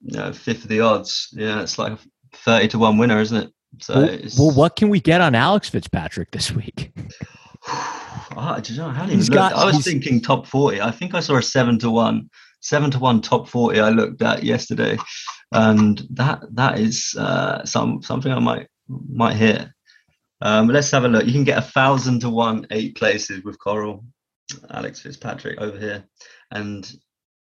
you 0.01 0.17
know, 0.17 0.31
fifth 0.33 0.63
of 0.63 0.69
the 0.69 0.81
odds. 0.81 1.29
Yeah, 1.33 1.61
it's 1.61 1.77
like 1.77 1.93
a 1.93 1.99
30 2.33 2.69
to 2.69 2.79
one 2.79 2.97
winner, 2.97 3.19
isn't 3.19 3.37
it? 3.37 3.51
So 3.79 3.93
well, 3.95 4.03
it's, 4.09 4.37
well, 4.37 4.51
what 4.51 4.75
can 4.75 4.89
we 4.89 4.99
get 4.99 5.21
on 5.21 5.33
Alex 5.33 5.69
Fitzpatrick 5.69 6.31
this 6.31 6.51
week? 6.51 6.91
Did 8.35 8.69
you 8.69 8.77
know? 8.77 8.87
I 8.87 8.93
hadn't 8.93 9.11
even 9.11 9.19
looked. 9.25 9.33
got- 9.33 9.53
I 9.53 9.65
was 9.65 9.83
thinking 9.83 10.21
top 10.21 10.45
40. 10.47 10.81
I 10.81 10.91
think 10.91 11.13
I 11.13 11.19
saw 11.19 11.37
a 11.37 11.43
seven 11.43 11.77
to 11.79 11.89
one, 11.89 12.29
seven 12.61 12.91
to 12.91 12.99
one 12.99 13.21
top 13.21 13.47
40. 13.47 13.79
I 13.79 13.89
looked 13.89 14.21
at 14.21 14.43
yesterday, 14.43 14.97
and 15.51 16.01
that 16.11 16.41
that 16.55 16.79
is 16.79 17.15
uh, 17.17 17.63
some 17.65 18.01
something 18.01 18.31
I 18.31 18.39
might 18.39 18.67
might 18.87 19.35
hit. 19.35 19.67
Um, 20.41 20.67
let's 20.67 20.89
have 20.91 21.03
a 21.05 21.07
look. 21.07 21.25
You 21.25 21.33
can 21.33 21.43
get 21.43 21.57
a 21.59 21.61
thousand 21.61 22.21
to 22.21 22.29
one 22.29 22.65
eight 22.71 22.95
places 22.95 23.43
with 23.43 23.59
Coral, 23.59 24.03
Alex 24.71 25.01
Fitzpatrick 25.01 25.59
over 25.61 25.77
here, 25.77 26.03
and 26.51 26.91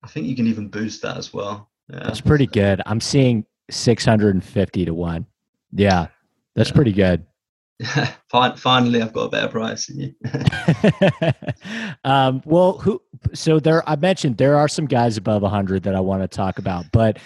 I 0.03 0.09
think 0.09 0.27
you 0.27 0.37
can 0.37 0.47
even 0.47 0.69
boost 0.69 1.03
that 1.03 1.17
as 1.17 1.33
well. 1.35 1.71
Yeah. 1.93 2.01
That's 2.05 2.21
pretty 2.21 2.47
good. 2.47 2.81
I'm 2.87 3.01
seeing 3.01 3.45
650 3.71 4.85
to 4.85 4.95
one. 4.95 5.27
Yeah, 5.73 6.07
that's 6.55 6.71
Yeah. 6.71 6.75
pretty 6.77 6.93
good. 6.93 7.25
Fin- 8.31 8.57
Finally, 8.57 9.03
I've 9.03 9.13
got 9.13 9.25
a 9.25 9.29
better 9.29 9.49
price 9.49 9.87
than 9.87 10.01
you. 10.01 10.15
um, 12.05 12.43
well, 12.45 12.79
who? 12.79 13.01
So 13.35 13.61
there, 13.61 13.89
I 13.89 13.97
mentioned 13.97 14.39
there 14.39 14.57
are 14.57 14.69
some 14.69 14.87
guys 14.87 15.17
above 15.17 15.43
100 15.43 15.85
that 15.85 15.95
I 15.95 16.01
want 16.01 16.23
to 16.23 16.29
talk 16.29 16.59
about, 16.59 16.87
but 16.93 17.19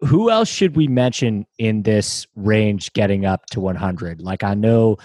who 0.00 0.30
else 0.30 0.48
should 0.48 0.76
we 0.76 0.86
mention 0.86 1.46
in 1.58 1.82
this 1.82 2.26
range 2.36 2.92
getting 2.92 3.24
up 3.24 3.46
to 3.46 3.60
100? 3.60 4.20
Like 4.20 4.42
I 4.42 4.54
know 4.54 4.98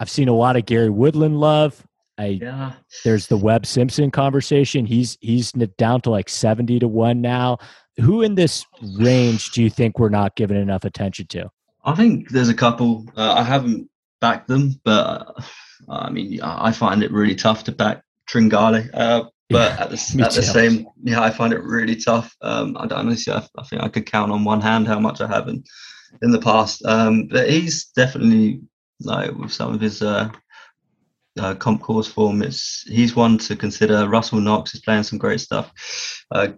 I've 0.00 0.10
seen 0.10 0.28
a 0.28 0.34
lot 0.34 0.56
of 0.56 0.66
Gary 0.66 0.90
Woodland 0.90 1.38
love. 1.38 1.84
I 2.18 2.38
yeah. 2.42 2.72
there's 3.04 3.28
the 3.28 3.36
Webb 3.36 3.64
Simpson 3.64 4.10
conversation. 4.10 4.86
He's 4.86 5.16
he's 5.20 5.52
down 5.52 6.00
to 6.02 6.10
like 6.10 6.28
70 6.28 6.80
to 6.80 6.88
1 6.88 7.20
now. 7.20 7.58
Who 8.00 8.22
in 8.22 8.34
this 8.34 8.64
range 8.96 9.52
do 9.52 9.62
you 9.62 9.70
think 9.70 9.98
we're 9.98 10.08
not 10.08 10.34
giving 10.34 10.60
enough 10.60 10.84
attention 10.84 11.26
to? 11.28 11.50
I 11.84 11.94
think 11.94 12.30
there's 12.30 12.48
a 12.48 12.54
couple. 12.54 13.06
Uh, 13.16 13.34
I 13.34 13.42
haven't 13.42 13.88
backed 14.20 14.48
them, 14.48 14.80
but 14.84 14.90
uh, 14.90 15.42
I 15.88 16.10
mean, 16.10 16.40
I 16.42 16.68
I 16.68 16.72
find 16.72 17.02
it 17.02 17.12
really 17.12 17.34
tough 17.34 17.64
to 17.64 17.72
back 17.72 18.02
Tringale. 18.28 18.90
Uh, 18.92 19.24
but 19.50 19.72
Yeah, 19.72 19.84
at 19.84 19.90
the 19.90 20.22
at 20.24 20.32
the 20.32 20.42
same, 20.42 20.86
yeah, 21.02 21.22
I 21.22 21.30
find 21.30 21.52
it 21.52 21.62
really 21.62 21.96
tough. 21.96 22.34
Um, 22.42 22.76
I 22.78 22.86
don't 22.86 22.98
honestly, 22.98 23.32
I, 23.32 23.46
I 23.58 23.62
think 23.64 23.82
I 23.82 23.88
could 23.88 24.06
count 24.06 24.32
on 24.32 24.44
one 24.44 24.60
hand 24.60 24.86
how 24.86 25.00
much 25.00 25.20
I 25.20 25.26
have 25.26 25.48
in 25.48 25.64
in 26.22 26.30
the 26.30 26.40
past. 26.40 26.84
Um, 26.84 27.28
but 27.28 27.48
he's 27.48 27.86
definitely 27.86 28.60
like 29.00 29.32
with 29.32 29.52
some 29.52 29.74
of 29.74 29.80
his 29.80 30.02
uh, 30.02 30.30
uh, 31.38 31.54
comp 31.54 31.82
course 31.82 32.08
form. 32.08 32.42
It's 32.42 32.82
he's 32.88 33.16
one 33.16 33.38
to 33.38 33.56
consider. 33.56 34.08
Russell 34.08 34.40
Knox 34.40 34.74
is 34.74 34.80
playing 34.80 35.04
some 35.04 35.18
great 35.18 35.40
stuff. 35.40 35.72
Uh, 36.30 36.48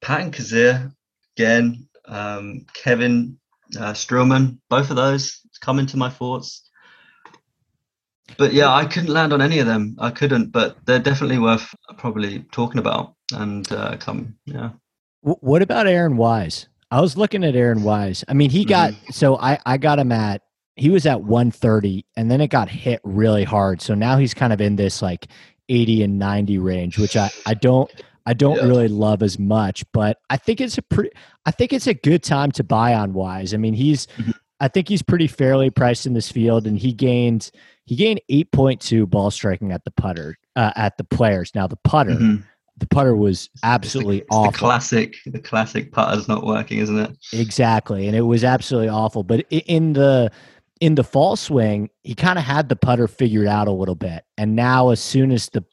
Patton 0.00 0.32
Kizzire 0.32 0.92
again. 1.36 1.88
Um, 2.08 2.66
Kevin 2.72 3.38
uh, 3.78 3.92
Streelman, 3.92 4.58
both 4.68 4.90
of 4.90 4.96
those 4.96 5.40
come 5.60 5.78
into 5.78 5.96
my 5.96 6.10
thoughts. 6.10 6.65
But 8.38 8.52
yeah, 8.52 8.72
I 8.72 8.84
couldn't 8.86 9.12
land 9.12 9.32
on 9.32 9.40
any 9.42 9.58
of 9.58 9.66
them. 9.66 9.96
I 9.98 10.10
couldn't, 10.10 10.52
but 10.52 10.76
they're 10.86 10.98
definitely 10.98 11.38
worth 11.38 11.74
probably 11.98 12.44
talking 12.52 12.78
about 12.78 13.14
and 13.32 13.70
uh, 13.72 13.96
come. 13.98 14.36
Yeah. 14.44 14.70
What 15.22 15.62
about 15.62 15.86
Aaron 15.86 16.16
Wise? 16.16 16.68
I 16.90 17.00
was 17.00 17.16
looking 17.16 17.42
at 17.44 17.56
Aaron 17.56 17.82
Wise. 17.82 18.24
I 18.28 18.34
mean, 18.34 18.50
he 18.50 18.64
got 18.64 18.92
so 19.10 19.36
I 19.38 19.58
I 19.66 19.76
got 19.76 19.98
him 19.98 20.12
at 20.12 20.42
he 20.76 20.90
was 20.90 21.06
at 21.06 21.22
130 21.22 22.04
and 22.16 22.30
then 22.30 22.40
it 22.40 22.48
got 22.48 22.68
hit 22.68 23.00
really 23.02 23.44
hard. 23.44 23.80
So 23.80 23.94
now 23.94 24.18
he's 24.18 24.34
kind 24.34 24.52
of 24.52 24.60
in 24.60 24.76
this 24.76 25.02
like 25.02 25.26
80 25.68 26.02
and 26.04 26.18
90 26.18 26.58
range, 26.58 26.98
which 26.98 27.16
I 27.16 27.30
I 27.44 27.54
don't 27.54 27.90
I 28.24 28.34
don't 28.34 28.56
Yeah. 28.56 28.66
really 28.66 28.88
love 28.88 29.22
as 29.22 29.38
much, 29.38 29.84
but 29.92 30.18
I 30.30 30.36
think 30.36 30.60
it's 30.60 30.78
a 30.78 30.82
pretty 30.82 31.10
I 31.44 31.50
think 31.50 31.72
it's 31.72 31.86
a 31.88 31.94
good 31.94 32.22
time 32.22 32.52
to 32.52 32.62
buy 32.62 32.94
on 32.94 33.12
Wise. 33.14 33.52
I 33.52 33.56
mean, 33.56 33.74
he's 33.74 34.06
Mhm. 34.18 34.34
I 34.60 34.68
think 34.68 34.88
he's 34.88 35.02
pretty 35.02 35.26
fairly 35.26 35.68
priced 35.70 36.06
in 36.06 36.14
this 36.14 36.30
field 36.30 36.66
and 36.66 36.78
he 36.78 36.92
gained 36.92 37.50
he 37.84 37.94
gained 37.94 38.20
8.2 38.30 39.08
ball 39.08 39.30
striking 39.30 39.70
at 39.72 39.84
the 39.84 39.90
putter 39.92 40.36
uh, 40.56 40.72
at 40.76 40.96
the 40.96 41.04
players. 41.04 41.52
Now 41.54 41.66
the 41.66 41.76
putter 41.76 42.12
Mhm. 42.12 42.42
the 42.78 42.86
putter 42.86 43.14
was 43.16 43.48
It's 43.52 43.60
the- 43.62 43.66
absolutely 43.68 44.18
it's 44.18 44.28
the, 44.30 44.34
awful. 44.34 44.52
classic, 44.52 45.16
the 45.26 45.38
classic 45.38 45.92
putter's 45.92 46.26
not 46.28 46.44
working, 46.44 46.78
isn't 46.78 46.98
it? 46.98 47.16
Exactly, 47.32 48.06
and 48.06 48.16
it 48.16 48.22
was 48.22 48.44
absolutely 48.44 48.88
awful. 48.88 49.22
But 49.22 49.46
in 49.50 49.92
the 49.92 50.30
in 50.80 50.94
the 50.94 51.04
fall 51.04 51.36
swing, 51.36 51.88
he 52.02 52.14
kind 52.14 52.38
of 52.38 52.44
had 52.44 52.68
the 52.68 52.76
putter 52.76 53.08
figured 53.08 53.46
out 53.46 53.66
a 53.68 53.72
little 53.72 53.94
bit, 53.94 54.24
and 54.36 54.54
now 54.56 54.90
as 54.90 55.00
soon 55.00 55.30
as 55.32 55.48
the 55.50 55.64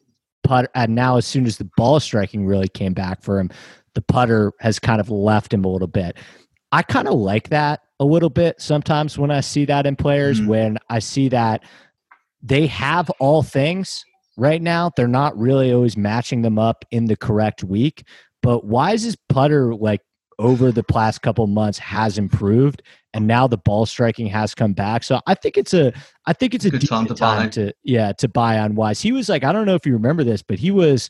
putter, 0.44 0.70
and 0.76 0.96
now 0.96 1.18
as 1.18 1.26
soon 1.26 1.46
as 1.46 1.58
the 1.58 1.70
ball 1.78 2.00
striking 2.00 2.46
really 2.46 2.70
came 2.70 2.94
back 2.94 3.22
for 3.22 3.38
him, 3.40 3.50
the 3.96 4.02
putter 4.02 4.54
has 4.62 4.80
kind 4.80 5.02
of 5.02 5.10
left 5.10 5.54
him 5.54 5.66
a 5.66 5.68
little 5.68 5.88
bit. 5.90 6.16
I 6.72 6.84
kind 6.84 7.08
of 7.10 7.16
like 7.16 7.50
that 7.50 7.82
a 8.00 8.06
little 8.06 8.30
bit 8.30 8.60
sometimes 8.62 9.18
when 9.18 9.32
I 9.32 9.42
see 9.42 9.66
that 9.66 9.86
in 9.86 9.96
players, 9.96 10.42
Mhm. 10.42 10.48
when 10.48 10.78
I 10.90 11.00
see 11.00 11.30
that 11.30 11.64
they 12.42 12.68
have 12.68 13.10
all 13.20 13.44
things 13.44 14.04
right 14.38 14.62
now. 14.62 14.92
They're 14.96 15.08
not 15.08 15.38
really 15.38 15.72
always 15.72 15.96
matching 15.96 16.42
them 16.42 16.58
up 16.60 16.86
in 16.92 17.06
the 17.06 17.16
correct 17.16 17.64
week. 17.64 18.04
But 18.42 18.66
why 18.66 18.92
is 18.94 19.04
Wise's 19.04 19.18
putter, 19.30 19.76
like 19.76 20.02
over 20.40 20.72
the 20.72 20.84
past 20.84 21.22
couple 21.22 21.46
months, 21.48 21.78
has 21.80 22.18
improved, 22.18 22.82
and 23.14 23.28
now 23.28 23.48
the 23.48 23.58
ball 23.58 23.86
striking 23.86 24.28
has 24.28 24.56
come 24.56 24.74
back. 24.74 25.04
So 25.04 25.22
I 25.28 25.36
think 25.36 25.58
it's 25.58 25.74
a, 25.74 25.94
I 26.26 26.34
think 26.34 26.56
it's 26.56 26.66
a 26.66 26.72
Good 26.72 26.88
time 26.88 27.06
to 27.06 27.14
buy. 27.14 27.36
time 27.38 27.50
to, 27.52 27.72
yeah, 27.84 28.12
to 28.14 28.28
buy 28.28 28.58
on 28.60 28.76
Wise. 28.76 29.00
He 29.00 29.12
was 29.12 29.30
like, 29.30 29.44
I 29.44 29.52
don't 29.54 29.66
know 29.68 29.76
if 29.76 29.86
you 29.86 29.94
remember 29.94 30.24
this, 30.24 30.42
but 30.42 30.58
he 30.60 30.72
was. 30.72 31.10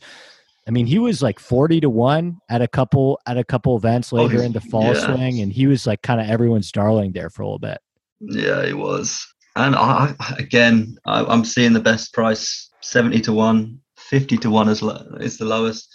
I 0.68 0.72
mean, 0.72 0.86
he 0.86 0.98
was 1.00 1.22
like 1.22 1.40
forty 1.40 1.80
to 1.82 1.90
one 1.90 2.38
at 2.50 2.62
a 2.62 2.68
couple 2.68 3.20
at 3.28 3.38
a 3.38 3.44
couple 3.44 3.76
events 3.76 4.14
Oh, 4.14 4.18
later 4.18 4.36
he's- 4.36 4.46
in 4.46 4.54
the 4.54 4.62
fall 4.62 4.94
yeah. 4.94 5.06
swing, 5.16 5.42
and 5.42 5.52
he 5.52 5.68
was 5.68 5.86
like 5.86 6.02
kind 6.02 6.22
of 6.22 6.28
everyone's 6.30 6.72
darling 6.72 7.12
there 7.12 7.30
for 7.30 7.42
a 7.42 7.46
little 7.46 7.60
bit. 7.60 7.80
Yeah, 8.22 8.66
he 8.66 8.74
was. 8.74 9.26
And 9.56 9.76
I, 9.76 10.16
again, 10.38 10.98
I, 11.06 11.24
I'm 11.26 11.44
seeing 11.46 11.74
the 11.74 11.80
best 11.82 12.14
price 12.14 12.70
70 12.82 13.22
to 13.22 13.34
1, 13.34 13.80
50 13.98 14.38
to 14.38 14.50
1 14.50 14.70
is, 14.70 14.82
lo- 14.82 15.06
is 15.20 15.38
the 15.38 15.46
lowest. 15.46 15.88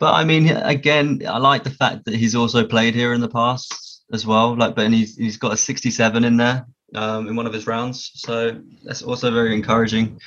But 0.00 0.14
I 0.14 0.24
mean, 0.24 0.48
again, 0.50 1.22
I 1.26 1.38
like 1.38 1.64
the 1.64 1.70
fact 1.70 2.04
that 2.04 2.14
he's 2.14 2.34
also 2.34 2.66
played 2.66 2.94
here 2.94 3.14
in 3.14 3.20
the 3.20 3.28
past 3.28 4.02
as 4.12 4.26
well. 4.26 4.54
Like, 4.56 4.74
but 4.74 4.84
and 4.86 4.94
he's, 4.94 5.16
he's 5.16 5.36
got 5.38 5.52
a 5.52 5.56
67 5.56 6.24
in 6.24 6.36
there 6.36 6.66
um, 6.94 7.26
in 7.28 7.36
one 7.36 7.46
of 7.46 7.52
his 7.54 7.66
rounds. 7.66 8.10
So 8.16 8.60
that's 8.84 9.02
also 9.02 9.30
very 9.30 9.54
encouraging. 9.54 10.20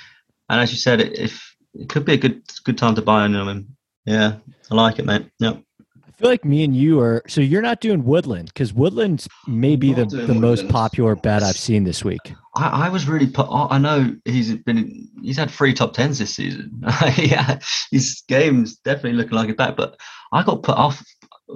And 0.49 0.60
as 0.62 0.72
you 0.72 0.78
said, 0.78 0.99
if 1.02 1.51
it 1.74 1.90
could 1.90 2.06
be 2.06 2.14
a 2.14 2.18
good 2.18 2.42
good 2.64 2.78
time 2.78 2.96
to 2.96 3.02
buy 3.02 3.22
on 3.22 3.34
him. 3.36 3.76
Yeah, 4.06 4.36
I 4.70 4.76
like 4.76 5.00
it, 5.00 5.06
mate. 5.06 5.28
Yep. 5.40 5.62
I 6.08 6.12
feel 6.22 6.30
like 6.30 6.46
me 6.46 6.64
and 6.64 6.76
you 6.76 7.00
are. 7.00 7.24
So 7.28 7.42
you're 7.42 7.62
not 7.64 7.82
doing 7.82 8.04
Woodland 8.06 8.48
because 8.54 8.74
Woodland's 8.74 9.28
may 9.48 9.76
be 9.76 9.92
the, 9.94 10.06
the 10.06 10.36
most 10.36 10.68
popular 10.70 11.16
bet 11.16 11.42
I've 11.42 11.58
seen 11.58 11.84
this 11.84 12.04
week. 12.06 12.34
I, 12.56 12.86
I 12.86 12.90
was 12.90 13.08
really 13.08 13.26
put. 13.28 13.48
I 13.50 13.78
know 13.80 14.16
he's 14.26 14.54
been 14.56 15.08
he's 15.24 15.38
had 15.38 15.50
three 15.50 15.74
top 15.74 15.94
tens 15.94 16.20
this 16.20 16.36
season. 16.36 16.84
yeah, 17.18 17.60
his 17.90 18.22
game's 18.28 18.78
definitely 18.78 19.14
looking 19.14 19.34
like 19.34 19.50
it 19.50 19.58
back. 19.58 19.76
But 19.76 20.00
I 20.32 20.44
got 20.44 20.62
put 20.64 20.78
off. 20.78 21.04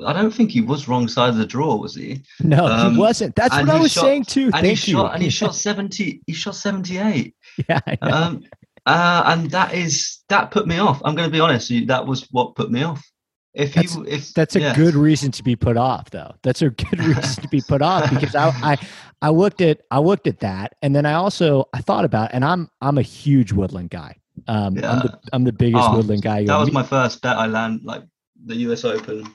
I 0.05 0.11
don't 0.13 0.31
think 0.33 0.51
he 0.51 0.59
was 0.61 0.87
wrong 0.89 1.07
side 1.07 1.29
of 1.29 1.37
the 1.37 1.45
draw, 1.45 1.75
was 1.75 1.95
he? 1.95 2.21
No, 2.41 2.65
Um, 2.65 2.93
he 2.95 2.99
wasn't. 2.99 3.33
That's 3.35 3.55
what 3.55 3.69
I 3.69 3.79
was 3.79 3.93
shot- 3.93 4.01
saying 4.03 4.23
too. 4.25 4.45
And 4.45 4.53
Thank 4.55 4.79
he 4.79 4.91
you. 4.91 4.97
shot 4.97 5.13
and 5.13 5.23
he 5.23 5.29
shot 5.29 5.55
seventy. 5.67 6.21
He 6.27 6.33
shot 6.33 6.55
seventy 6.55 6.97
eight. 6.97 7.35
yeah, 7.69 7.79
I 7.87 7.97
know. 8.01 8.11
Um, 8.15 8.43
uh, 8.85 9.23
and 9.27 9.49
that 9.51 9.73
is 9.73 10.19
that 10.29 10.51
put 10.51 10.67
me 10.67 10.77
off. 10.79 11.01
I'm 11.05 11.15
going 11.15 11.27
to 11.27 11.31
be 11.33 11.39
honest. 11.39 11.71
That 11.87 12.05
was 12.05 12.27
what 12.31 12.55
put 12.55 12.71
me 12.71 12.83
off. 12.83 13.03
If 13.53 13.73
he, 13.73 13.81
That's- 13.87 13.97
if 14.07 14.33
That's 14.33 14.55
a 14.57 14.59
yeah. 14.59 14.75
good 14.75 14.95
reason 14.95 15.31
to 15.31 15.43
be 15.43 15.55
put 15.55 15.77
off, 15.77 16.09
though. 16.09 16.33
That's 16.43 16.61
a 16.61 16.69
good 16.71 16.99
reason 17.03 17.41
to 17.43 17.47
be 17.47 17.61
put 17.61 17.81
off 17.81 18.09
because 18.09 18.35
I, 18.35 18.49
I, 18.49 18.77
I 19.21 19.29
looked 19.29 19.61
at, 19.61 19.79
I 19.91 19.99
looked 19.99 20.27
at 20.27 20.41
that, 20.41 20.73
and 20.81 20.93
then 20.93 21.05
I 21.05 21.13
also 21.13 21.69
I 21.73 21.79
thought 21.79 22.03
about, 22.03 22.31
and 22.33 22.43
I'm, 22.43 22.69
I'm 22.81 22.97
a 22.97 23.01
huge 23.01 23.53
Woodland 23.53 23.91
guy. 23.91 24.17
Um, 24.49 24.75
I'm 24.83 24.99
the, 24.99 25.19
I'm 25.31 25.43
the 25.45 25.53
biggest 25.53 25.85
Oh, 25.87 25.95
Woodland 25.95 26.21
guy. 26.21 26.43
That 26.43 26.57
was 26.57 26.67
meet. 26.67 26.73
my 26.73 26.83
first 26.83 27.21
bet. 27.21 27.37
I 27.37 27.45
land 27.47 27.79
like 27.85 28.03
the 28.45 28.55
U.S. 28.57 28.83
Open. 28.83 29.25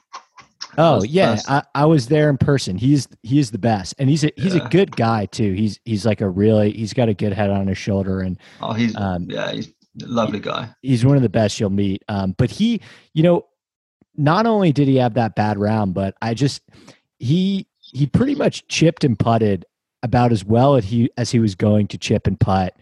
Oh 0.78 0.96
was 0.96 1.06
yeah. 1.06 1.40
I, 1.48 1.62
I 1.74 1.84
was 1.86 2.08
there 2.08 2.30
in 2.30 2.38
person. 2.38 2.76
He's 2.76 3.08
he's 3.22 3.50
the 3.50 3.58
best, 3.58 3.94
and 3.98 4.08
he's 4.08 4.24
a 4.24 4.32
he's 4.36 4.54
a 4.54 4.60
good 4.68 4.94
guy 4.96 5.26
too. 5.26 5.52
He's 5.52 5.78
he's 5.84 6.06
like 6.06 6.20
a 6.20 6.28
really 6.28 6.72
he's 6.72 6.92
got 6.92 7.08
a 7.08 7.14
good 7.14 7.32
head 7.32 7.50
on 7.50 7.66
his 7.66 7.78
shoulder, 7.78 8.20
and 8.20 8.38
Oh, 8.60 8.72
he's 8.72 8.94
Um, 8.96 9.26
yeah, 9.28 9.52
he's 9.52 9.68
a 10.02 10.06
lovely 10.06 10.40
guy. 10.40 10.70
he's 10.82 11.04
one 11.04 11.16
of 11.16 11.22
the 11.22 11.28
best 11.28 11.58
you'll 11.60 11.70
meet. 11.70 12.04
Um, 12.08 12.34
but 12.38 12.50
he, 12.50 12.80
you 13.14 13.22
know, 13.22 13.46
not 14.16 14.46
only 14.46 14.72
did 14.72 14.86
he 14.88 14.96
have 14.96 15.14
that 15.14 15.34
bad 15.34 15.58
round, 15.58 15.94
but 15.94 16.14
I 16.22 16.34
just 16.34 16.62
he 17.18 17.66
he 17.78 18.06
pretty 18.06 18.34
much 18.34 18.66
chipped 18.68 19.02
and 19.04 19.18
putted 19.18 19.64
about 20.02 20.32
as 20.32 20.44
well 20.44 20.76
as 20.76 20.84
he 20.84 21.10
as 21.16 21.30
he 21.30 21.38
was 21.40 21.54
going 21.54 21.88
to 21.88 21.98
chip 21.98 22.26
and 22.26 22.38
putt 22.38 22.76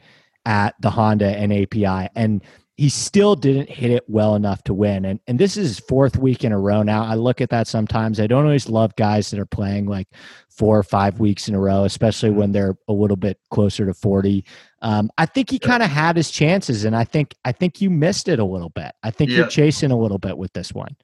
at 0.45 0.74
the 0.80 0.91
Honda 0.91 1.26
and 1.36 1.53
API, 1.53 2.09
and 2.14 2.43
he 2.79 2.89
still 2.89 3.35
didn't 3.35 3.68
hit 3.68 3.91
it 3.91 4.05
well 4.07 4.37
enough 4.37 4.62
to 4.62 4.72
win. 4.72 5.05
And 5.05 5.18
and 5.26 5.39
this 5.39 5.57
is 5.57 5.68
his 5.68 5.79
fourth 5.81 6.16
week 6.16 6.45
in 6.45 6.53
a 6.53 6.59
row 6.59 6.85
now. 6.85 7.05
I 7.05 7.16
look 7.16 7.41
at 7.41 7.51
that 7.51 7.66
sometimes. 7.66 8.20
I 8.20 8.29
don't 8.29 8.45
always 8.45 8.68
love 8.68 8.95
guys 8.95 9.31
that 9.31 9.41
are 9.41 9.47
playing 9.47 9.87
like 9.87 10.07
four 10.49 10.79
or 10.79 10.85
five 10.85 11.18
weeks 11.18 11.49
in 11.49 11.57
a 11.57 11.61
row, 11.61 11.83
especially 11.83 12.31
when 12.31 12.53
they're 12.53 12.79
a 12.87 12.93
little 12.93 13.16
bit 13.16 13.41
closer 13.51 13.85
to 13.85 13.93
forty. 13.93 14.45
Um, 14.81 15.11
I 15.18 15.26
think 15.26 15.51
he 15.51 15.59
kind 15.59 15.83
of 15.83 15.91
had 15.91 16.16
his 16.16 16.31
chances, 16.31 16.85
and 16.85 16.95
I 16.95 17.03
think 17.03 17.35
I 17.45 17.51
think 17.51 17.81
you 17.81 17.91
missed 17.91 18.29
it 18.29 18.39
a 18.39 18.45
little 18.45 18.70
bit. 18.70 18.93
I 19.03 19.11
think 19.11 19.33
you're 19.33 19.49
chasing 19.49 19.91
a 19.91 19.99
little 19.99 20.18
bit 20.18 20.39
with 20.39 20.53
this 20.53 20.72
one. 20.72 20.97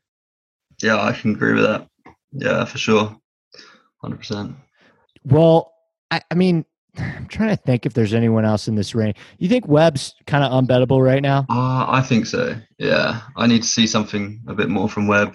Yeah, 0.81 1.03
I 1.03 1.13
can 1.13 1.33
agree 1.33 1.55
with 1.55 1.65
that. 1.65 1.89
Yeah, 2.31 2.65
for 2.67 2.79
sure. 2.79 3.21
Hundred 4.01 4.19
percent. 4.19 4.55
Well, 5.25 5.73
I, 6.13 6.21
I 6.31 6.35
mean, 6.37 6.67
I'm 6.99 7.27
trying 7.27 7.51
to 7.51 7.57
think 7.57 7.87
if 7.87 7.95
there's 7.95 8.15
anyone 8.15 8.45
else 8.45 8.69
in 8.69 8.75
this 8.77 8.95
range. 8.95 9.17
You 9.39 9.49
think 9.49 9.67
Webb's 9.67 10.15
kind 10.27 10.45
of 10.45 10.53
unbettable 10.53 11.05
right 11.05 11.23
now? 11.23 11.41
Uh, 11.51 11.87
I 11.89 12.01
think 12.03 12.27
so. 12.27 12.55
Yeah, 12.79 13.21
I 13.37 13.47
need 13.47 13.63
to 13.63 13.69
see 13.69 13.87
something 13.87 14.41
a 14.47 14.55
bit 14.55 14.69
more 14.69 14.89
from 14.89 15.09
Webb. 15.09 15.35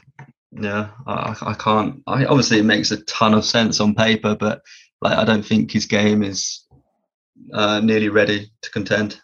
Yeah, 0.51 0.89
I, 1.05 1.36
I 1.41 1.53
can't. 1.53 2.01
I 2.07 2.26
obviously 2.26 2.60
it 2.60 2.64
makes 2.64 2.91
a 2.91 3.03
ton 3.03 3.34
of 3.34 3.45
sense 3.45 3.80
on 3.80 3.93
paper, 3.93 4.36
but 4.39 4.62
like 5.01 5.18
I 5.18 5.24
don't 5.24 5.45
think 5.45 5.72
his 5.72 5.86
game 5.86 6.24
is 6.24 6.66
uh, 7.53 7.80
nearly 7.82 8.10
ready 8.10 8.51
to 8.62 8.72
contend. 8.72 9.20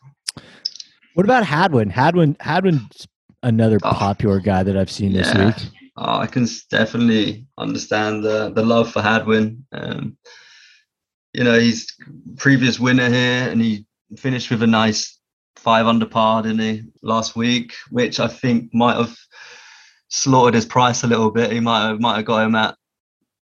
What 1.16 1.26
about 1.26 1.46
Hadwin? 1.46 1.90
Hadwin, 1.90 2.36
Hadwin's 2.40 3.08
another 3.44 3.80
Oh, 3.84 3.92
popular 3.94 4.40
guy 4.40 4.64
that 4.64 4.76
I've 4.78 4.92
seen 4.92 5.14
this 5.14 5.34
week. 5.34 5.56
Uh, 5.98 6.18
I 6.20 6.28
can 6.28 6.46
definitely 6.70 7.48
understand 7.58 8.24
the 8.24 8.52
the 8.54 8.64
love 8.64 8.92
for 8.92 9.02
Hadwin. 9.02 9.66
Um, 9.72 10.18
you 11.38 11.44
know, 11.44 11.60
he's 11.60 11.94
previous 12.38 12.80
winner 12.80 13.10
here, 13.10 13.50
and 13.50 13.62
he 13.62 13.86
finished 14.18 14.50
with 14.50 14.64
a 14.64 14.68
nice 14.68 15.20
five 15.58 15.86
under 15.88 16.06
par, 16.06 16.44
didn't 16.44 16.60
he, 16.60 16.84
last 17.02 17.36
week? 17.36 17.74
Which 17.90 18.20
I 18.20 18.28
think 18.28 18.74
might 18.74 18.98
have 18.98 19.16
slaughtered 20.10 20.54
his 20.54 20.66
price 20.66 21.04
a 21.04 21.08
little 21.08 21.32
bit. 21.32 21.52
He 21.52 21.60
might 21.60 21.88
have 21.88 22.00
might 22.00 22.18
have 22.18 22.26
got 22.26 22.46
him 22.46 22.56
at 22.56 22.76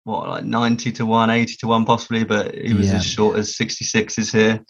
what 0.04 0.28
like 0.30 0.44
ninety 0.46 0.92
to 0.94 1.06
one, 1.06 1.30
80 1.30 1.56
to 1.58 1.68
one, 1.68 1.86
possibly, 1.86 2.24
but 2.24 2.56
he 2.56 2.74
was 2.74 2.88
Yeah. 2.88 2.96
as 2.98 3.06
short 3.06 3.38
as 3.38 3.56
sixty 3.56 3.86
sixes 3.86 4.32
here. 4.32 4.64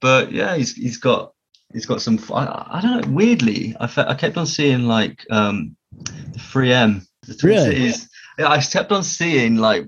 But 0.00 0.32
yeah, 0.32 0.56
he's 0.56 0.74
he's 0.74 0.98
got 0.98 1.32
he's 1.72 1.86
got 1.86 2.02
some. 2.02 2.18
I, 2.32 2.66
I 2.78 2.80
don't 2.82 3.06
know. 3.06 3.12
Weirdly, 3.12 3.76
I 3.80 3.86
fe- 3.86 4.06
I 4.08 4.14
kept 4.14 4.36
on 4.36 4.46
seeing 4.46 4.82
like 4.84 5.24
um 5.30 5.76
the 5.92 6.38
3M. 6.38 7.04
The 7.26 7.34
Twin 7.34 7.52
Really? 7.54 7.64
Cities. 7.90 8.08
Yeah, 8.38 8.48
I 8.48 8.60
kept 8.60 8.92
on 8.92 9.02
seeing 9.02 9.56
like 9.56 9.84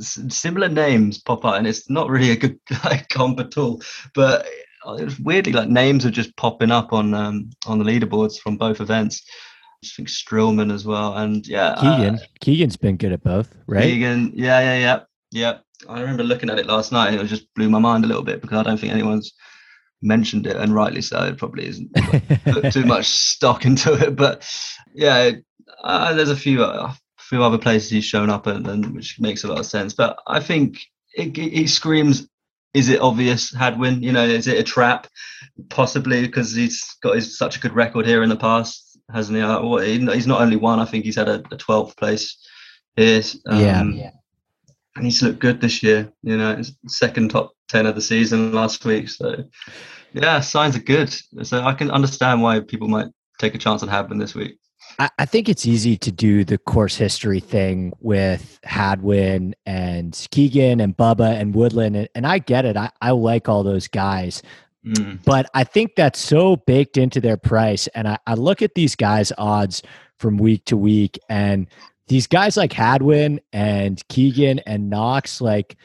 similar 0.00 0.68
names 0.68 1.18
pop 1.18 1.44
up, 1.44 1.56
and 1.56 1.66
it's 1.66 1.88
not 1.90 2.10
really 2.10 2.30
a 2.30 2.36
good 2.36 2.58
like 2.84 3.08
comp 3.08 3.40
at 3.40 3.56
all. 3.56 3.82
But 4.14 4.46
it 4.86 5.04
was 5.04 5.18
weirdly 5.18 5.52
like 5.52 5.68
names 5.68 6.04
are 6.04 6.10
just 6.10 6.36
popping 6.36 6.70
up 6.70 6.92
on 6.92 7.14
um 7.14 7.50
on 7.66 7.78
the 7.78 7.84
leaderboards 7.84 8.38
from 8.38 8.56
both 8.56 8.80
events. 8.80 9.24
I 9.82 9.88
think 9.96 10.08
Streelman 10.08 10.72
as 10.72 10.86
well, 10.86 11.14
and 11.14 11.46
yeah, 11.46 11.74
uh, 11.76 11.96
Keegan, 11.96 12.20
Keegan's 12.40 12.76
been 12.76 12.96
good 12.96 13.12
at 13.12 13.22
both, 13.22 13.54
right? 13.66 13.82
Keegan, 13.82 14.32
yeah, 14.34 14.60
yeah, 14.60 14.78
yeah, 14.78 15.00
yeah. 15.30 15.58
I 15.88 16.00
remember 16.00 16.22
looking 16.22 16.48
at 16.48 16.58
it 16.58 16.66
last 16.66 16.90
night, 16.90 17.12
and 17.12 17.20
it 17.20 17.26
just 17.26 17.52
blew 17.54 17.68
my 17.68 17.78
mind 17.78 18.04
a 18.04 18.06
little 18.06 18.22
bit 18.22 18.40
because 18.40 18.56
I 18.56 18.62
don't 18.62 18.78
think 18.78 18.92
anyone's 18.92 19.34
mentioned 20.00 20.46
it, 20.46 20.56
and 20.56 20.74
rightly 20.74 21.02
so. 21.02 21.22
It 21.24 21.38
probably 21.38 21.66
isn't 21.66 21.92
put 22.44 22.72
too 22.72 22.86
much 22.86 23.06
stock 23.06 23.66
into 23.66 23.92
it, 23.92 24.16
but 24.16 24.48
yeah, 24.94 25.32
uh, 25.82 26.14
there's 26.14 26.30
a 26.30 26.36
few 26.36 26.64
uh, 26.64 26.94
few 27.34 27.42
other 27.42 27.58
places 27.58 27.90
he's 27.90 28.04
shown 28.04 28.30
up 28.30 28.46
at, 28.46 28.56
and 28.56 28.94
which 28.94 29.18
makes 29.18 29.42
a 29.42 29.48
lot 29.48 29.58
of 29.58 29.66
sense. 29.66 29.92
But 29.92 30.16
I 30.28 30.38
think 30.38 30.78
it, 31.16 31.36
it, 31.36 31.68
screams. 31.68 32.28
Is 32.74 32.88
it 32.88 33.00
obvious 33.00 33.52
Hadwin? 33.52 34.02
You 34.04 34.12
know, 34.12 34.24
is 34.24 34.46
it 34.46 34.58
a 34.58 34.62
trap? 34.62 35.08
Possibly 35.68 36.22
because 36.22 36.54
he's 36.54 36.80
got 37.02 37.16
his, 37.16 37.36
such 37.36 37.56
a 37.56 37.60
good 37.60 37.72
record 37.72 38.06
here 38.06 38.22
in 38.22 38.28
the 38.28 38.36
past, 38.36 38.98
hasn't 39.12 39.36
he? 39.36 39.42
Uh, 39.42 39.76
he- 39.78 40.14
He's 40.14 40.26
not 40.28 40.40
only 40.42 40.56
won. 40.56 40.78
I 40.78 40.84
think 40.84 41.04
he's 41.04 41.16
had 41.16 41.28
a, 41.28 41.40
a 41.50 41.56
12th 41.56 41.96
place 41.96 42.36
here. 42.96 43.20
Yeah. 43.50 43.80
Um, 43.80 43.92
and 44.96 45.04
he's 45.04 45.22
looked 45.22 45.40
good 45.40 45.60
this 45.60 45.82
year. 45.82 46.12
You 46.22 46.36
know, 46.36 46.62
second 46.86 47.30
top 47.32 47.52
ten 47.68 47.86
of 47.86 47.96
the 47.96 48.00
season 48.02 48.52
last 48.52 48.84
week. 48.84 49.08
So, 49.08 49.44
yeah, 50.12 50.38
signs 50.40 50.76
are 50.76 50.80
good. 50.94 51.12
So 51.42 51.62
I 51.62 51.74
can 51.74 51.90
understand 51.90 52.42
why 52.42 52.60
people 52.60 52.86
might 52.86 53.08
take 53.40 53.56
a 53.56 53.58
chance 53.58 53.82
on 53.82 53.88
Hadwin 53.88 54.18
this 54.18 54.36
week. 54.36 54.58
I, 54.98 55.10
I 55.20 55.24
think 55.24 55.48
it's 55.48 55.66
easy 55.66 55.96
to 55.98 56.12
do 56.12 56.44
the 56.44 56.58
course 56.58 56.96
history 56.96 57.40
thing 57.40 57.92
with 58.00 58.58
Hadwin 58.64 59.54
and 59.66 60.26
Keegan 60.30 60.80
and 60.80 60.96
Bubba 60.96 61.38
and 61.40 61.54
Woodland, 61.54 61.96
and, 61.96 62.08
and 62.14 62.26
I 62.26 62.38
get 62.38 62.64
it. 62.64 62.76
I, 62.76 62.90
I 63.00 63.10
like 63.10 63.48
all 63.48 63.62
those 63.62 63.88
guys, 63.88 64.42
Mm. 64.86 65.24
but 65.24 65.48
I 65.54 65.64
think 65.64 65.94
that's 65.96 66.18
so 66.20 66.56
baked 66.56 66.98
into 66.98 67.18
their 67.18 67.38
price. 67.38 67.86
And 67.94 68.06
I, 68.06 68.18
I 68.26 68.34
look 68.34 68.60
at 68.60 68.74
these 68.74 68.94
guys' 68.94 69.32
odds 69.38 69.82
from 70.18 70.36
week 70.36 70.66
to 70.66 70.76
week, 70.76 71.18
and 71.30 71.68
these 72.08 72.26
guys 72.26 72.54
like 72.58 72.74
Hadwin 72.74 73.40
and 73.50 74.06
Keegan 74.08 74.58
and 74.66 74.90
Knox, 74.90 75.40
like 75.40 75.76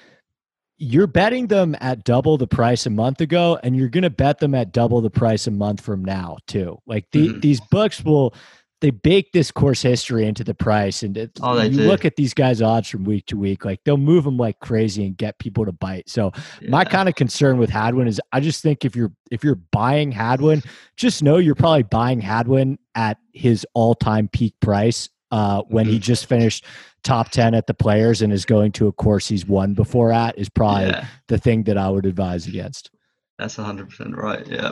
you're 0.77 1.07
betting 1.07 1.47
them 1.47 1.77
at 1.79 2.03
double 2.03 2.37
the 2.37 2.45
price 2.45 2.85
a 2.85 2.89
month 2.89 3.21
ago, 3.21 3.57
and 3.63 3.73
you're 3.77 3.87
going 3.87 4.03
to 4.03 4.09
bet 4.09 4.39
them 4.39 4.53
at 4.53 4.73
double 4.73 4.99
the 4.99 5.09
price 5.09 5.47
a 5.47 5.51
month 5.51 5.79
from 5.79 6.03
now 6.03 6.37
too. 6.45 6.77
Like 6.85 7.09
the, 7.11 7.29
Mhm. 7.29 7.41
these 7.41 7.61
books 7.71 8.03
will 8.03 8.33
they 8.81 8.91
bake 8.91 9.31
this 9.33 9.51
course 9.51 9.81
history 9.81 10.25
into 10.25 10.43
the 10.43 10.53
price, 10.53 11.03
and 11.03 11.17
it, 11.17 11.31
Oh, 11.41 11.61
you 11.61 11.69
do. 11.69 11.87
look 11.87 12.05
at 12.05 12.15
these 12.15 12.33
guys' 12.33 12.61
odds 12.61 12.87
from 12.87 13.03
week 13.03 13.25
to 13.25 13.35
week, 13.37 13.65
like 13.65 13.81
they'll 13.83 13.97
move 13.97 14.23
them 14.23 14.37
like 14.37 14.59
crazy 14.59 15.05
and 15.05 15.17
get 15.17 15.37
people 15.39 15.65
to 15.65 15.71
bite. 15.73 16.07
So 16.09 16.31
my 16.67 16.85
kind 16.85 17.09
of 17.09 17.15
concern 17.15 17.57
with 17.57 17.69
Hadwin 17.69 18.07
is 18.07 18.21
I 18.31 18.39
just 18.39 18.61
think 18.63 18.85
if 18.85 18.95
you're 18.95 19.11
if 19.31 19.43
you're 19.43 19.59
buying 19.71 20.11
Hadwin, 20.11 20.63
just 20.95 21.21
know 21.23 21.37
you're 21.37 21.55
probably 21.55 21.83
buying 21.83 22.21
Hadwin 22.21 22.79
at 22.95 23.17
his 23.33 23.65
all 23.73 23.95
time 23.95 24.27
peak 24.29 24.55
price 24.61 25.09
uh, 25.31 25.61
when 25.67 25.85
he 25.85 25.97
Mhm. 25.97 26.01
just 26.01 26.25
finished 26.27 26.65
top 27.03 27.29
ten 27.31 27.53
at 27.53 27.67
the 27.67 27.73
Players 27.73 28.21
and 28.21 28.31
is 28.33 28.45
going 28.45 28.71
to 28.73 28.87
a 28.87 28.91
course 28.91 29.27
he's 29.27 29.45
won 29.45 29.73
before 29.73 30.11
at 30.11 30.37
is 30.37 30.47
probably 30.49 30.87
yeah, 30.87 31.05
the 31.27 31.37
thing 31.37 31.63
that 31.63 31.77
I 31.77 31.89
would 31.89 32.05
advise 32.05 32.47
against. 32.47 32.91
that's 33.37 33.55
100% 33.57 34.15
right. 34.15 34.45
Yeah. 34.47 34.71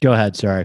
Go 0.00 0.12
ahead. 0.12 0.34
Sorry. 0.36 0.64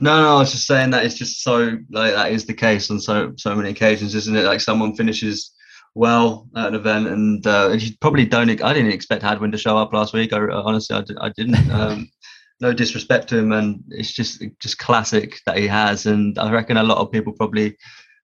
No, 0.00 0.22
no, 0.22 0.36
I 0.36 0.38
was 0.38 0.52
just 0.52 0.66
saying 0.66 0.90
that 0.90 1.04
it's 1.04 1.14
just 1.14 1.42
so 1.42 1.78
like 1.90 2.14
that 2.14 2.32
is 2.32 2.46
the 2.46 2.54
case 2.54 2.90
on 2.90 3.00
so 3.00 3.32
so 3.36 3.54
many 3.54 3.70
occasions, 3.70 4.14
isn't 4.14 4.36
it? 4.36 4.44
Like 4.44 4.60
someone 4.60 4.94
finishes 4.94 5.52
well 5.94 6.48
at 6.56 6.68
an 6.68 6.74
event, 6.74 7.08
and 7.08 7.46
uh, 7.46 7.74
you 7.78 7.92
probably 8.00 8.24
don't. 8.24 8.62
I 8.62 8.72
didn't 8.72 8.92
expect 8.92 9.22
Hadwin 9.22 9.52
to 9.52 9.58
show 9.58 9.76
up 9.76 9.92
last 9.92 10.12
week. 10.14 10.32
I 10.32 10.38
honestly, 10.38 10.96
I, 10.96 11.26
I 11.26 11.30
didn't. 11.36 11.70
Um, 11.70 12.10
no 12.60 12.72
disrespect 12.72 13.28
to 13.28 13.38
him, 13.38 13.52
and 13.52 13.84
it's 13.90 14.12
just 14.12 14.42
just 14.58 14.78
classic 14.78 15.38
that 15.46 15.58
he 15.58 15.66
has. 15.68 16.06
And 16.06 16.38
I 16.38 16.50
reckon 16.50 16.76
a 16.76 16.82
lot 16.82 16.98
of 16.98 17.12
people 17.12 17.32
probably 17.32 17.76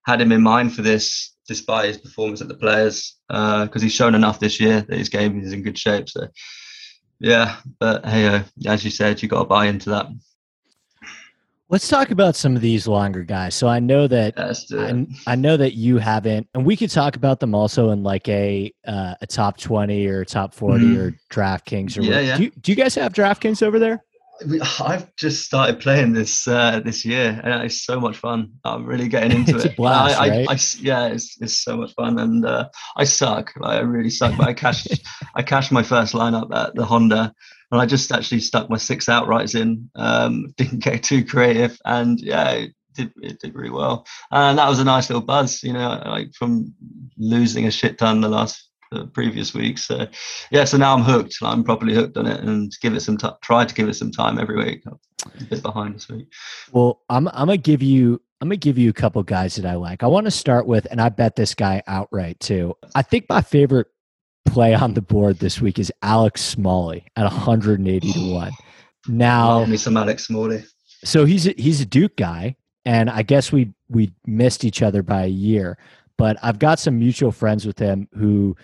had 0.06 0.20
him 0.20 0.32
in 0.32 0.42
mind 0.42 0.74
for 0.74 0.82
this, 0.82 1.34
despite 1.46 1.86
his 1.86 1.98
performance 1.98 2.40
at 2.40 2.48
the 2.48 2.54
Players, 2.54 3.16
because 3.28 3.82
he's 3.82 3.94
shown 3.94 4.14
enough 4.14 4.40
this 4.40 4.60
year 4.60 4.80
that 4.82 4.98
his 4.98 5.08
game 5.08 5.40
is 5.40 5.52
in 5.52 5.62
good 5.62 5.78
shape. 5.78 6.08
So, 6.08 6.28
yeah, 7.20 7.56
but 7.78 8.04
hey, 8.04 8.26
uh, 8.26 8.42
as 8.66 8.84
you 8.84 8.90
said, 8.90 9.22
you 9.22 9.28
got 9.28 9.40
to 9.40 9.44
buy 9.44 9.66
into 9.66 9.90
that. 9.90 10.06
Let's 11.74 11.88
talk 11.88 12.12
about 12.12 12.36
some 12.36 12.54
of 12.54 12.62
these 12.62 12.86
longer 12.86 13.24
guys. 13.24 13.52
So 13.56 13.66
I 13.66 13.80
know 13.80 14.06
that 14.06 14.34
Yeah, 14.36 14.44
let's 14.46 14.64
do 14.66 14.78
it. 14.80 15.08
I, 15.26 15.32
I 15.32 15.34
know 15.34 15.56
that 15.56 15.72
you 15.74 15.98
haven't, 15.98 16.46
and 16.54 16.64
we 16.64 16.76
could 16.76 16.88
talk 16.88 17.16
about 17.16 17.40
them 17.40 17.52
also 17.52 17.90
in 17.90 18.04
like 18.04 18.28
a 18.28 18.72
uh, 18.86 19.14
a 19.20 19.26
top 19.26 19.58
twenty 19.58 20.06
or 20.06 20.24
top 20.24 20.54
40 20.54 20.84
Mhm. 20.84 20.96
or 20.98 21.18
DraftKings 21.32 21.98
or 21.98 22.02
Yeah, 22.02 22.20
yeah. 22.20 22.36
Do 22.36 22.44
you, 22.44 22.50
do 22.60 22.70
you 22.70 22.76
guys 22.76 22.94
have 22.94 23.12
DraftKings 23.12 23.60
over 23.60 23.80
there? 23.80 24.04
I've 24.80 25.12
just 25.16 25.44
started 25.44 25.80
playing 25.80 26.12
this 26.12 26.46
uh, 26.46 26.78
this 26.84 27.04
year, 27.04 27.40
and 27.42 27.64
it's 27.64 27.80
so 27.82 27.98
much 27.98 28.18
fun. 28.18 28.52
I'm 28.64 28.86
really 28.86 29.08
getting 29.08 29.32
into 29.38 29.56
It's 29.56 29.64
a 29.64 29.70
it. 29.70 29.76
blast, 29.76 30.20
I, 30.20 30.26
I- 30.26 30.28
right? 30.28 30.46
I 30.50 30.58
yeah, 30.80 31.06
it's, 31.08 31.36
it's 31.42 31.58
so 31.58 31.76
much 31.76 31.92
fun, 31.94 32.20
and 32.20 32.46
uh, 32.46 32.68
I 32.96 33.02
suck. 33.02 33.52
Like, 33.56 33.78
I 33.78 33.80
really 33.80 34.10
suck. 34.10 34.36
But 34.38 34.46
I 34.46 34.52
cashed 34.52 34.92
I 35.34 35.42
cashed 35.42 35.72
my 35.72 35.82
first 35.82 36.14
lineup 36.14 36.54
at 36.54 36.76
the 36.76 36.84
Honda, 36.84 37.34
and 37.70 37.80
I 37.80 37.86
just 37.86 38.12
actually 38.12 38.40
stuck 38.40 38.70
my 38.70 38.76
six 38.76 39.06
outrights 39.06 39.58
in. 39.58 39.90
Um, 39.94 40.52
didn't 40.56 40.80
get 40.80 41.02
too 41.02 41.24
creative, 41.24 41.78
and 41.84 42.20
yeah, 42.20 42.50
it 42.50 42.74
did 42.94 43.12
it 43.22 43.40
did 43.40 43.54
really 43.54 43.70
well. 43.70 44.06
And 44.30 44.58
that 44.58 44.68
was 44.68 44.78
a 44.78 44.84
nice 44.84 45.10
little 45.10 45.24
buzz, 45.24 45.62
you 45.62 45.72
know, 45.72 46.02
like 46.06 46.32
from 46.34 46.74
losing 47.16 47.66
a 47.66 47.70
shit 47.70 47.98
ton 47.98 48.20
the 48.20 48.28
last 48.28 48.68
the 48.90 49.06
previous 49.06 49.54
week. 49.54 49.78
So 49.78 50.06
yeah, 50.50 50.64
so 50.64 50.76
now 50.76 50.94
I'm 50.94 51.02
hooked. 51.02 51.36
I'm 51.42 51.64
properly 51.64 51.94
hooked 51.94 52.16
on 52.16 52.26
it, 52.26 52.40
and 52.40 52.72
give 52.80 52.94
it 52.94 53.00
some 53.00 53.16
time. 53.16 53.34
Try 53.42 53.64
to 53.64 53.74
give 53.74 53.88
it 53.88 53.94
some 53.94 54.10
time 54.10 54.38
every 54.38 54.56
week. 54.56 54.82
I'm 54.86 54.98
a 55.40 55.44
bit 55.44 55.62
behind 55.62 55.94
this 55.94 56.08
week. 56.08 56.32
Well, 56.72 57.02
I'm 57.08 57.28
I'm 57.28 57.46
gonna 57.46 57.56
give 57.56 57.82
you 57.82 58.20
I'm 58.40 58.48
gonna 58.48 58.56
give 58.56 58.78
you 58.78 58.90
a 58.90 58.94
couple 58.94 59.22
guys 59.22 59.56
that 59.56 59.66
I 59.66 59.74
like. 59.74 60.02
I 60.02 60.06
want 60.06 60.26
to 60.26 60.30
start 60.30 60.66
with, 60.66 60.86
and 60.90 61.00
I 61.00 61.08
bet 61.08 61.36
this 61.36 61.54
guy 61.54 61.82
outright 61.86 62.40
too. 62.40 62.76
I 62.94 63.02
think 63.02 63.26
my 63.28 63.40
favorite 63.40 63.88
play 64.44 64.74
on 64.74 64.94
the 64.94 65.02
board 65.02 65.38
this 65.38 65.60
week 65.60 65.78
is 65.78 65.92
Alex 66.02 66.42
Smalley 66.42 67.06
at 67.16 67.24
180 67.24 68.12
to 68.12 68.32
one. 68.32 68.52
Now, 69.08 69.58
Love 69.60 69.68
me 69.68 69.76
some 69.76 69.96
Alex 69.96 70.26
Smalley. 70.26 70.64
so 71.04 71.24
he's 71.24 71.46
a, 71.46 71.54
he's 71.58 71.80
a 71.80 71.86
Duke 71.86 72.16
guy, 72.16 72.56
and 72.84 73.10
I 73.10 73.22
guess 73.22 73.52
we 73.52 73.72
we 73.88 74.12
missed 74.26 74.64
each 74.64 74.82
other 74.82 75.02
by 75.02 75.24
a 75.24 75.28
year. 75.28 75.78
But 76.16 76.36
I've 76.42 76.58
got 76.58 76.78
some 76.78 76.98
mutual 76.98 77.32
friends 77.32 77.66
with 77.66 77.78
him 77.78 78.08
who 78.16 78.56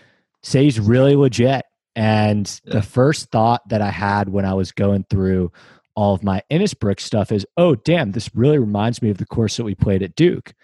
say 0.42 0.64
he's 0.64 0.78
really 0.80 1.16
legit. 1.16 1.64
And 1.96 2.60
Yeah. 2.64 2.74
the 2.74 2.82
first 2.82 3.30
thought 3.30 3.68
that 3.68 3.82
I 3.82 3.90
had 3.90 4.28
when 4.28 4.44
I 4.44 4.54
was 4.54 4.70
going 4.72 5.04
through 5.10 5.50
all 5.96 6.14
of 6.14 6.22
my 6.22 6.40
Innisbrook 6.50 7.00
stuff 7.00 7.32
is, 7.32 7.44
oh 7.56 7.74
damn, 7.74 8.12
this 8.12 8.30
really 8.34 8.58
reminds 8.58 9.02
me 9.02 9.10
of 9.10 9.18
the 9.18 9.26
course 9.26 9.56
that 9.56 9.64
we 9.64 9.74
played 9.74 10.02
at 10.02 10.14
Duke. 10.14 10.54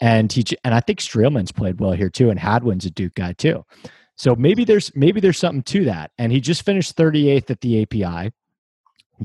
And 0.00 0.32
he 0.32 0.42
and 0.64 0.74
I 0.74 0.80
think 0.80 1.00
Streelman's 1.00 1.52
played 1.52 1.78
well 1.78 1.92
here 1.92 2.08
too, 2.08 2.30
and 2.30 2.40
Hadwin's 2.40 2.86
a 2.86 2.90
Duke 2.90 3.14
guy 3.14 3.34
too. 3.34 3.64
So 4.20 4.36
maybe 4.36 4.64
there's 4.66 4.94
maybe 4.94 5.18
there's 5.18 5.38
something 5.38 5.62
to 5.62 5.84
that. 5.86 6.10
And 6.18 6.30
he 6.30 6.42
just 6.42 6.62
finished 6.62 6.94
38th 6.94 7.50
at 7.50 7.62
the 7.62 7.80
API 7.80 8.32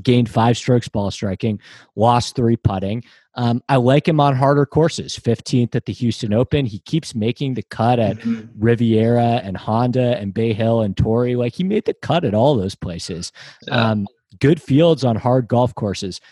gained 0.02 0.30
five 0.30 0.56
strokes 0.56 0.88
ball 0.88 1.10
striking, 1.10 1.60
lost 1.96 2.34
three 2.34 2.56
putting. 2.56 3.04
Um, 3.34 3.62
I 3.68 3.76
like 3.76 4.08
him 4.08 4.20
on 4.20 4.34
harder 4.34 4.64
courses. 4.64 5.14
15th 5.18 5.74
at 5.74 5.84
the 5.84 5.92
Houston 5.92 6.32
Open. 6.32 6.64
He 6.64 6.78
keeps 6.78 7.14
making 7.14 7.54
the 7.54 7.62
cut 7.62 7.98
at 7.98 8.16
Mhm. 8.20 8.48
Riviera 8.58 9.42
and 9.44 9.54
Honda 9.58 10.16
and 10.18 10.32
Bay 10.32 10.54
Hill 10.54 10.80
and 10.80 10.96
Torrey. 10.96 11.36
Like 11.36 11.54
he 11.54 11.64
made 11.64 11.84
the 11.84 11.92
cut 11.94 12.24
at 12.24 12.32
all 12.32 12.56
those 12.56 12.74
places. 12.74 13.32
Um, 13.70 14.06
good 14.40 14.62
fields 14.62 15.04
on 15.04 15.16
hard 15.16 15.46
golf 15.46 15.74
courses. 15.74 16.22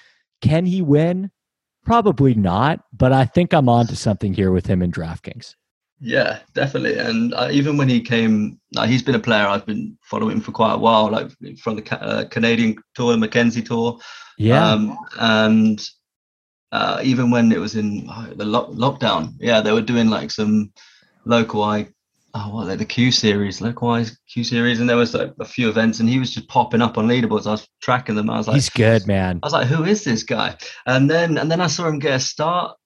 Can 0.41 0.65
he 0.65 0.81
win? 0.81 1.31
Probably 1.85 2.33
not, 2.33 2.81
but 2.95 3.13
I 3.13 3.27
think 3.27 3.53
I'm 3.53 3.69
on 3.69 3.89
to 3.89 3.97
something 3.97 4.33
here 4.33 4.51
with 4.51 4.65
him 4.67 4.81
in 4.81 4.91
DraftKings. 4.91 5.55
Yeah, 6.05 6.41
definitely. 6.53 6.99
And 6.99 7.33
uh, 7.33 7.49
even 7.51 7.79
when 7.79 7.89
he 7.89 8.03
came, 8.03 8.61
like, 8.75 8.91
he's 8.91 9.03
been 9.03 9.15
a 9.15 9.19
player 9.21 9.47
I've 9.47 9.65
been 9.65 9.97
following 10.03 10.39
for 10.39 10.53
quite 10.53 10.75
a 10.75 10.79
while, 10.79 11.11
like 11.11 11.31
from 11.59 11.77
the 11.77 11.83
Ca- 11.83 11.97
uh, 11.97 12.25
Canadian 12.27 12.77
tour, 12.95 13.17
Mackenzie 13.17 13.63
tour. 13.63 13.99
Yeah. 14.37 14.69
Um, 14.69 14.99
and 15.19 15.89
uh, 16.73 17.01
even 17.03 17.31
when 17.31 17.51
it 17.53 17.59
was 17.59 17.75
in 17.75 18.07
oh, 18.11 18.31
the 18.37 18.45
lock- 18.45 18.69
lockdown, 18.73 19.33
yeah, 19.39 19.63
they 19.63 19.73
were 19.73 19.81
doing 19.81 20.11
like 20.11 20.31
some 20.31 20.75
local 21.25 21.63
I, 21.63 21.89
oh, 22.35 22.55
what 22.55 22.67
like 22.67 22.81
the 22.81 22.85
Q 22.85 23.11
series, 23.11 23.63
localized 23.63 24.19
Q 24.31 24.45
series, 24.45 24.81
and 24.81 24.91
there 24.91 24.99
was 24.99 25.15
like 25.15 25.33
a 25.41 25.47
few 25.47 25.71
events, 25.71 26.01
and 26.01 26.09
he 26.09 26.19
was 26.19 26.35
just 26.35 26.49
popping 26.49 26.83
up 26.83 26.99
on 26.99 27.09
leaderboards. 27.09 27.47
I 27.47 27.53
was 27.53 27.67
tracking 27.81 28.15
them. 28.15 28.29
I 28.29 28.37
was 28.37 28.47
like, 28.47 28.57
He's 28.57 28.69
good, 28.69 29.07
man. 29.07 29.41
I 29.43 29.47
was 29.47 29.55
like, 29.55 29.69
who 29.69 29.85
is 29.85 30.05
this 30.05 30.23
guy? 30.23 30.59
And 30.85 31.09
then 31.11 31.39
and 31.39 31.51
then 31.51 31.63
I 31.63 31.69
saw 31.69 31.89
him 31.89 31.99
get 31.99 32.17
a 32.17 32.21
start 32.21 32.77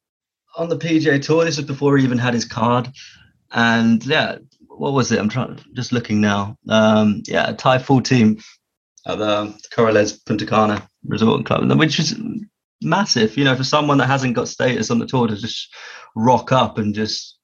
on 0.58 0.68
the 0.68 0.76
PGA 0.76 1.22
Tour. 1.22 1.44
This 1.44 1.56
was 1.56 1.66
before 1.66 1.96
he 1.96 2.04
even 2.04 2.18
had 2.18 2.34
his 2.34 2.44
card. 2.44 2.90
And 3.52 4.04
yeah, 4.04 4.38
what 4.66 4.92
was 4.92 5.10
it? 5.12 5.18
I'm 5.18 5.28
trying 5.28 5.58
just 5.72 5.92
looking 5.92 6.20
now. 6.20 6.56
Um, 6.68 7.22
yeah, 7.26 7.48
a 7.48 7.54
tie 7.54 7.78
full 7.78 8.02
team 8.02 8.40
at 9.06 9.18
the 9.18 9.58
Corales 9.72 10.22
Puntacana 10.24 10.86
Resort 11.06 11.38
and 11.38 11.46
Club, 11.46 11.78
which 11.78 11.98
is 11.98 12.18
massive. 12.82 13.36
You 13.36 13.44
know, 13.44 13.56
for 13.56 13.64
someone 13.64 13.98
that 13.98 14.06
hasn't 14.06 14.34
got 14.34 14.48
status 14.48 14.90
on 14.90 14.98
the 14.98 15.06
tour 15.06 15.28
to 15.28 15.36
just 15.36 15.74
rock 16.14 16.52
up 16.52 16.76
and 16.76 16.94
just 16.94 17.38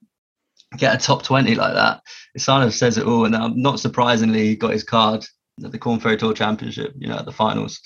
get 0.77 0.95
a 0.95 0.99
top 0.99 1.23
20 1.23 1.55
like 1.55 1.75
that, 1.75 2.03
it 2.35 2.45
kind 2.45 2.65
of 2.65 2.75
says 2.75 2.99
it 2.99 3.07
all. 3.07 3.25
And 3.25 3.57
not 3.57 3.81
surprisingly, 3.81 4.49
he 4.49 4.57
got 4.57 4.73
his 4.73 4.85
card 4.85 5.25
at 5.65 5.71
the 5.71 5.79
Korn 5.79 6.01
Ferry 6.01 6.17
Tour 6.17 6.35
Championship, 6.35 6.93
you 6.99 7.09
know, 7.09 7.17
at 7.17 7.25
the 7.25 7.33
finals. 7.33 7.81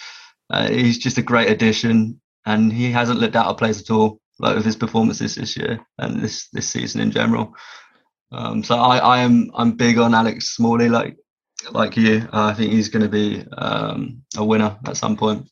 Uh, 0.51 0.69
he's 0.69 0.99
just 0.99 1.19
a 1.19 1.23
great 1.23 1.51
addition, 1.51 2.21
and 2.47 2.73
he 2.73 2.91
hasn't 2.91 3.21
looked 3.21 3.37
out 3.37 3.47
of 3.47 3.59
place 3.59 3.81
at 3.81 3.91
all, 3.91 4.19
like 4.39 4.57
with 4.57 4.65
his 4.65 4.77
performances 4.77 5.35
this 5.35 5.57
year 5.57 5.81
and 5.99 6.21
this 6.21 6.49
this 6.53 6.69
season 6.69 7.01
in 7.01 7.11
general. 7.11 7.53
Um, 8.31 8.63
so 8.63 8.77
I, 8.77 8.99
I 8.99 9.19
am 9.21 9.51
I'm 9.55 9.73
big 9.73 9.99
on 9.99 10.15
Alex 10.15 10.55
Smalley, 10.57 10.89
like 10.89 11.17
like 11.73 11.97
you. 11.97 12.29
Uh, 12.33 12.47
I 12.47 12.55
think 12.55 12.73
he's 12.73 12.89
going 12.89 13.03
to 13.03 13.09
be 13.09 13.45
um, 13.57 14.23
a 14.37 14.45
winner 14.45 14.77
at 14.87 14.97
some 14.97 15.17
point. 15.17 15.47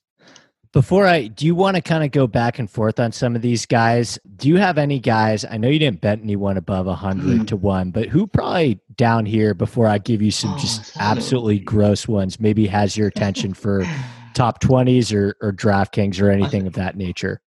Before 0.72 1.06
I, 1.06 1.28
do 1.28 1.46
you 1.46 1.54
want 1.54 1.76
to 1.76 1.80
kind 1.82 2.04
of 2.04 2.10
go 2.10 2.26
back 2.26 2.58
and 2.58 2.70
forth 2.70 3.00
on 3.00 3.10
some 3.10 3.34
of 3.34 3.40
these 3.40 3.64
guys? 3.64 4.18
Do 4.36 4.46
you 4.46 4.56
have 4.56 4.76
any 4.76 4.98
guys? 5.00 5.42
I 5.42 5.56
know 5.56 5.68
you 5.68 5.78
didn't 5.78 6.02
bet 6.02 6.20
anyone 6.22 6.58
above 6.58 6.84
100 6.84 7.24
Mhm. 7.40 7.46
to 7.46 7.56
one, 7.56 7.92
but 7.92 8.08
who 8.08 8.26
probably 8.26 8.78
down 8.94 9.24
here 9.24 9.54
before 9.54 9.86
I 9.86 9.96
give 9.96 10.20
you 10.20 10.30
some 10.30 10.52
Oh, 10.52 10.58
just 10.58 10.78
let's 10.78 10.90
have 10.90 11.06
a 11.06 11.08
look. 11.08 11.16
absolutely 11.16 11.58
gross 11.60 12.06
ones, 12.06 12.38
maybe 12.38 12.66
has 12.66 12.94
your 12.94 13.08
attention 13.08 13.54
for 13.54 13.88
top 14.34 14.60
20s 14.60 15.14
or, 15.16 15.34
or 15.40 15.50
DraftKings 15.50 16.20
or 16.20 16.30
anything 16.30 16.66
of 16.66 16.74
that 16.74 16.94
nature? 16.94 17.40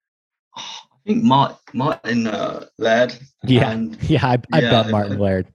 I 1.09 1.13
think 1.13 1.23
Mart, 1.23 1.57
Martin 1.73 2.27
uh, 2.27 2.67
Laird. 2.77 3.17
Yeah. 3.43 3.71
and 3.71 3.97
Yeah, 4.09 4.27
I, 4.27 4.37
I 4.53 4.61
Yeah, 4.61 4.69
bet 4.69 4.91
Martin 4.91 5.17
Laird. 5.17 5.47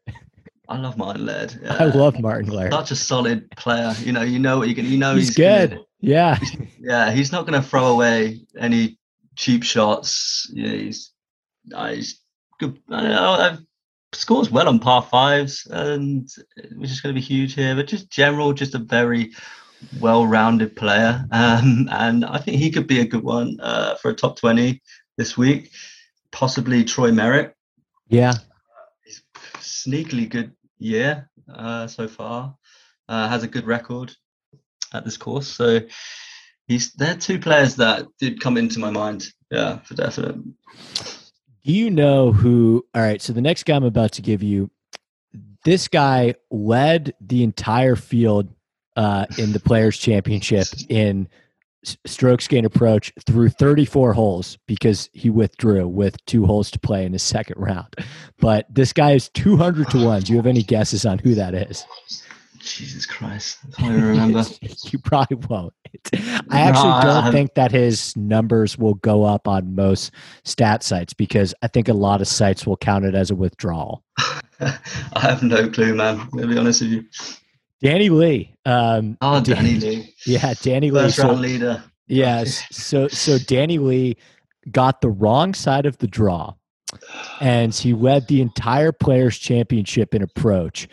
I 0.68 0.78
love 0.78 0.98
Martin 0.98 1.26
Laird. 1.26 1.56
I 1.68 1.84
love 1.84 2.18
Martin 2.18 2.50
Laird. 2.50 2.72
such 2.72 2.90
a 2.90 2.96
solid 2.96 3.48
player. 3.52 3.94
You 4.00 4.10
know, 4.10 4.22
you 4.22 4.40
know 4.40 4.58
what 4.58 4.68
you 4.68 4.74
can. 4.74 4.84
You 4.84 4.98
know 4.98 5.14
He's 5.14 5.28
he's, 5.28 5.36
good. 5.36 5.78
Yeah. 6.00 6.40
Yeah, 6.80 7.12
he's 7.12 7.30
not 7.30 7.46
going 7.46 7.62
to 7.62 7.66
throw 7.66 7.86
away 7.86 8.40
any 8.58 8.98
cheap 9.36 9.62
shots. 9.62 10.50
Yeah, 10.52 10.70
he's, 10.70 11.12
uh, 11.72 11.92
he's 11.92 12.20
good. 12.58 12.76
I 12.90 13.02
don't 13.02 13.10
know, 13.10 13.32
uh, 13.34 13.56
scores 14.12 14.50
well 14.50 14.68
on 14.68 14.80
par 14.80 15.02
fives, 15.02 15.68
and 15.70 16.28
which 16.74 16.90
is 16.90 17.00
going 17.00 17.14
to 17.14 17.20
be 17.20 17.24
huge 17.24 17.54
here. 17.54 17.76
But 17.76 17.86
just 17.86 18.10
general, 18.10 18.54
just 18.54 18.74
a 18.74 18.78
very 18.78 19.30
well-rounded 20.00 20.74
player, 20.74 21.24
um, 21.30 21.88
and 21.92 22.24
I 22.24 22.38
think 22.38 22.58
he 22.58 22.72
could 22.72 22.88
be 22.88 22.98
a 22.98 23.06
good 23.06 23.22
one 23.22 23.56
uh, 23.60 23.94
for 23.96 24.10
a 24.10 24.14
top 24.14 24.36
twenty 24.36 24.82
this 25.16 25.36
week. 25.36 25.70
Possibly 26.32 26.84
Troy 26.84 27.12
Merritt. 27.12 27.54
Yeah. 28.08 28.34
He's 29.04 29.22
sneakily 29.58 30.28
good 30.28 30.52
year 30.78 31.30
uh, 31.52 31.86
so 31.86 32.08
far. 32.08 32.56
Uh, 33.08 33.28
has 33.28 33.42
a 33.42 33.48
good 33.48 33.66
record 33.66 34.14
at 34.92 35.04
this 35.04 35.16
course. 35.16 35.48
So 35.48 35.80
he's 36.66 36.92
they're 36.94 37.16
two 37.16 37.38
players 37.38 37.76
that 37.76 38.06
did 38.18 38.40
come 38.40 38.56
into 38.56 38.78
my 38.78 38.90
mind. 38.90 39.26
Yeah, 39.50 39.78
for 39.80 39.94
definite. 39.94 40.36
Do 41.64 41.72
you 41.72 41.90
know 41.90 42.32
who? 42.32 42.84
All 42.94 43.02
right. 43.02 43.20
So 43.22 43.32
the 43.32 43.40
next 43.40 43.64
guy 43.64 43.76
I'm 43.76 43.84
about 43.84 44.12
to 44.12 44.22
give 44.22 44.42
you, 44.42 44.70
this 45.64 45.88
guy 45.88 46.34
led 46.50 47.14
the 47.20 47.42
entire 47.42 47.96
field 47.96 48.48
uh, 48.96 49.26
in 49.38 49.52
the 49.52 49.60
Players 49.60 49.98
Championship 49.98 50.66
in 50.88 51.28
strokes 52.06 52.48
gain 52.48 52.64
approach 52.64 53.12
through 53.26 53.50
34 53.50 54.12
holes 54.12 54.58
because 54.66 55.08
he 55.12 55.30
withdrew 55.30 55.86
with 55.88 56.24
two 56.26 56.46
holes 56.46 56.70
to 56.72 56.78
play 56.78 57.04
in 57.04 57.12
his 57.12 57.22
second 57.22 57.56
round. 57.58 57.94
But 58.38 58.66
this 58.72 58.92
guy 58.92 59.12
is 59.12 59.28
200 59.30 59.90
to 59.90 60.04
1. 60.04 60.22
Do 60.22 60.32
you 60.32 60.38
have 60.38 60.46
any 60.46 60.62
guesses 60.62 61.06
on 61.06 61.18
who 61.18 61.34
that 61.34 61.54
is? 61.54 61.84
Jesus 62.64 63.04
Christ. 63.04 63.58
I 63.76 63.82
can't 63.82 63.92
even 63.92 64.08
remember. 64.08 64.44
you 64.84 64.98
probably 64.98 65.36
won't. 65.48 65.74
I 66.50 66.60
actually 66.60 66.90
no, 66.90 67.00
don't 67.02 67.24
I, 67.24 67.30
think 67.30 67.54
that 67.54 67.70
his 67.70 68.16
numbers 68.16 68.78
will 68.78 68.94
go 68.94 69.24
up 69.24 69.46
on 69.46 69.74
most 69.74 70.12
stat 70.44 70.82
sites 70.82 71.12
because 71.12 71.54
I 71.62 71.68
think 71.68 71.88
a 71.88 71.92
lot 71.92 72.20
of 72.20 72.28
sites 72.28 72.66
will 72.66 72.76
count 72.76 73.04
it 73.04 73.14
as 73.14 73.30
a 73.30 73.34
withdrawal. 73.34 74.02
I 74.60 74.78
have 75.20 75.42
no 75.42 75.68
clue, 75.68 75.94
man. 75.94 76.28
To 76.36 76.46
be 76.46 76.56
honest 76.56 76.80
with 76.80 76.90
you. 76.90 77.04
Danny 77.84 78.08
Lee. 78.08 78.56
Um, 78.64 79.18
oh, 79.20 79.42
Danny 79.42 79.74
Lee. 79.80 80.14
Yeah, 80.26 80.54
Danny 80.62 80.90
Lee. 80.90 81.02
First 81.02 81.18
round 81.18 81.40
leader. 81.40 81.84
Yes. 82.06 82.64
so 82.72 83.08
so 83.08 83.38
Danny 83.38 83.78
Lee 83.78 84.16
got 84.70 85.02
the 85.02 85.10
wrong 85.10 85.52
side 85.52 85.84
of 85.84 85.98
the 85.98 86.06
draw, 86.06 86.54
and 87.40 87.74
he 87.74 87.92
led 87.92 88.26
the 88.26 88.40
entire 88.40 88.90
Players 88.90 89.38
Championship 89.38 90.14
in 90.14 90.22
approach. 90.22 90.88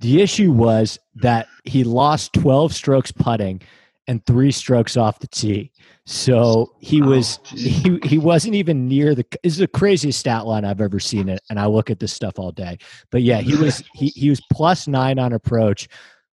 The 0.00 0.22
issue 0.22 0.50
was 0.50 0.98
that 1.16 1.46
he 1.64 1.84
lost 1.84 2.32
12 2.32 2.72
strokes 2.72 3.12
putting 3.12 3.60
and 4.06 4.24
three 4.24 4.50
strokes 4.50 4.96
off 4.96 5.18
the 5.18 5.26
tee. 5.26 5.70
So 6.06 6.72
he 6.80 7.02
was 7.02 7.38
oh, 7.44 7.56
he 7.56 8.00
he 8.02 8.16
wasn't 8.16 8.54
even 8.54 8.88
near 8.88 9.14
the. 9.14 9.26
This 9.42 9.52
is 9.52 9.58
the 9.58 9.68
craziest 9.68 10.18
stat 10.18 10.46
line 10.46 10.64
I've 10.64 10.80
ever 10.80 11.00
seen 11.00 11.28
it, 11.28 11.40
and 11.50 11.60
I 11.60 11.66
look 11.66 11.90
at 11.90 12.00
this 12.00 12.14
stuff 12.14 12.38
all 12.38 12.50
day. 12.50 12.78
But 13.10 13.22
yeah, 13.22 13.42
he 13.42 13.54
was 13.56 13.84
he 13.92 14.08
he 14.08 14.30
was 14.30 14.40
plus 14.50 14.88
nine 14.88 15.18
on 15.18 15.34
approach, 15.34 15.86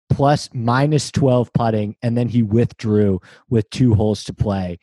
plus 0.10 0.49
minus 0.53 1.12
12 1.12 1.51
putting, 1.53 1.95
and 2.01 2.18
then 2.18 2.28
he 2.28 2.43
withdrew 2.43 3.20
with 3.49 3.70
two 3.70 3.93
holes 3.93 4.24
to 4.26 4.34
play. 4.34 4.80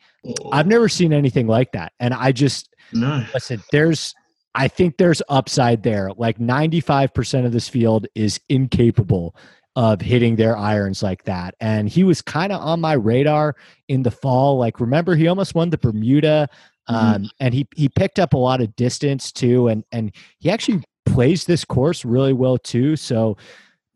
I've 0.51 0.67
never 0.67 0.89
seen 0.89 1.13
anything 1.13 1.47
like 1.47 1.71
that. 1.73 1.93
And 1.99 2.13
I 2.13 2.31
just, 2.31 2.73
no. 2.93 3.25
listen, 3.33 3.61
there's, 3.71 4.13
I 4.53 4.67
think 4.67 4.97
there's 4.97 5.21
upside 5.29 5.83
there. 5.83 6.11
Like 6.15 6.37
95% 6.37 7.45
of 7.45 7.51
this 7.51 7.67
field 7.67 8.07
is 8.15 8.39
incapable 8.49 9.35
of 9.75 9.99
hitting 9.99 10.37
their 10.37 10.55
irons 10.55 11.03
like 11.03 11.23
that. 11.23 11.55
And 11.59 11.89
he 11.89 12.03
was 12.03 12.21
kind 12.21 12.51
of 12.51 12.61
on 12.61 12.79
my 12.79 12.93
radar 12.93 13.55
in 13.89 14.03
the 14.03 14.11
fall. 14.11 14.57
Like, 14.57 14.79
remember, 14.79 15.15
he 15.15 15.27
almost 15.27 15.55
won 15.55 15.69
the 15.69 15.77
Bermuda. 15.77 16.49
Mm-hmm. 16.89 16.95
Um, 16.95 17.13
mm-hmm. 17.15 17.25
and 17.39 17.53
he 17.53 17.67
he 17.75 17.89
picked 17.89 18.19
up 18.19 18.33
a 18.33 18.37
lot 18.37 18.61
of 18.61 18.75
distance 18.75 19.31
too, 19.31 19.69
and 19.69 19.83
and 19.91 20.11
he 20.37 20.51
actually 20.51 20.83
plays 21.07 21.45
this 21.45 21.65
course 21.65 22.05
really 22.05 22.33
well 22.33 22.59
too. 22.59 22.95
So 22.95 23.37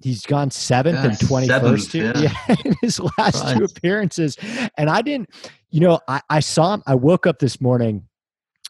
he's 0.01 0.25
gone 0.25 0.51
seventh 0.51 0.97
yeah, 0.97 1.05
and 1.05 1.13
21st 1.17 1.93
yeah. 2.21 2.29
yeah. 2.47 2.55
in 2.65 2.75
his 2.81 2.99
last 3.17 3.43
right. 3.43 3.57
two 3.57 3.63
appearances 3.63 4.37
and 4.77 4.89
i 4.89 5.01
didn't 5.01 5.29
you 5.69 5.79
know 5.79 5.99
I, 6.07 6.21
I 6.29 6.39
saw 6.39 6.73
him 6.73 6.83
i 6.87 6.95
woke 6.95 7.27
up 7.27 7.39
this 7.39 7.59
morning 7.61 8.07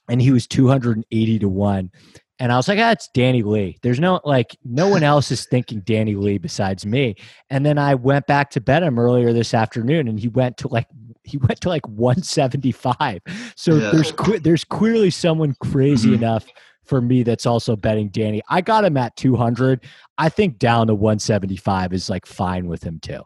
and 0.10 0.22
he 0.22 0.32
was 0.32 0.48
280 0.48 1.40
to 1.40 1.50
1 1.50 1.92
and 2.40 2.52
i 2.52 2.56
was 2.56 2.68
like 2.68 2.80
ah, 2.80 2.92
it's 2.92 3.10
danny 3.14 3.44
lee 3.44 3.78
there's 3.84 4.00
no 4.00 4.20
like 4.24 4.58
no 4.64 4.88
one 4.88 5.04
else 5.04 5.32
is 5.32 5.46
thinking 5.46 5.82
danny 5.82 6.16
lee 6.16 6.38
besides 6.38 6.86
me 6.86 7.16
and 7.50 7.66
then 7.66 7.78
i 7.78 7.94
went 7.94 8.26
back 8.28 8.50
to 8.52 8.62
bet 8.62 8.84
him 8.84 8.98
earlier 8.98 9.34
this 9.34 9.54
afternoon 9.54 10.08
and 10.08 10.20
he 10.20 10.28
went 10.28 10.58
to 10.58 10.68
like 10.68 10.88
he 11.24 11.38
went 11.50 11.62
to 11.62 11.70
like 11.70 11.88
175 11.88 13.22
so 13.56 13.76
yeah. 13.76 13.92
there's 13.92 14.14
there's 14.42 14.64
clearly 14.64 15.10
someone 15.10 15.56
crazy 15.62 16.10
mm-hmm. 16.10 16.24
enough 16.24 16.46
for 16.90 17.02
me 17.02 17.24
that's 17.24 17.46
also 17.46 17.76
betting 17.76 18.10
Danny. 18.10 18.42
I 18.50 18.62
got 18.62 18.84
him 18.84 18.98
at 18.98 19.16
200. 19.16 19.82
I 20.18 20.28
think 20.28 20.58
down 20.58 20.88
to 20.88 20.96
175 20.96 21.94
is 21.94 22.10
like 22.10 22.26
fine 22.26 22.68
with 22.68 22.84
him 22.84 23.00
too. 23.00 23.22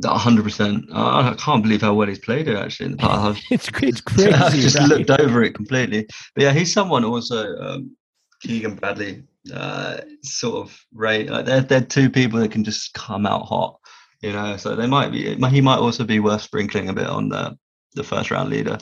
100%. 0.00 0.86
I 0.92 1.34
can't 1.38 1.62
believe 1.62 1.82
how 1.82 1.92
well 1.92 2.08
he's 2.08 2.18
played 2.18 2.48
it 2.48 2.56
actually 2.56 2.86
in 2.86 2.92
the 2.92 2.98
past. 2.98 3.44
it's, 3.50 3.68
it's 3.82 4.00
crazy. 4.00 4.32
I've 4.32 4.54
just 4.54 4.78
right? 4.78 4.88
looked 4.88 5.10
over 5.10 5.42
it 5.42 5.54
completely. 5.54 6.06
But 6.34 6.44
yeah, 6.44 6.52
he's 6.52 6.72
someone 6.72 7.04
also, 7.04 7.56
um, 7.56 7.94
Keegan 8.40 8.76
Bradley, 8.76 9.24
uh, 9.52 9.98
sort 10.22 10.66
of 10.66 10.86
right. 10.94 11.28
Like 11.28 11.44
they're, 11.44 11.60
they're 11.60 11.80
two 11.82 12.08
people 12.08 12.38
that 12.40 12.52
can 12.52 12.64
just 12.64 12.94
come 12.94 13.26
out 13.26 13.44
hot, 13.44 13.78
you 14.22 14.32
know. 14.32 14.56
So 14.56 14.74
they 14.74 14.86
might 14.86 15.12
be, 15.12 15.34
he 15.34 15.60
might 15.60 15.78
also 15.78 16.04
be 16.04 16.20
worth 16.20 16.42
sprinkling 16.42 16.88
a 16.88 16.94
bit 16.94 17.06
on 17.06 17.28
the, 17.28 17.58
the 17.94 18.04
first 18.04 18.30
round 18.30 18.48
leader. 18.48 18.78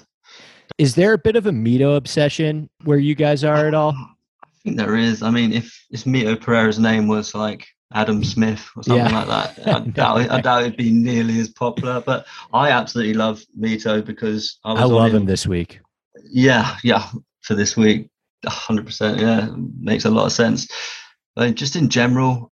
Is 0.79 0.95
there 0.95 1.13
a 1.13 1.19
bit 1.19 1.37
of 1.37 1.47
a 1.47 1.51
Mito 1.51 1.97
obsession 1.97 2.69
where 2.85 2.99
you 2.99 3.15
guys 3.15 3.45
are 3.45 3.67
at 3.67 3.75
all? 3.75 3.95
I 4.43 4.49
think 4.65 4.77
there 4.77 4.97
is. 4.97 5.23
I 5.23 5.31
mean, 5.31 5.53
if 5.53 5.85
if 5.91 6.05
Mito 6.05 6.41
Pereira's 6.41 6.79
name 6.79 7.09
was 7.09 7.35
like 7.35 7.67
Adam 7.93 8.25
Smith 8.25 8.69
or 8.77 8.83
something 8.83 9.07
yeah. 9.07 9.25
like 9.25 9.55
that, 9.57 9.67
I 9.77 9.81
doubt, 9.81 10.21
it, 10.23 10.31
I 10.31 10.41
doubt 10.41 10.63
it'd 10.63 10.77
be 10.77 10.91
nearly 10.91 11.39
as 11.41 11.49
popular. 11.49 12.01
But 12.01 12.27
I 12.53 12.71
absolutely 12.71 13.15
love 13.15 13.43
Mito 13.59 14.05
because 14.05 14.59
I, 14.65 14.73
I 14.73 14.85
love 14.85 15.15
him, 15.15 15.27
this 15.27 15.47
week. 15.47 15.81
Yeah, 16.25 16.77
yeah, 16.83 17.07
for 17.43 17.55
this 17.55 17.77
week, 17.77 18.09
hundred 18.47 18.87
percent. 18.87 19.21
Yeah, 19.21 19.49
makes 19.79 20.05
a 20.05 20.11
lot 20.11 20.27
of 20.27 20.33
sense. 20.33 20.69
But 21.35 21.55
just 21.55 21.77
in 21.77 21.89
general, 21.89 22.53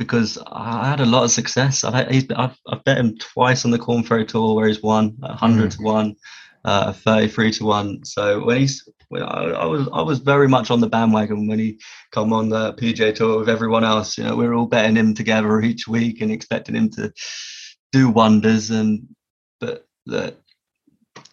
because 0.00 0.38
I 0.46 0.88
had 0.88 1.00
a 1.00 1.06
lot 1.06 1.24
of 1.24 1.30
success. 1.30 1.84
I've, 1.84 1.92
had, 1.92 2.32
I've, 2.32 2.56
I've 2.66 2.84
bet 2.84 2.96
him 2.98 3.18
twice 3.18 3.66
on 3.66 3.70
the 3.70 3.78
Korn 3.78 4.02
Ferry 4.02 4.24
Tour 4.24 4.54
where 4.54 4.66
he's 4.66 4.82
won, 4.82 5.14
100 5.18 5.70
mm. 5.70 5.76
to 5.76 5.82
1 5.82 6.16
uh, 6.64 6.92
33 6.92 7.52
to 7.52 7.64
1 7.64 8.04
so 8.04 8.44
when 8.44 8.58
he's 8.58 8.88
when 9.10 9.24
I, 9.24 9.50
I, 9.50 9.66
was 9.66 9.88
I 9.92 10.02
was 10.02 10.20
very 10.20 10.48
much 10.48 10.70
on 10.70 10.80
the 10.80 10.88
bandwagon 10.88 11.48
when 11.48 11.58
he 11.58 11.80
come 12.12 12.32
on 12.32 12.48
the 12.48 12.74
PGA 12.74 13.12
tour 13.12 13.40
with 13.40 13.48
everyone 13.48 13.84
else. 13.84 14.16
You 14.16 14.24
know 14.24 14.36
we 14.36 14.46
are 14.46 14.54
all 14.54 14.66
betting 14.66 14.96
him 14.96 15.14
together 15.14 15.60
each 15.60 15.88
week 15.88 16.20
and 16.20 16.30
expecting 16.30 16.76
him 16.76 16.90
to 16.90 17.12
do 17.92 18.08
wonders 18.08 18.70
and 18.70 19.06
but 19.58 19.86
the 20.06 20.36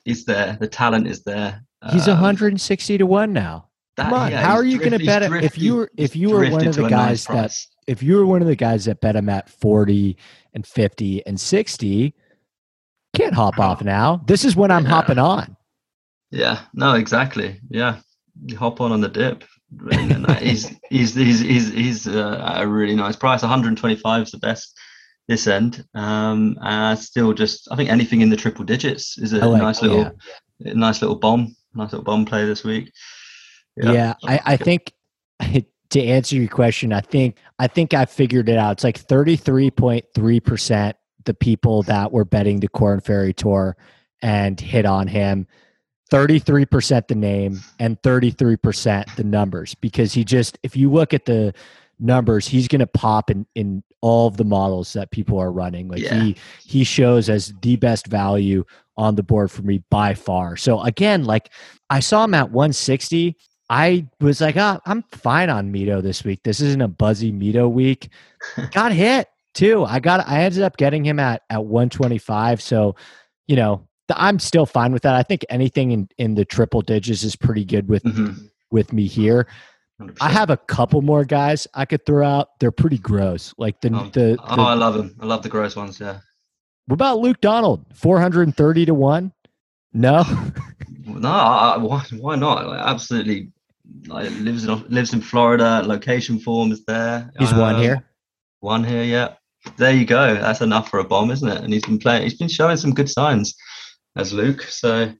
he's 0.06 0.26
there 0.26 0.58
the 0.60 0.68
talent 0.68 1.08
is 1.08 1.24
there. 1.24 1.64
He's 1.92 2.08
um, 2.08 2.16
160 2.16 2.98
to 2.98 3.06
1 3.06 3.32
now. 3.32 3.68
that, 3.98 4.06
Come 4.06 4.14
on, 4.14 4.32
yeah, 4.32 4.42
how 4.42 4.56
are 4.56 4.64
you 4.64 4.80
going 4.80 4.98
to 4.98 5.06
bet 5.06 5.22
him? 5.22 5.36
If 5.36 5.60
you 5.60 5.76
were 5.76 5.92
if 5.96 6.16
you 6.16 6.32
were 6.32 6.50
one 6.50 6.68
of 6.68 6.76
the 6.76 6.90
guys 6.90 7.30
nice 7.30 7.68
that 7.68 7.68
if 7.86 8.02
you 8.02 8.18
were 8.18 8.26
one 8.26 8.42
of 8.42 8.48
the 8.48 8.56
guys 8.56 8.86
that 8.86 9.02
bet 9.02 9.16
him 9.16 9.30
at 9.30 9.50
40 9.50 10.18
and 10.56 10.66
50 10.66 11.28
and 11.28 11.40
60 11.40 12.16
can't 13.18 13.34
hop 13.34 13.60
off 13.60 13.84
now. 13.84 14.22
This 14.28 14.46
is 14.46 14.56
when 14.56 14.72
I'm 14.72 14.84
yeah. 14.84 14.90
hopping 14.90 15.20
on. 15.20 15.56
Yeah, 16.32 16.62
no, 16.74 16.94
exactly. 16.94 17.60
Yeah, 17.70 17.98
you 18.46 18.58
hop 18.58 18.82
on 18.82 18.92
on 18.92 19.02
the 19.02 19.10
dip. 19.10 19.44
Uh, 19.92 20.34
he's 20.36 20.72
he's 20.90 21.16
he's 21.16 21.40
he's 21.40 21.72
he's 21.74 22.08
uh, 22.08 22.54
a 22.56 22.68
really 22.68 22.96
nice 22.96 23.16
price. 23.16 23.42
125 23.42 24.24
is 24.24 24.32
the 24.32 24.38
best 24.38 24.78
this 25.28 25.48
end. 25.48 25.86
Um, 25.94 26.58
and 26.62 26.98
still 26.98 27.34
just 27.34 27.68
I 27.72 27.76
think 27.76 27.90
anything 27.90 28.22
in 28.22 28.30
the 28.30 28.38
triple 28.38 28.66
digits 28.66 29.18
is 29.18 29.34
a 29.34 29.46
like, 29.46 29.62
nice 29.62 29.82
little 29.82 30.12
yeah. 30.60 30.74
nice 30.74 31.02
little 31.02 31.18
bomb, 31.18 31.56
nice 31.74 31.92
little 31.92 32.06
bomb 32.06 32.26
play 32.26 32.46
this 32.46 32.64
week. 32.64 32.92
Yeah, 33.76 33.92
yeah 33.92 34.14
I, 34.26 34.40
I 34.46 34.58
think 34.58 34.94
to 35.90 36.04
answer 36.04 36.36
your 36.36 36.48
question, 36.50 36.94
I 36.94 37.02
think 37.02 37.38
I 37.60 37.68
think 37.68 37.94
I 37.94 38.06
figured 38.06 38.50
it 38.50 38.58
out. 38.58 38.74
It's 38.74 38.84
like 38.84 39.00
33.3 39.00 40.44
percent 40.44 40.98
the 41.28 41.36
people 41.36 41.84
that 41.84 42.12
were 42.12 42.26
betting 42.26 42.60
the 42.60 42.68
Korn 42.68 43.02
Ferry 43.02 43.34
Tour 43.34 43.78
and 44.24 44.60
hit 44.60 44.88
on 44.88 45.08
him. 45.08 45.46
33% 46.10 47.08
the 47.08 47.16
name 47.16 47.60
and 47.80 48.02
33% 48.02 49.16
the 49.16 49.24
numbers 49.24 49.76
because 49.76 50.14
he 50.14 50.24
just 50.24 50.58
if 50.64 50.76
you 50.76 50.90
look 50.90 51.14
at 51.14 51.26
the 51.26 51.54
numbers 52.00 52.48
he's 52.48 52.70
going 52.70 52.80
to 52.80 52.88
pop 52.88 53.30
in 53.30 53.46
in 53.56 53.84
all 54.00 54.28
of 54.28 54.38
the 54.38 54.46
models 54.46 54.94
that 54.94 55.12
people 55.12 55.38
are 55.38 55.52
running. 55.52 55.90
Like 55.90 56.02
yeah. 56.02 56.24
he 56.24 56.38
he 56.64 56.84
shows 56.86 57.30
as 57.30 57.54
the 57.62 57.76
best 57.76 58.08
value 58.08 58.64
on 58.96 59.16
the 59.16 59.24
board 59.24 59.52
for 59.52 59.64
me 59.64 59.84
by 59.90 60.14
far. 60.14 60.56
So 60.56 60.82
again 60.82 61.26
like 61.26 61.52
i 61.90 62.00
saw 62.00 62.24
him 62.24 62.34
at 62.34 62.52
160 62.52 63.36
i 63.70 64.06
was 64.22 64.40
like 64.40 64.56
oh, 64.58 64.80
i'm 64.86 65.04
fine 65.12 65.50
on 65.50 65.74
mito 65.74 66.02
this 66.02 66.24
week. 66.24 66.42
This 66.44 66.62
isn't 66.62 66.82
a 66.82 66.88
buzzy 66.88 67.34
mito 67.34 67.70
week. 67.70 68.10
Got 68.72 68.94
hit 68.94 69.28
too. 69.58 69.84
I 69.84 70.00
got 70.00 70.28
I 70.28 70.44
ended 70.44 70.62
up 70.62 70.78
getting 70.78 71.04
him 71.04 71.20
at 71.20 71.42
at 71.50 71.66
125. 71.66 72.62
So, 72.62 72.96
you 73.48 73.56
know, 73.56 73.88
I'm 74.16 74.40
still 74.40 74.66
fine 74.66 74.94
with 74.94 75.02
that. 75.02 75.16
I 75.16 75.24
think 75.24 75.44
anything 75.50 75.92
in 75.92 76.10
in 76.18 76.36
the 76.36 76.46
triple 76.46 76.82
digits 76.82 77.24
is 77.24 77.36
pretty 77.36 77.66
good 77.66 77.90
with 77.90 78.04
mm-hmm. 78.04 78.46
with 78.72 78.94
me 78.94 79.08
here. 79.08 79.48
100%. 80.00 80.18
I 80.22 80.30
have 80.30 80.52
a 80.52 80.58
couple 80.58 81.02
more 81.02 81.26
guys 81.26 81.68
I 81.74 81.86
could 81.86 82.06
throw 82.06 82.26
out. 82.26 82.60
They're 82.60 82.72
pretty 82.72 83.00
gross. 83.00 83.52
Like 83.58 83.82
the, 83.82 83.90
oh, 83.96 84.10
the, 84.14 84.38
oh, 84.48 84.64
I 84.64 84.76
love 84.76 84.94
them. 84.94 85.16
I 85.20 85.26
love 85.26 85.42
the 85.42 85.50
gross 85.50 85.76
ones. 85.76 86.00
Yeah. 86.00 86.20
What 86.86 86.94
about 86.94 87.18
Luke 87.18 87.42
Donald? 87.42 87.84
430 87.96 88.86
to 88.86 88.94
1? 88.94 89.34
No. 89.94 90.24
no, 91.08 91.30
I, 91.32 91.78
why, 91.78 92.04
why 92.20 92.36
not? 92.36 92.68
Like, 92.68 92.80
absolutely 92.80 93.52
like, 94.06 94.30
lives 94.30 94.66
in 94.66 94.88
lives 94.88 95.14
in 95.14 95.22
Florida. 95.22 95.82
Location 95.84 96.38
form 96.38 96.72
is 96.72 96.86
there. 96.86 97.32
He's 97.40 97.52
um, 97.52 97.60
one 97.60 97.82
here. 97.82 98.06
One 98.60 98.84
here, 98.84 99.04
yeah 99.04 99.34
there 99.78 99.94
you 99.94 100.06
go. 100.06 100.36
That's 100.36 100.62
enough 100.62 100.90
for 100.90 101.00
a 101.00 101.04
bomb, 101.04 101.32
isn't 101.32 101.48
it? 101.48 101.64
And 101.64 101.74
he's 101.74 101.86
been 101.86 102.00
playing. 102.00 102.24
He's 102.24 102.38
been 102.38 102.48
showing 102.48 102.78
some 102.78 102.94
good 102.94 103.10
signs 103.10 103.56
as 104.16 104.34
Luke. 104.34 104.62
So 104.64 105.12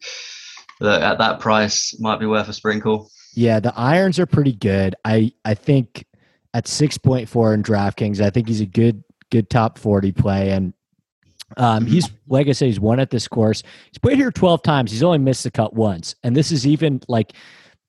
look, 0.80 1.02
at 1.02 1.18
that 1.18 1.40
price, 1.40 1.96
might 2.00 2.20
be 2.20 2.26
worth 2.26 2.50
a 2.50 2.54
sprinkle. 2.54 3.10
Yeah, 3.34 3.60
the 3.60 3.74
irons 3.78 4.20
are 4.20 4.26
pretty 4.26 4.54
good. 4.54 4.96
I 5.06 5.32
I 5.46 5.54
think 5.54 6.06
at 6.54 6.66
6.4 6.66 7.54
in 7.54 7.64
DraftKings, 7.64 8.20
I 8.20 8.30
think 8.30 8.48
he's 8.48 8.62
a 8.62 8.66
good 8.66 9.04
good 9.30 9.50
top 9.50 9.78
40 9.78 10.14
play 10.14 10.52
and 10.52 10.74
um, 11.56 11.86
he's 11.86 12.10
like 12.28 12.48
I 12.48 12.52
said, 12.52 12.66
he's 12.66 12.80
won 12.80 13.00
at 13.00 13.10
this 13.10 13.28
course. 13.28 13.64
He's 13.92 14.00
played 14.00 14.18
here 14.18 14.32
12 14.32 14.64
times. 14.64 14.92
He's 14.92 15.04
only 15.04 15.18
missed 15.18 15.44
the 15.44 15.52
cut 15.52 15.74
once. 15.74 16.16
And 16.24 16.36
this 16.36 16.52
is 16.52 16.68
even 16.68 17.02
like 17.08 17.34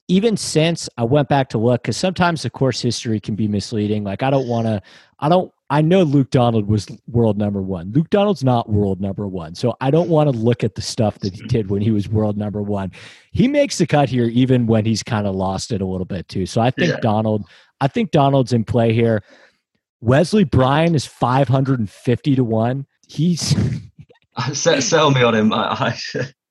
even 0.08 0.36
since 0.36 0.88
I 0.96 1.04
went 1.04 1.28
back 1.28 1.50
to 1.50 1.58
look, 1.58 1.82
because 1.82 1.96
sometimes 1.96 2.42
the 2.42 2.50
course 2.50 2.80
history 2.80 3.20
can 3.20 3.34
be 3.34 3.46
misleading. 3.46 4.04
Like 4.04 4.22
I 4.22 4.30
don't 4.30 4.48
want 4.48 4.66
to, 4.66 4.80
I 5.18 5.28
don't, 5.28 5.52
I 5.70 5.82
know 5.82 6.02
Luke 6.02 6.30
Donald 6.30 6.66
was 6.66 6.88
world 7.06 7.36
number 7.36 7.60
one. 7.60 7.92
Luke 7.92 8.08
Donald's 8.08 8.42
not 8.42 8.70
world 8.70 9.00
number 9.02 9.28
one. 9.28 9.54
So 9.54 9.76
I 9.82 9.90
don't 9.90 10.08
want 10.08 10.30
to 10.32 10.36
look 10.36 10.64
at 10.64 10.74
the 10.74 10.80
stuff 10.82 11.18
that 11.18 11.34
he 11.34 11.42
did 11.42 11.68
when 11.68 11.82
he 11.82 11.90
was 11.90 12.08
world 12.08 12.38
number 12.38 12.62
one. 12.62 12.90
He 13.32 13.48
makes 13.48 13.76
the 13.76 13.86
cut 13.86 14.08
here 14.08 14.24
even 14.24 14.66
when 14.66 14.86
he's 14.86 15.02
kind 15.02 15.26
of 15.26 15.34
lost 15.34 15.70
it 15.70 15.82
a 15.82 15.86
little 15.86 16.06
bit 16.06 16.26
too. 16.28 16.46
So 16.46 16.62
I 16.62 16.70
think 16.70 16.92
Yeah. 16.92 17.00
Donald, 17.00 17.44
I 17.82 17.88
think 17.88 18.12
Donald's 18.12 18.54
in 18.54 18.64
play 18.64 18.94
here. 18.94 19.22
Wesley 20.00 20.44
Bryan 20.44 20.94
is 20.94 21.04
550 21.04 22.36
to 22.36 22.44
one. 22.44 22.86
He's 23.06 23.54
Sell, 24.52 25.10
me 25.10 25.22
on 25.22 25.34
him. 25.34 25.52
I, 25.52 25.72
I, 25.72 25.98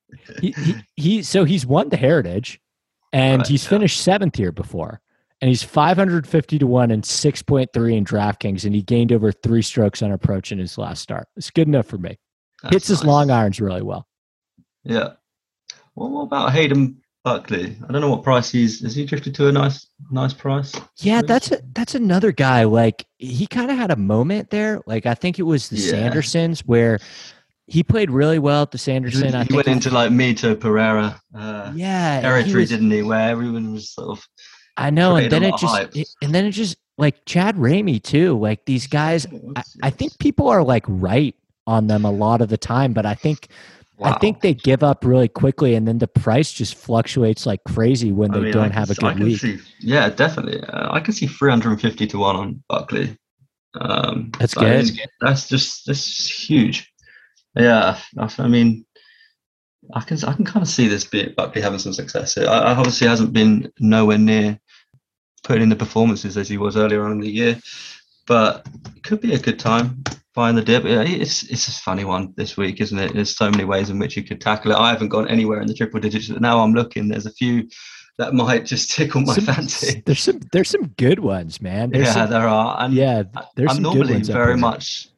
he, 0.42 0.52
he, 0.52 0.76
he 0.96 1.24
so 1.24 1.44
he's 1.44 1.66
won 1.66 1.90
the 1.90 1.98
heritage 1.98 2.60
and 3.14 3.40
Right, 3.40 3.48
he's 3.48 3.64
yeah. 3.64 3.70
finished 3.70 4.02
seventh 4.02 4.36
here 4.36 4.52
before 4.52 5.02
and 5.42 5.50
he's 5.50 5.62
550 5.64 6.60
to 6.60 6.66
1 6.68 6.92
and 6.92 7.04
6.3 7.04 7.96
in 7.98 8.04
draftkings 8.06 8.66
and 8.66 8.74
he 8.74 8.82
gained 8.82 9.12
over 9.12 9.32
three 9.32 9.62
strokes 9.62 10.02
on 10.02 10.12
approach 10.12 10.52
in 10.52 10.58
his 10.60 10.78
last 10.78 11.02
start 11.02 11.28
it's 11.36 11.50
good 11.52 11.68
enough 11.68 11.86
for 11.86 11.98
me 11.98 12.18
that's 12.64 12.74
hits 12.74 12.88
his 12.88 13.04
long 13.04 13.30
irons 13.30 13.60
really 13.62 13.82
well 13.84 14.08
Yeah. 14.84 15.10
Well, 15.96 16.10
what 16.10 16.22
about 16.24 16.52
Hayden 16.54 17.02
Buckley? 17.24 17.76
I 17.88 17.92
don't 17.92 18.02
know 18.02 18.10
what 18.12 18.24
price 18.24 18.52
he's. 18.52 18.82
Has 18.84 18.96
he 18.96 19.04
drifted 19.04 19.34
to 19.36 19.48
a 19.48 19.52
nice, 19.52 19.88
nice 20.12 20.34
price? 20.34 20.74
yeah 21.00 21.22
that's 21.22 21.52
a, 21.52 21.60
that's 21.74 21.94
another 21.96 22.32
guy 22.32 22.64
like 22.64 23.06
he 23.18 23.48
kind 23.48 23.70
of 23.72 23.78
had 23.78 23.92
a 23.92 23.96
moment 23.96 24.50
there 24.50 24.82
like 24.86 25.06
i 25.06 25.14
think 25.14 25.38
it 25.40 25.44
was 25.44 25.70
the 25.70 25.78
Yeah. 25.78 25.94
sandersons 26.10 26.60
where 26.62 27.00
he 27.68 27.84
played 27.84 28.10
really 28.12 28.40
well 28.40 28.62
at 28.62 28.72
the 28.72 28.78
He, 28.78 28.84
sanderson 28.84 29.36
i 29.36 29.40
he 29.44 29.48
think 29.50 29.56
went 29.58 29.68
into 29.68 29.90
like 29.90 30.12
Mito 30.12 30.58
Pereira 30.60 31.20
uh, 31.36 31.72
yeah 31.76 32.22
territory, 32.22 32.62
was- 32.62 32.70
didn't 32.70 32.92
he? 32.92 33.02
Where 33.04 33.30
everyone 33.30 33.74
was 33.74 33.92
sort 33.92 34.18
of. 34.18 34.26
I 34.78 34.90
know 34.90 35.16
and 35.16 35.32
then 35.32 35.44
it 35.44 35.58
just 35.58 35.96
it, 35.96 36.08
and 36.22 36.34
then 36.34 36.46
it 36.46 36.52
just 36.52 36.78
like 36.98 37.26
chad 37.26 37.56
ramey 37.58 38.02
too 38.02 38.38
like 38.40 38.66
these 38.66 38.88
guys 38.88 39.28
I, 39.56 39.64
I 39.84 39.90
think 39.90 40.18
people 40.20 40.48
are 40.48 40.64
like 40.64 40.84
right 40.88 41.36
on 41.68 41.88
them 41.88 42.06
a 42.06 42.12
lot 42.12 42.42
of 42.42 42.48
the 42.48 42.58
time, 42.58 42.94
but 42.94 43.06
I 43.06 43.14
think 43.14 43.50
I 44.02 44.18
think 44.20 44.40
they 44.40 44.54
give 44.54 44.84
up 44.84 45.04
really 45.04 45.28
quickly, 45.28 45.76
and 45.76 45.86
then 45.86 45.98
the 45.98 46.08
price 46.08 46.54
just 46.54 46.76
fluctuates 46.76 47.46
like 47.46 47.62
crazy 47.66 48.14
when 48.14 48.32
I 48.32 48.36
they 48.36 48.44
mean, 48.46 48.54
don't 48.54 48.72
I 48.72 48.74
have 48.74 48.90
a 48.90 48.96
I 49.06 49.14
good 49.14 49.24
week. 49.24 49.40
See, 49.42 49.58
yeah, 49.82 50.08
definitely. 50.10 50.62
Uh, 50.64 50.94
I 50.94 51.02
can 51.02 51.14
see 51.14 51.28
350 51.28 52.08
to 52.08 52.18
one 52.20 52.36
on 52.38 52.64
Buckley. 52.70 53.18
Um, 53.82 54.32
That's 54.40 54.54
that 54.56 54.62
good. 54.62 54.80
is- 54.80 55.00
that's 55.20 55.50
just 55.50 55.86
that's 55.88 56.48
huge. 56.48 56.90
Yeah, 57.56 58.00
I, 58.18 58.30
I 58.40 58.48
mean, 58.48 58.86
I 59.94 60.00
can 60.02 60.18
I 60.24 60.34
can 60.34 60.46
kind 60.46 60.64
of 60.64 60.70
see 60.70 60.88
this 60.88 61.04
bit 61.04 61.36
Buckley 61.36 61.62
having 61.62 61.80
some 61.80 61.92
success. 61.94 62.36
here. 62.36 62.48
I, 62.48 62.60
I 62.60 62.76
obviously 62.76 63.08
hasn't 63.08 63.34
been 63.34 63.72
nowhere 63.80 64.18
near 64.18 64.58
putting 65.48 65.64
in 65.64 65.70
the 65.70 65.76
performances 65.76 66.38
as 66.38 66.50
he 66.50 66.58
was 66.58 66.76
earlier 66.76 67.06
on 67.06 67.14
in 67.14 67.20
the 67.22 67.32
year, 67.32 67.58
but 68.28 68.68
it 68.96 69.04
could 69.04 69.22
be 69.22 69.34
a 69.34 69.40
good 69.40 69.58
time 69.58 70.04
buying 70.36 70.56
the 70.56 70.62
dip. 70.62 70.84
It's 70.86 71.44
it's 71.44 71.68
a 71.70 71.72
funny 71.72 72.04
one 72.04 72.34
this 72.36 72.58
week, 72.58 72.82
isn't 72.82 73.00
it? 73.00 73.14
There's 73.14 73.36
so 73.36 73.50
many 73.50 73.64
ways 73.64 73.90
in 73.90 73.98
which 73.98 74.18
you 74.18 74.24
could 74.24 74.42
tackle 74.42 74.72
it. 74.72 74.78
I 74.78 74.90
haven't 74.90 75.10
gone 75.10 75.28
anywhere 75.30 75.62
in 75.62 75.68
the 75.68 75.74
triple 75.74 76.02
digits, 76.02 76.28
but 76.28 76.42
now 76.42 76.60
I'm 76.60 76.74
looking. 76.74 77.08
There's 77.08 77.26
a 77.26 77.32
few 77.32 77.70
that 78.18 78.34
might 78.34 78.66
just 78.66 78.92
tickle 78.92 79.22
my 79.22 79.36
Some- 79.36 79.46
fancy. 79.46 80.04
There's 80.06 80.22
some 80.22 80.42
there's 80.52 80.70
some 80.70 80.88
good 80.98 81.20
ones, 81.20 81.62
man. 81.62 81.92
There's 81.92 82.08
yeah, 82.08 82.14
some, 82.14 82.30
there 82.30 82.48
are. 82.48 82.84
And 82.84 82.94
yeah, 82.94 83.24
there's 83.56 83.70
I'm 83.70 83.84
some 83.84 83.94
good 83.94 84.08
normally 84.08 84.22
very 84.24 84.58
much 84.58 85.10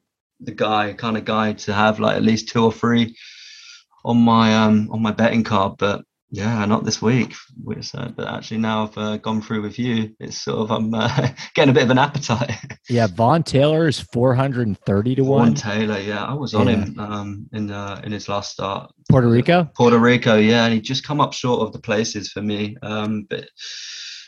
the 0.42 0.52
guy, 0.52 0.94
kind 0.94 1.18
of 1.18 1.26
guy, 1.26 1.54
to 1.54 1.74
have 1.74 2.00
like 2.00 2.16
at 2.18 2.24
least 2.24 2.50
two 2.50 2.64
or 2.64 2.72
three 2.72 3.16
on 4.06 4.18
my 4.18 4.56
um 4.56 4.90
on 4.92 5.02
my 5.02 5.12
betting 5.12 5.44
card, 5.44 5.78
but 5.78 6.04
yeah, 6.32 6.64
not 6.66 6.84
this 6.86 7.02
week. 7.02 7.34
But 7.58 8.28
actually, 8.28 8.58
now 8.60 8.84
I've 8.84 8.98
uh, 8.98 9.18
gone 9.18 9.42
through 9.42 9.62
with 9.64 9.80
you, 9.80 10.16
it's 10.20 10.42
sort 10.44 10.60
of 10.60 10.72
I'm 10.72 10.94
uh, 10.94 11.30
getting 11.56 11.72
a 11.72 11.74
bit 11.74 11.84
of 11.84 11.90
an 11.92 11.98
appetite. 11.98 12.52
Yeah, 12.92 13.06
Vaughn 13.06 13.44
Taylor 13.44 13.88
is 13.88 14.00
430 14.00 15.16
to 15.16 15.24
Warren 15.24 15.50
one. 15.50 15.54
Taylor, 15.54 16.00
yeah, 16.00 16.24
I 16.26 16.34
was 16.34 16.56
on 16.56 16.68
Yeah. 16.68 16.78
him 16.86 17.00
um 17.00 17.48
in 17.54 17.70
uh, 17.72 18.02
in 18.04 18.12
his 18.12 18.28
last 18.28 18.52
start. 18.54 18.92
Puerto 19.10 19.28
Rico. 19.28 19.70
Puerto 19.76 20.00
Rico, 20.00 20.38
yeah, 20.38 20.66
and 20.66 20.74
he 20.74 20.82
just 20.82 21.04
come 21.04 21.22
up 21.22 21.34
short 21.34 21.62
of 21.62 21.72
the 21.74 21.80
places 21.80 22.32
for 22.32 22.42
me. 22.42 22.76
Um, 22.82 23.28
but 23.30 23.48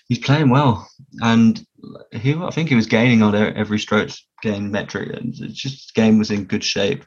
he's 0.10 0.20
playing 0.20 0.50
well, 0.52 0.88
and 1.22 1.66
he, 2.12 2.36
I 2.36 2.52
think 2.52 2.70
he 2.70 2.76
was 2.76 2.86
gaining 2.86 3.24
on 3.24 3.34
every 3.34 3.80
stroke 3.80 4.10
gain 4.44 4.70
metric, 4.70 5.10
and 5.16 5.34
it's 5.40 5.56
just 5.60 5.96
game 5.96 6.20
was 6.20 6.30
in 6.30 6.44
good 6.46 6.64
shape. 6.64 7.04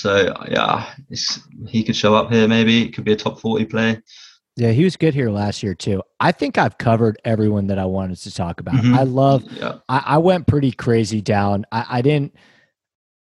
So 0.00 0.34
yeah, 0.50 0.86
it's, 1.10 1.40
he 1.66 1.82
could 1.82 1.96
show 1.96 2.14
up 2.14 2.30
here. 2.30 2.46
Maybe 2.48 2.82
it 2.82 2.94
could 2.94 3.04
be 3.04 3.12
a 3.12 3.16
top 3.16 3.40
forty 3.40 3.64
play. 3.64 4.00
Yeah, 4.56 4.70
he 4.70 4.84
was 4.84 4.96
good 4.96 5.12
here 5.12 5.28
last 5.30 5.62
year 5.62 5.74
too. 5.74 6.02
I 6.18 6.32
think 6.32 6.56
I've 6.56 6.78
covered 6.78 7.18
everyone 7.24 7.66
that 7.66 7.78
I 7.78 7.84
wanted 7.84 8.16
to 8.18 8.34
talk 8.34 8.60
about. 8.60 8.76
Mhm. 8.76 8.96
I 8.96 9.02
love 9.02 9.44
Yeah, 9.52 9.78
I, 9.88 10.02
I 10.06 10.18
went 10.18 10.46
pretty 10.46 10.72
crazy 10.72 11.20
down. 11.20 11.66
I, 11.72 11.86
I 11.90 12.02
didn't 12.02 12.34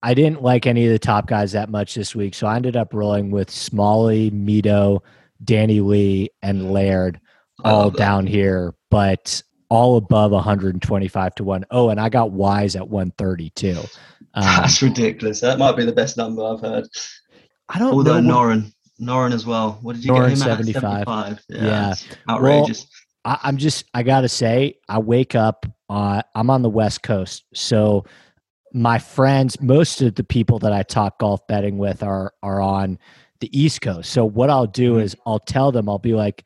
I 0.02 0.14
didn't 0.14 0.42
like 0.42 0.66
any 0.66 0.84
of 0.86 0.92
the 0.92 0.98
top 0.98 1.28
guys 1.28 1.52
that 1.52 1.70
much 1.70 1.94
this 1.94 2.14
week, 2.16 2.34
so 2.34 2.48
I 2.48 2.56
ended 2.56 2.76
up 2.76 2.92
rolling 2.92 3.30
with 3.30 3.50
Smalley, 3.50 4.32
Mito, 4.32 5.00
Danny 5.44 5.80
Lee, 5.80 6.30
and 6.42 6.72
Laird 6.72 7.20
all 7.64 7.90
down 7.90 8.26
here, 8.26 8.74
but 8.90 9.40
all 9.68 9.96
above 9.96 10.32
125 10.32 11.34
to 11.36 11.44
one. 11.44 11.64
Oh, 11.70 11.90
and 11.90 12.00
I 12.00 12.08
got 12.08 12.32
Wise 12.32 12.74
at 12.74 12.88
130 12.88 13.50
too. 13.50 13.80
Um, 14.34 14.44
That's 14.44 14.80
ridiculous. 14.82 15.40
That 15.40 15.58
might 15.58 15.76
be 15.76 15.84
the 15.84 15.92
best 15.92 16.16
number 16.16 16.42
I've 16.44 16.60
heard. 16.60 16.88
I 17.68 17.78
don't 17.78 17.92
Although 17.92 18.20
know. 18.20 18.34
Noren, 18.34 18.72
Noren 19.00 19.32
as 19.32 19.44
well. 19.46 19.78
What 19.82 19.96
did 19.96 20.04
you 20.04 20.12
Noren, 20.12 20.28
get 20.30 20.38
him 20.38 20.42
at? 20.42 20.56
75. 20.58 21.04
75. 21.06 21.40
Yeah, 21.48 21.64
Yeah. 21.64 21.90
it's 21.92 22.06
outrageous. 22.28 22.86
I, 23.24 23.38
I'm 23.42 23.56
just 23.56 23.84
I 23.94 24.02
gotta 24.02 24.28
say, 24.28 24.76
I 24.88 24.98
wake 24.98 25.34
up 25.34 25.66
uh 25.88 26.22
I'm 26.34 26.50
on 26.50 26.62
the 26.62 26.70
West 26.70 27.02
Coast. 27.02 27.44
So 27.54 28.04
my 28.72 28.98
friends, 28.98 29.60
most 29.60 30.00
of 30.00 30.14
the 30.14 30.24
people 30.24 30.58
that 30.60 30.72
I 30.72 30.82
talk 30.82 31.18
golf 31.18 31.46
betting 31.46 31.76
with 31.78 32.02
are 32.02 32.32
are 32.42 32.60
on 32.60 32.98
the 33.40 33.58
East 33.58 33.80
Coast. 33.82 34.10
So 34.12 34.24
what 34.24 34.50
I'll 34.50 34.66
do 34.66 34.94
Mhm. 34.94 35.02
is 35.02 35.16
I'll 35.26 35.38
tell 35.40 35.72
them, 35.72 35.88
I'll 35.88 35.98
be 35.98 36.14
like, 36.14 36.44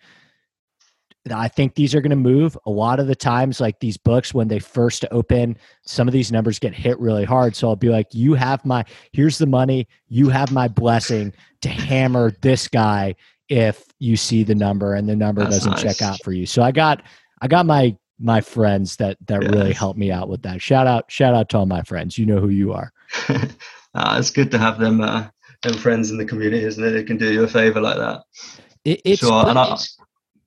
I 1.32 1.48
think 1.48 1.74
these 1.74 1.94
are 1.94 2.00
going 2.00 2.10
to 2.10 2.16
move. 2.16 2.56
A 2.66 2.70
lot 2.70 3.00
of 3.00 3.06
the 3.06 3.14
times, 3.14 3.60
like 3.60 3.80
these 3.80 3.96
books, 3.96 4.32
when 4.34 4.48
they 4.48 4.58
first 4.58 5.04
open, 5.10 5.56
some 5.84 6.06
of 6.08 6.12
these 6.12 6.30
numbers 6.30 6.58
get 6.58 6.74
hit 6.74 6.98
really 7.00 7.24
hard. 7.24 7.56
So 7.56 7.68
I'll 7.68 7.76
be 7.76 7.88
like, 7.88 8.06
you 8.12 8.34
have 8.34 8.64
my, 8.64 8.84
here's 9.12 9.38
the 9.38 9.46
money. 9.46 9.88
You 10.08 10.28
have 10.28 10.52
my 10.52 10.68
blessing 10.68 11.32
to 11.62 11.68
hammer 11.68 12.32
this 12.42 12.68
guy 12.68 13.14
if 13.48 13.84
you 13.98 14.16
see 14.16 14.42
the 14.42 14.54
number 14.54 14.94
and 14.94 15.08
the 15.08 15.16
number 15.16 15.42
That's 15.42 15.56
doesn't 15.56 15.72
nice. 15.72 15.82
check 15.82 16.02
out 16.02 16.22
for 16.22 16.32
you. 16.32 16.46
So 16.46 16.62
I 16.62 16.72
got, 16.72 17.02
I 17.42 17.48
got 17.48 17.66
my, 17.66 17.96
my 18.18 18.40
friends 18.40 18.96
that, 18.96 19.16
that 19.26 19.40
really 19.40 19.68
Yes. 19.68 19.78
helped 19.78 19.98
me 19.98 20.10
out 20.10 20.28
with 20.28 20.42
that. 20.42 20.62
Shout 20.62 20.86
out, 20.86 21.10
shout 21.10 21.34
out 21.34 21.48
to 21.50 21.58
all 21.58 21.66
my 21.66 21.82
friends. 21.82 22.16
You 22.18 22.26
know 22.26 22.40
who 22.40 22.48
you 22.50 22.72
are. 22.72 22.92
Ah, 23.98 24.18
it's 24.18 24.30
good 24.30 24.50
to 24.50 24.58
have 24.58 24.78
them, 24.78 25.00
uh, 25.00 25.26
them 25.62 25.72
friends 25.78 26.10
in 26.10 26.18
the 26.18 26.24
community, 26.26 26.62
isn't 26.62 26.84
it? 26.84 26.90
They 26.90 27.02
can 27.02 27.16
do 27.16 27.32
you 27.32 27.44
a 27.44 27.48
favor 27.48 27.80
like 27.80 27.96
that. 27.96 28.20
It, 28.84 29.00
it's, 29.06 29.20
Sure, 29.20 29.48
and 29.48 29.58
I- 29.58 29.72
it's, 29.72 29.96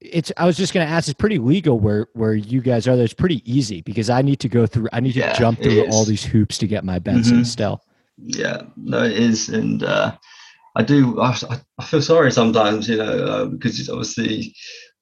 it's, 0.02 0.32
I 0.38 0.46
was 0.46 0.58
just 0.58 0.74
going 0.74 0.86
to 0.86 0.92
ask, 0.92 1.08
it's 1.08 1.18
pretty 1.18 1.40
legal 1.40 1.80
where, 1.80 2.08
where 2.14 2.34
you 2.34 2.62
guys 2.62 2.88
are. 2.88 2.94
It's 2.94 3.14
pretty 3.14 3.42
easy 3.52 3.82
because 3.82 4.10
I 4.10 4.22
need 4.22 4.40
to 4.42 4.50
go 4.50 4.66
through, 4.66 4.90
I 4.94 5.00
need 5.00 5.14
to 5.14 5.20
Yeah, 5.20 5.34
jump 5.34 5.60
through 5.62 5.84
all 5.86 6.06
these 6.06 6.24
hoops 6.24 6.58
to 6.60 6.68
get 6.68 6.84
my 6.84 7.00
bets 7.00 7.30
in 7.30 7.42
Mhm. 7.42 7.46
still. 7.46 7.82
Yeah, 8.26 8.64
no, 8.76 9.04
it 9.04 9.14
is, 9.14 9.48
and 9.50 9.82
uh, 9.84 10.14
I 10.76 10.84
do. 10.84 11.22
I, 11.22 11.38
I 11.78 11.84
feel 11.86 12.02
sorry 12.02 12.32
sometimes, 12.32 12.90
you 12.90 12.98
know, 12.98 13.06
uh, 13.06 13.46
because 13.46 13.80
it's 13.80 13.90
obviously 13.90 14.54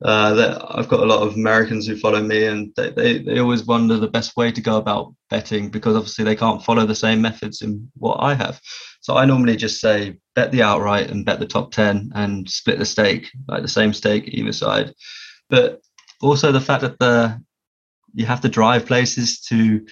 uh, 0.03 0.35
that 0.35 0.63
I've 0.69 0.87
got 0.87 0.99
a 0.99 1.05
lot 1.05 1.25
of 1.25 1.33
Americans 1.33 1.87
who 1.87 1.97
follow 1.97 2.21
me, 2.21 2.45
and 2.45 2.71
they, 2.75 2.91
they 2.91 3.17
they 3.17 3.39
always 3.39 3.65
wonder 3.65 3.97
the 3.97 4.07
best 4.07 4.37
way 4.37 4.51
to 4.51 4.61
go 4.61 4.77
about 4.77 5.15
betting 5.31 5.69
because 5.69 5.95
obviously 5.95 6.25
they 6.25 6.35
can't 6.35 6.63
follow 6.63 6.85
the 6.85 6.93
same 6.93 7.19
methods 7.19 7.63
in 7.63 7.89
what 7.97 8.17
I 8.17 8.35
have. 8.35 8.61
So 9.01 9.15
I 9.15 9.25
normally 9.25 9.55
just 9.55 9.79
say 9.79 10.17
bet 10.35 10.51
the 10.51 10.63
outright 10.63 11.09
and 11.09 11.25
bet 11.25 11.39
the 11.39 11.47
top 11.47 11.71
ten 11.71 12.11
and 12.15 12.49
split 12.49 12.79
the 12.79 12.85
stake, 12.85 13.31
like 13.47 13.61
the 13.61 13.67
same 13.67 13.93
stake 13.93 14.25
either 14.27 14.51
side. 14.53 14.93
But 15.49 15.81
also 16.21 16.51
the 16.51 16.61
fact 16.61 16.81
that 16.81 16.99
the 16.99 17.41
you 18.13 18.25
have 18.25 18.41
to 18.41 18.49
drive 18.49 18.85
places 18.85 19.39
to 19.49 19.85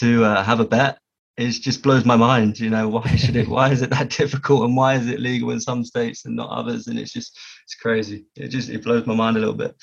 to 0.00 0.24
uh, 0.24 0.42
have 0.44 0.60
a 0.60 0.64
bet 0.66 0.98
it 1.38 1.50
just 1.52 1.82
blows 1.82 2.04
my 2.04 2.16
mind. 2.16 2.58
You 2.58 2.68
know, 2.68 2.88
why 2.88 3.14
should 3.16 3.36
it? 3.36 3.48
Why 3.48 3.70
is 3.70 3.80
it 3.80 3.90
that 3.90 4.10
difficult, 4.18 4.64
and 4.64 4.76
why 4.76 4.96
is 4.96 5.06
it 5.06 5.20
legal 5.20 5.50
in 5.50 5.60
some 5.60 5.84
states 5.84 6.24
and 6.24 6.34
not 6.36 6.50
others? 6.50 6.88
And 6.88 6.98
it's 6.98 7.12
just 7.12 7.38
it's 7.64 7.74
crazy. 7.76 8.26
It 8.36 8.48
just 8.48 8.68
it 8.68 8.82
blows 8.84 9.06
my 9.06 9.14
mind 9.14 9.36
a 9.36 9.40
little 9.40 9.54
bit. 9.54 9.74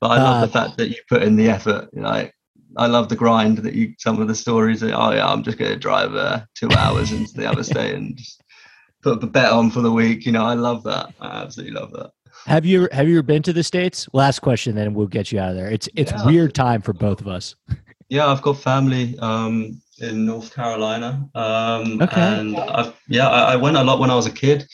But 0.00 0.12
I 0.12 0.16
love 0.16 0.40
the 0.40 0.58
Uh, 0.58 0.60
fact 0.60 0.78
that 0.78 0.88
you 0.88 0.96
put 1.08 1.22
in 1.22 1.36
the 1.36 1.50
effort. 1.50 1.90
Like 1.92 2.34
I 2.78 2.86
love 2.86 3.08
the 3.08 3.16
grind 3.16 3.58
that 3.58 3.74
you. 3.74 3.92
Some 3.98 4.20
of 4.22 4.28
the 4.28 4.34
stories. 4.34 4.80
That, 4.80 4.92
oh 4.94 5.10
yeah, 5.12 5.26
I'm 5.26 5.42
just 5.42 5.58
going 5.58 5.70
to 5.72 5.78
drive 5.78 6.14
uh, 6.14 6.42
two 6.54 6.70
hours 6.72 7.12
into 7.12 7.32
the 7.34 7.46
other 7.50 7.62
state 7.64 7.94
and 7.94 8.16
just 8.16 8.42
put 9.02 9.20
the 9.20 9.26
bet 9.26 9.52
on 9.52 9.70
for 9.70 9.80
the 9.82 9.92
week. 9.92 10.24
You 10.24 10.32
know, 10.32 10.44
I 10.44 10.54
love 10.54 10.82
that. 10.84 11.12
I 11.20 11.42
absolutely 11.42 11.78
love 11.78 11.92
that. 11.92 12.10
Have 12.46 12.64
you 12.64 12.88
have 12.92 13.08
you 13.08 13.16
ever 13.18 13.22
been 13.22 13.42
to 13.42 13.52
the 13.52 13.62
states? 13.64 14.08
Last 14.12 14.38
question, 14.40 14.74
then 14.76 14.94
we'll 14.94 15.08
get 15.08 15.32
you 15.32 15.40
out 15.40 15.50
of 15.50 15.56
there. 15.56 15.70
It's 15.70 15.88
it's 15.96 16.12
Yeah. 16.12 16.24
weird 16.24 16.54
time 16.54 16.80
for 16.80 16.92
both 16.92 17.20
of 17.20 17.28
us. 17.28 17.54
Yeah, 18.10 18.26
I've 18.28 18.40
got 18.40 18.54
family 18.56 19.18
um, 19.18 19.82
in 19.98 20.24
North 20.24 20.54
Carolina. 20.54 21.28
Um, 21.34 22.00
Okay. 22.00 22.18
And 22.22 22.56
I've, 22.56 22.94
yeah, 23.06 23.28
I, 23.28 23.52
I 23.52 23.56
went 23.56 23.76
a 23.76 23.84
lot 23.84 23.98
when 23.98 24.08
I 24.10 24.14
was 24.14 24.24
a 24.24 24.30
kid. 24.30 24.66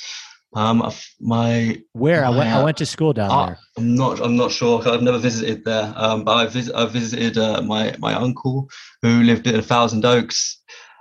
Um, 0.57 0.89
my 1.21 1.77
Where 1.93 2.25
I 2.25 2.29
went 2.31 2.49
I 2.51 2.63
went 2.63 2.77
to 2.79 2.87
school 2.87 3.13
down 3.13 3.31
Ah, 3.31 3.47
there. 3.47 3.59
I'm 3.77 3.95
not. 3.97 4.21
I'm 4.21 4.37
not 4.37 4.53
sure. 4.53 4.87
I've 4.89 5.03
never 5.03 5.19
visited 5.19 5.65
there. 5.65 5.93
Um, 5.97 6.23
but 6.25 6.37
I 6.37 6.47
visit. 6.47 6.75
I 6.75 6.87
visited 6.87 7.39
uh, 7.39 7.61
my 7.63 7.95
my 7.99 8.15
uncle 8.15 8.69
who 9.03 9.23
lived 9.23 9.47
in 9.49 9.61
Thousand 9.63 10.05
Oaks, 10.05 10.61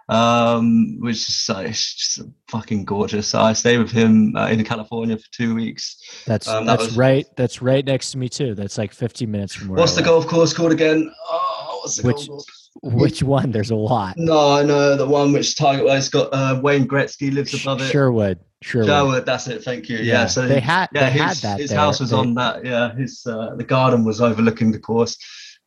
um, 0.09 0.97
which 0.99 1.29
is 1.29 1.49
uh, 1.49 1.59
it's 1.65 1.93
just 1.93 2.27
fucking 2.49 2.85
gorgeous. 2.85 3.27
So 3.27 3.39
I 3.41 3.53
stayed 3.53 3.77
with 3.77 3.91
him 3.91 4.35
uh, 4.35 4.47
in 4.47 4.63
California 4.63 5.17
for 5.17 5.27
two 5.31 5.55
weeks. 5.55 5.97
That's 6.25 6.47
um, 6.47 6.65
that 6.65 6.77
that's 6.79 6.89
was- 6.89 6.97
right. 6.97 7.25
That's 7.35 7.61
right 7.61 7.85
next 7.85 8.11
to 8.11 8.17
me 8.17 8.29
too. 8.29 8.55
That's 8.55 8.77
like 8.77 8.93
15 8.93 9.29
minutes 9.29 9.53
from 9.55 9.69
where. 9.69 9.77
What's 9.79 9.93
I 9.93 10.01
the 10.01 10.01
live. 10.01 10.21
golf 10.23 10.27
course 10.27 10.53
called 10.53 10.71
again? 10.71 11.11
Oh, 11.29 11.79
what's 11.83 11.97
the 11.97 12.07
Which- 12.07 12.15
golf 12.27 12.27
course? 12.27 12.62
Which 12.82 13.21
one? 13.24 13.51
There's 13.51 13.71
a 13.71 13.76
lot. 13.76 14.15
No, 14.17 14.53
I 14.53 14.63
know 14.63 14.95
the 14.95 15.05
one 15.07 15.32
which. 15.32 15.55
Well, 15.59 15.88
it's 15.89 16.09
got 16.09 16.30
uh, 16.34 16.59
Wayne 16.61 16.88
Gretzky 16.88 17.32
lives 17.34 17.53
above 17.53 17.82
it. 17.82 17.91
Sherwood. 17.91 18.39
Sherwood. 18.61 18.88
Sherwood, 18.88 19.26
that's 19.26 19.47
it. 19.47 19.63
Thank 19.63 19.89
you. 19.89 19.97
Yeah, 19.97 20.26
so 20.26 20.47
they 20.47 20.59
had 20.59 20.89
yeah, 20.93 21.05
they 21.09 21.11
his, 21.11 21.21
had 21.21 21.38
that 21.38 21.59
his 21.59 21.69
there. 21.69 21.80
house 21.80 21.99
was 21.99 22.09
They- 22.11 22.17
on 22.17 22.34
that. 22.36 22.65
Yeah, 22.65 22.93
his 22.95 23.26
uh, 23.26 23.55
the 23.55 23.63
garden 23.63 24.03
was 24.03 24.21
overlooking 24.21 24.71
the 24.71 24.80
course. 24.80 25.17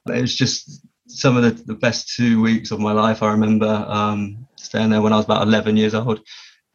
It 0.08 0.20
was 0.20 0.34
just 0.34 0.86
some 1.08 1.36
of 1.36 1.42
the, 1.42 1.50
the 1.64 1.74
best 1.74 2.14
two 2.16 2.42
weeks 2.42 2.70
of 2.70 2.80
my 2.80 2.92
life. 2.92 3.22
I 3.22 3.30
remember 3.30 3.66
um, 3.66 4.46
staying 4.56 4.90
there 4.90 5.02
when 5.02 5.12
I 5.12 5.16
was 5.16 5.24
about 5.24 5.46
11 5.46 5.76
years 5.76 5.94
old. 5.94 6.20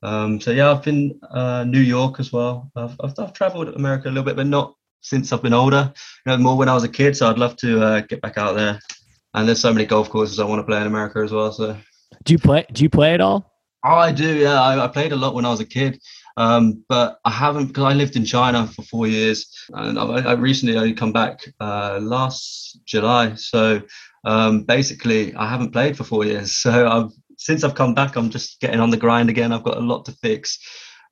Um, 0.04 0.40
so 0.40 0.52
yeah, 0.52 0.72
I've 0.72 0.84
been 0.84 1.20
uh, 1.30 1.64
New 1.66 1.80
York 1.80 2.20
as 2.20 2.32
well. 2.32 2.72
I've, 2.76 2.96
I've, 3.04 3.14
I've 3.20 3.34
travelled 3.34 3.70
America 3.70 4.08
a 4.08 4.12
little 4.12 4.24
bit, 4.24 4.36
but 4.36 4.48
not 4.48 4.76
since 5.02 5.32
I've 5.32 5.42
been 5.44 5.54
older. 5.54 5.94
You 6.26 6.32
know, 6.32 6.38
more 6.38 6.58
when 6.58 6.70
I 6.70 6.74
was 6.74 6.84
a 6.84 6.90
kid. 6.90 7.16
So 7.18 7.30
I'd 7.30 7.38
love 7.40 7.56
to 7.58 7.82
uh, 7.84 8.02
get 8.02 8.22
back 8.22 8.38
out 8.38 8.56
there. 8.56 8.80
And 9.34 9.48
there's 9.48 9.62
so 9.62 9.74
many 9.74 9.86
golf 9.86 10.10
courses 10.10 10.40
I 10.40 10.46
want 10.46 10.60
to 10.60 10.64
play 10.64 10.82
in 10.82 10.88
America 10.88 11.20
as 11.20 11.32
well. 11.32 11.52
So 11.52 11.78
Do 12.24 12.34
you 12.34 12.40
play? 12.40 12.66
Do 12.72 12.84
you 12.84 12.90
play 12.90 13.14
at 13.14 13.22
all? 13.22 13.52
Oh, 13.84 13.96
I 13.96 14.12
do. 14.12 14.38
Yeah, 14.38 14.62
I, 14.62 14.84
I 14.84 14.88
played 14.88 15.12
a 15.12 15.16
lot 15.16 15.34
when 15.34 15.46
I 15.46 15.50
was 15.50 15.60
a 15.60 15.66
kid, 15.66 16.00
um, 16.38 16.84
but 16.88 17.20
I 17.26 17.32
haven't 17.32 17.68
because 17.68 17.86
I 17.86 17.94
lived 17.94 18.16
in 18.16 18.26
China 18.26 18.68
for 18.68 18.84
four 18.84 19.08
years, 19.08 19.48
and 19.74 19.98
I've, 19.98 20.26
I 20.28 20.34
recently 20.34 20.78
only 20.78 20.94
come 20.94 21.12
back 21.12 21.40
uh, 21.60 21.98
last 22.00 22.80
July. 22.86 23.34
So 23.36 23.82
um, 24.24 24.64
basically, 24.64 25.34
I 25.34 25.50
haven't 25.50 25.72
played 25.72 25.98
for 25.98 26.04
four 26.04 26.26
years. 26.26 26.52
So 26.62 26.88
I've 26.88 27.12
since 27.38 27.64
I've 27.64 27.74
come 27.74 27.96
back, 27.96 28.16
I'm 28.16 28.30
just 28.30 28.60
getting 28.60 28.80
on 28.80 28.92
the 28.92 28.98
grind 28.98 29.32
again. 29.32 29.52
I've 29.52 29.64
got 29.64 29.78
a 29.78 29.82
lot 29.82 30.06
to 30.06 30.12
fix. 30.12 30.60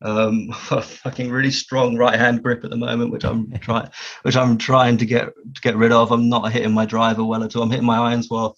Um, 0.01 0.49
a 0.71 0.81
fucking 0.81 1.29
really 1.29 1.51
strong 1.51 1.97
right 1.97 2.17
hand 2.17 2.43
grip 2.43 2.63
at 2.63 2.69
the 2.69 2.77
moment, 2.77 3.11
which 3.11 3.25
I'm 3.25 3.51
trying, 3.59 3.89
which 4.23 4.35
I'm 4.35 4.57
trying 4.57 4.97
to 4.97 5.05
get 5.05 5.25
to 5.25 5.61
get 5.61 5.75
rid 5.75 5.91
of. 5.91 6.11
I'm 6.11 6.29
not 6.29 6.51
hitting 6.51 6.73
my 6.73 6.85
driver 6.85 7.23
well 7.23 7.43
at 7.43 7.55
all. 7.55 7.63
I'm 7.63 7.71
hitting 7.71 7.85
my 7.85 7.97
irons 7.97 8.29
well, 8.29 8.55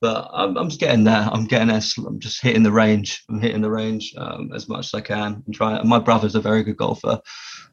but 0.00 0.28
I'm, 0.32 0.56
I'm 0.56 0.68
just 0.68 0.80
getting 0.80 1.04
there. 1.04 1.28
I'm 1.32 1.46
getting 1.46 1.68
there. 1.68 1.80
I'm 2.06 2.20
just 2.20 2.42
hitting 2.42 2.62
the 2.62 2.72
range. 2.72 3.24
I'm 3.28 3.40
hitting 3.40 3.62
the 3.62 3.70
range 3.70 4.14
um, 4.16 4.50
as 4.54 4.68
much 4.68 4.86
as 4.86 4.94
I 4.94 5.00
can. 5.00 5.42
and 5.46 5.54
trying. 5.54 5.86
My 5.88 5.98
brother's 5.98 6.34
a 6.34 6.40
very 6.40 6.62
good 6.62 6.76
golfer, 6.76 7.20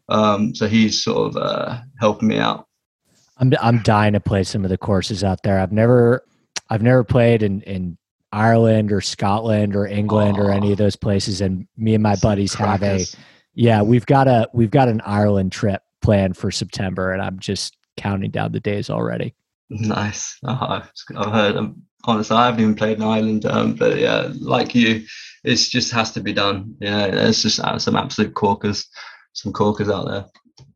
um, 0.10 0.56
so 0.56 0.68
he's 0.68 1.04
sort 1.04 1.30
of 1.30 1.38
uh, 1.38 1.82
helping 2.00 2.28
me 2.28 2.38
out. 2.38 2.68
I'm 3.38 3.54
I'm 3.62 3.80
dying 3.80 4.14
to 4.14 4.20
play 4.20 4.44
some 4.44 4.64
of 4.64 4.70
the 4.70 4.78
courses 4.78 5.24
out 5.24 5.44
there. 5.44 5.60
I've 5.60 5.72
never 5.72 6.24
I've 6.70 6.84
never 6.84 7.04
played 7.04 7.44
in 7.44 7.62
in 7.62 7.98
Ireland 8.32 8.92
or 8.92 9.02
Scotland 9.02 9.76
or 9.76 9.88
England 9.88 10.38
or 10.38 10.52
any 10.52 10.72
of 10.72 10.78
those 10.78 10.96
places. 10.96 11.42
And 11.42 11.68
me 11.78 11.94
and 11.94 12.04
my 12.04 12.16
buddies 12.16 12.54
have 12.54 12.84
a 12.84 13.06
yeah 13.54 13.82
we've 13.82 14.06
got 14.06 14.28
a 14.28 14.50
we've 14.54 14.72
got 14.72 14.88
an 14.88 15.02
Ireland 15.06 15.52
trip 15.52 15.82
planned 16.02 16.38
for 16.38 16.52
September, 16.52 17.12
and 17.12 17.22
I'm 17.22 17.40
just 17.40 17.78
counting 17.98 18.32
down 18.32 18.52
the 18.52 18.60
days 18.60 18.90
already. 18.90 19.36
Nice. 19.70 20.38
Oh, 20.46 20.58
I've 20.62 20.92
I've 21.16 21.32
heard. 21.32 21.56
Um, 21.58 21.84
honestly, 22.06 22.36
I 22.36 22.46
haven't 22.46 22.62
even 22.62 22.76
played 22.76 22.98
in 22.98 23.04
Ireland, 23.04 23.46
um, 23.46 23.74
but 23.74 23.98
yeah, 24.00 24.30
like 24.40 24.74
you, 24.74 25.06
it 25.44 25.56
just 25.56 25.92
has 25.92 26.12
to 26.12 26.22
be 26.22 26.34
done. 26.34 26.76
Yeah, 26.80 27.10
there's 27.10 27.42
just 27.42 27.60
uh, 27.60 27.80
some 27.80 27.96
absolute 27.96 28.34
corkers, 28.34 28.88
some 29.34 29.54
corkers 29.54 29.90
out 29.90 30.08
there. 30.08 30.26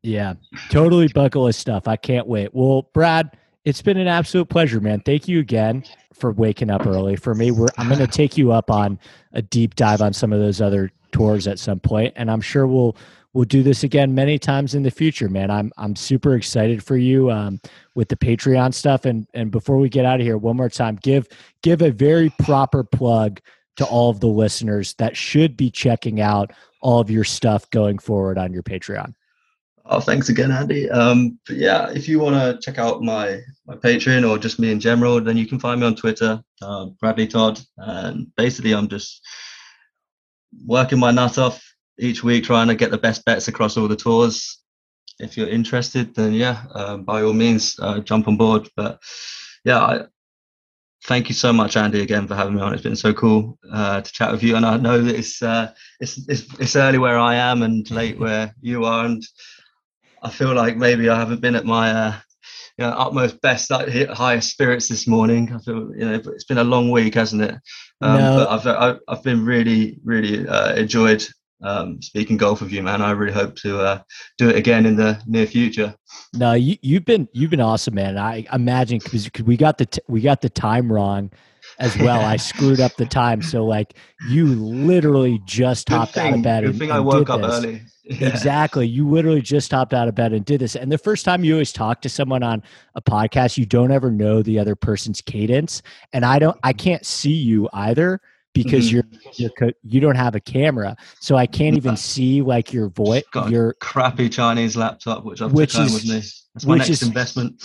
Yeah, 0.02 0.36
totally 0.70 1.08
bucket 1.08 1.42
list 1.42 1.60
stuff. 1.60 1.88
I 1.88 1.96
can't 1.96 2.28
wait. 2.28 2.54
Well, 2.54 2.90
Brad, 2.94 3.36
it's 3.64 3.82
been 3.82 3.98
an 3.98 4.08
absolute 4.08 4.50
pleasure, 4.50 4.80
man. 4.80 5.02
Thank 5.02 5.28
you 5.28 5.40
again 5.40 5.84
for 6.16 6.32
waking 6.32 6.70
up 6.70 6.86
early 6.86 7.16
for 7.16 7.36
me. 7.36 7.52
We're 7.52 7.68
I'm 7.78 7.88
going 7.88 8.00
to 8.00 8.08
take 8.08 8.38
you 8.38 8.52
up 8.52 8.72
on 8.72 9.00
a 9.34 9.42
deep 9.42 9.76
dive 9.76 10.02
on 10.02 10.14
some 10.14 10.34
of 10.34 10.40
those 10.40 10.62
other 10.62 10.92
tours 11.12 11.48
at 11.48 11.60
some 11.60 11.80
point, 11.80 12.14
and 12.16 12.32
I'm 12.32 12.42
sure 12.42 12.68
we'll 12.68 12.96
we'll 13.34 13.46
do 13.46 13.62
this 13.62 13.84
again 13.84 14.16
many 14.16 14.40
times 14.40 14.74
in 14.74 14.84
the 14.84 14.90
future, 14.90 15.30
man. 15.30 15.52
I'm 15.52 15.72
I'm 15.78 15.96
super 15.96 16.36
excited 16.36 16.82
for 16.82 16.98
you 16.98 17.30
um, 17.30 17.60
with 17.94 18.10
the 18.10 18.16
Patreon 18.16 18.74
stuff. 18.74 19.06
And 19.06 19.28
and 19.34 19.52
before 19.52 19.78
we 19.78 19.90
get 19.90 20.06
out 20.06 20.20
of 20.20 20.26
here, 20.26 20.38
one 20.38 20.58
more 20.58 20.70
time, 20.70 20.96
give 20.96 21.28
give 21.62 21.82
a 21.82 21.92
very 21.92 22.32
proper 22.40 22.84
plug 22.84 23.42
to 23.76 23.86
all 23.86 24.10
of 24.10 24.22
the 24.22 24.28
listeners 24.28 24.94
that 24.96 25.18
should 25.18 25.58
be 25.58 25.70
checking 25.70 26.22
out 26.22 26.52
all 26.82 27.00
of 27.00 27.12
your 27.12 27.26
stuff 27.26 27.70
going 27.72 28.00
forward 28.00 28.38
on 28.38 28.54
your 28.54 28.64
Patreon. 28.64 29.14
Oh, 29.88 30.00
thanks 30.00 30.30
again, 30.30 30.52
Andy. 30.52 30.90
Um, 30.90 31.38
yeah, 31.48 31.92
if 31.92 32.08
you 32.08 32.20
want 32.20 32.36
to 32.36 32.60
check 32.60 32.80
out 32.80 33.04
my 33.04 33.42
my 33.68 33.76
Patreon 33.76 34.28
or 34.28 34.40
just 34.40 34.60
me 34.60 34.72
in 34.72 34.80
general, 34.80 35.22
then 35.22 35.38
you 35.38 35.46
can 35.46 35.60
find 35.60 35.80
me 35.80 35.86
on 35.86 35.96
Twitter, 35.96 36.42
uh, 36.62 36.86
Bradley 37.00 37.28
Todd, 37.28 37.60
and 37.78 38.34
basically 38.36 38.74
I'm 38.74 38.88
just 38.88 39.22
working 40.66 40.98
my 40.98 41.12
nut 41.12 41.38
off 41.38 41.64
each 42.00 42.24
week, 42.24 42.46
trying 42.46 42.68
to 42.68 42.76
get 42.76 42.90
the 42.90 42.98
best 42.98 43.24
bets 43.26 43.48
across 43.48 43.78
all 43.78 43.88
the 43.88 43.96
tours. 43.96 44.60
If 45.20 45.38
you're 45.38 45.48
interested, 45.48 46.16
then 46.16 46.34
yeah, 46.34 46.64
um, 46.74 47.04
by 47.04 47.22
all 47.22 47.34
means, 47.34 47.76
uh, 47.80 48.00
jump 48.00 48.28
on 48.28 48.38
board. 48.38 48.68
But 48.76 49.00
yeah, 49.64 49.80
I, 49.80 50.06
thank 51.04 51.30
you 51.30 51.36
so 51.36 51.54
much, 51.54 51.78
Andy, 51.78 52.02
again 52.02 52.28
for 52.28 52.34
having 52.34 52.56
me 52.56 52.62
on. 52.62 52.74
It's 52.74 52.82
been 52.82 52.96
so 52.96 53.14
cool 53.14 53.60
uh, 53.72 54.02
to 54.02 54.12
chat 54.12 54.32
with 54.32 54.42
you, 54.42 54.56
and 54.56 54.66
I 54.66 54.78
know 54.78 55.00
that 55.00 55.16
it's 55.16 55.44
uh, 55.44 55.74
it's, 56.00 56.28
it's 56.28 56.60
it's 56.60 56.76
early 56.76 56.98
where 56.98 57.20
I 57.20 57.36
am 57.36 57.62
and 57.62 57.90
late 57.92 58.18
where 58.18 58.54
you 58.62 58.86
are, 58.86 59.06
and 59.06 59.24
I 60.26 60.30
feel 60.30 60.56
like 60.56 60.76
maybe 60.76 61.08
I 61.08 61.20
haven't 61.20 61.40
been 61.40 61.56
at 61.56 61.66
my 61.66 61.92
uh, 61.92 62.16
you 62.78 62.86
know, 62.86 62.92
utmost 62.92 63.40
best, 63.42 63.72
highest 63.72 64.50
spirits 64.50 64.90
this 64.90 65.08
morning. 65.08 65.54
I 65.54 65.60
feel 65.60 65.96
you 65.96 66.06
know 66.06 66.20
but 66.20 66.34
it's 66.34 66.46
been 66.46 66.58
a 66.58 66.64
long 66.64 66.90
week, 66.90 67.14
hasn't 67.14 67.44
it? 67.44 67.56
Um, 68.02 68.18
No. 68.18 68.38
But 68.38 68.50
I've, 68.50 68.68
I've 68.68 69.00
I've 69.08 69.24
been 69.24 69.46
really 69.46 70.00
really 70.04 70.48
uh, 70.48 70.74
enjoyed 70.74 71.24
um, 71.62 72.02
speaking 72.02 72.38
golf 72.38 72.62
with 72.62 72.72
you, 72.72 72.82
man. 72.82 73.04
I 73.04 73.12
really 73.12 73.34
hope 73.34 73.56
to 73.58 73.80
uh, 73.80 74.02
do 74.40 74.50
it 74.50 74.56
again 74.56 74.88
in 74.88 74.96
the 74.96 75.22
near 75.28 75.46
future. 75.46 75.94
No, 76.34 76.54
you 76.54 76.76
you've 76.82 77.06
been 77.06 77.30
you've 77.32 77.52
been 77.52 77.62
awesome, 77.62 77.94
man. 77.94 78.18
I 78.18 78.46
imagine 78.52 79.00
because 79.04 79.30
we 79.46 79.58
got 79.58 79.78
the 79.78 79.86
t- 79.86 80.02
we 80.08 80.22
got 80.22 80.42
the 80.42 80.50
time 80.50 80.92
wrong 80.92 81.32
as 81.80 81.98
well. 81.98 82.22
I 82.22 82.38
screwed 82.38 82.80
up 82.80 82.96
the 82.96 83.06
time, 83.06 83.42
so 83.42 83.66
like 83.66 83.96
you 84.30 84.46
literally 84.48 85.42
just 85.46 85.88
Good 85.88 85.96
hopped 85.96 86.18
out 86.18 86.34
of 86.34 86.42
bed. 86.42 86.62
good 86.64 86.70
and, 86.72 86.80
thing 86.80 86.92
I 86.92 87.00
woke 87.00 87.30
up 87.30 87.42
this. 87.42 87.64
early. 87.64 87.82
Yeah. 88.08 88.28
Exactly. 88.28 88.88
You 88.88 89.10
literally 89.10 89.42
just 89.42 89.72
hopped 89.72 89.92
out 89.92 90.08
of 90.08 90.14
bed 90.14 90.32
and 90.32 90.46
did 90.46 90.62
this. 90.62 90.76
And 90.76 90.92
the 90.92 90.98
first 91.00 91.26
time 91.26 91.44
you 91.44 91.54
always 91.54 91.74
talk 91.74 92.04
to 92.04 92.10
someone 92.10 92.44
on 92.44 92.62
a 92.94 93.02
podcast, 93.02 93.58
you 93.58 93.66
don't 93.66 93.90
ever 93.92 94.12
know 94.12 94.44
the 94.44 94.60
other 94.60 94.76
person's 94.76 95.22
cadence. 95.22 95.82
And 96.14 96.24
I 96.24 96.38
don't, 96.38 96.56
I 96.64 96.72
can't 96.72 97.04
see 97.04 97.34
you 97.34 97.68
either 97.74 98.22
because 98.56 98.88
Mhm. 98.88 98.92
you're, 98.94 99.04
you're, 99.36 99.72
you 99.84 100.00
don't 100.00 100.16
have 100.16 100.34
a 100.34 100.40
camera. 100.40 100.96
So 101.20 101.36
I 101.36 101.46
can't 101.46 101.78
even 101.78 101.92
No. 101.92 101.96
see 101.96 102.42
like 102.42 102.74
your 102.74 102.90
voice, 102.90 103.24
Got 103.32 103.50
a 103.50 103.52
your, 103.52 103.74
crappy 103.82 104.30
Chinese 104.30 104.76
laptop, 104.76 105.24
which 105.26 105.42
I've 105.42 105.52
Which 105.54 105.78
is- 105.78 105.94
with 105.94 106.06
me. 106.06 106.22
That's 106.56 106.66
my 106.66 106.76
which 106.76 106.80
next 106.88 106.90
is- 106.90 107.04
investment. 107.10 107.62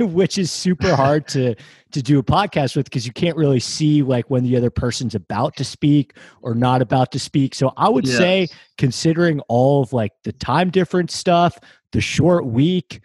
which 0.00 0.38
is 0.38 0.50
super 0.50 0.96
hard 0.96 1.28
to 1.28 1.54
to 1.92 2.00
do 2.02 2.18
a 2.18 2.22
podcast 2.22 2.74
with 2.74 2.86
because 2.86 3.04
you 3.04 3.12
can't 3.12 3.36
really 3.36 3.60
see 3.60 4.02
like 4.02 4.30
when 4.30 4.42
the 4.44 4.56
other 4.56 4.70
person's 4.70 5.14
about 5.14 5.56
to 5.56 5.64
speak 5.64 6.14
or 6.40 6.54
not 6.54 6.80
about 6.80 7.10
to 7.12 7.18
speak 7.18 7.54
so 7.54 7.72
i 7.76 7.86
would 7.88 8.06
Yeah. 8.06 8.16
say 8.16 8.48
considering 8.78 9.40
all 9.48 9.82
of 9.82 9.92
like 9.92 10.12
the 10.24 10.32
time 10.32 10.70
difference 10.70 11.14
stuff 11.14 11.58
the 11.92 12.00
short 12.00 12.46
week 12.46 13.00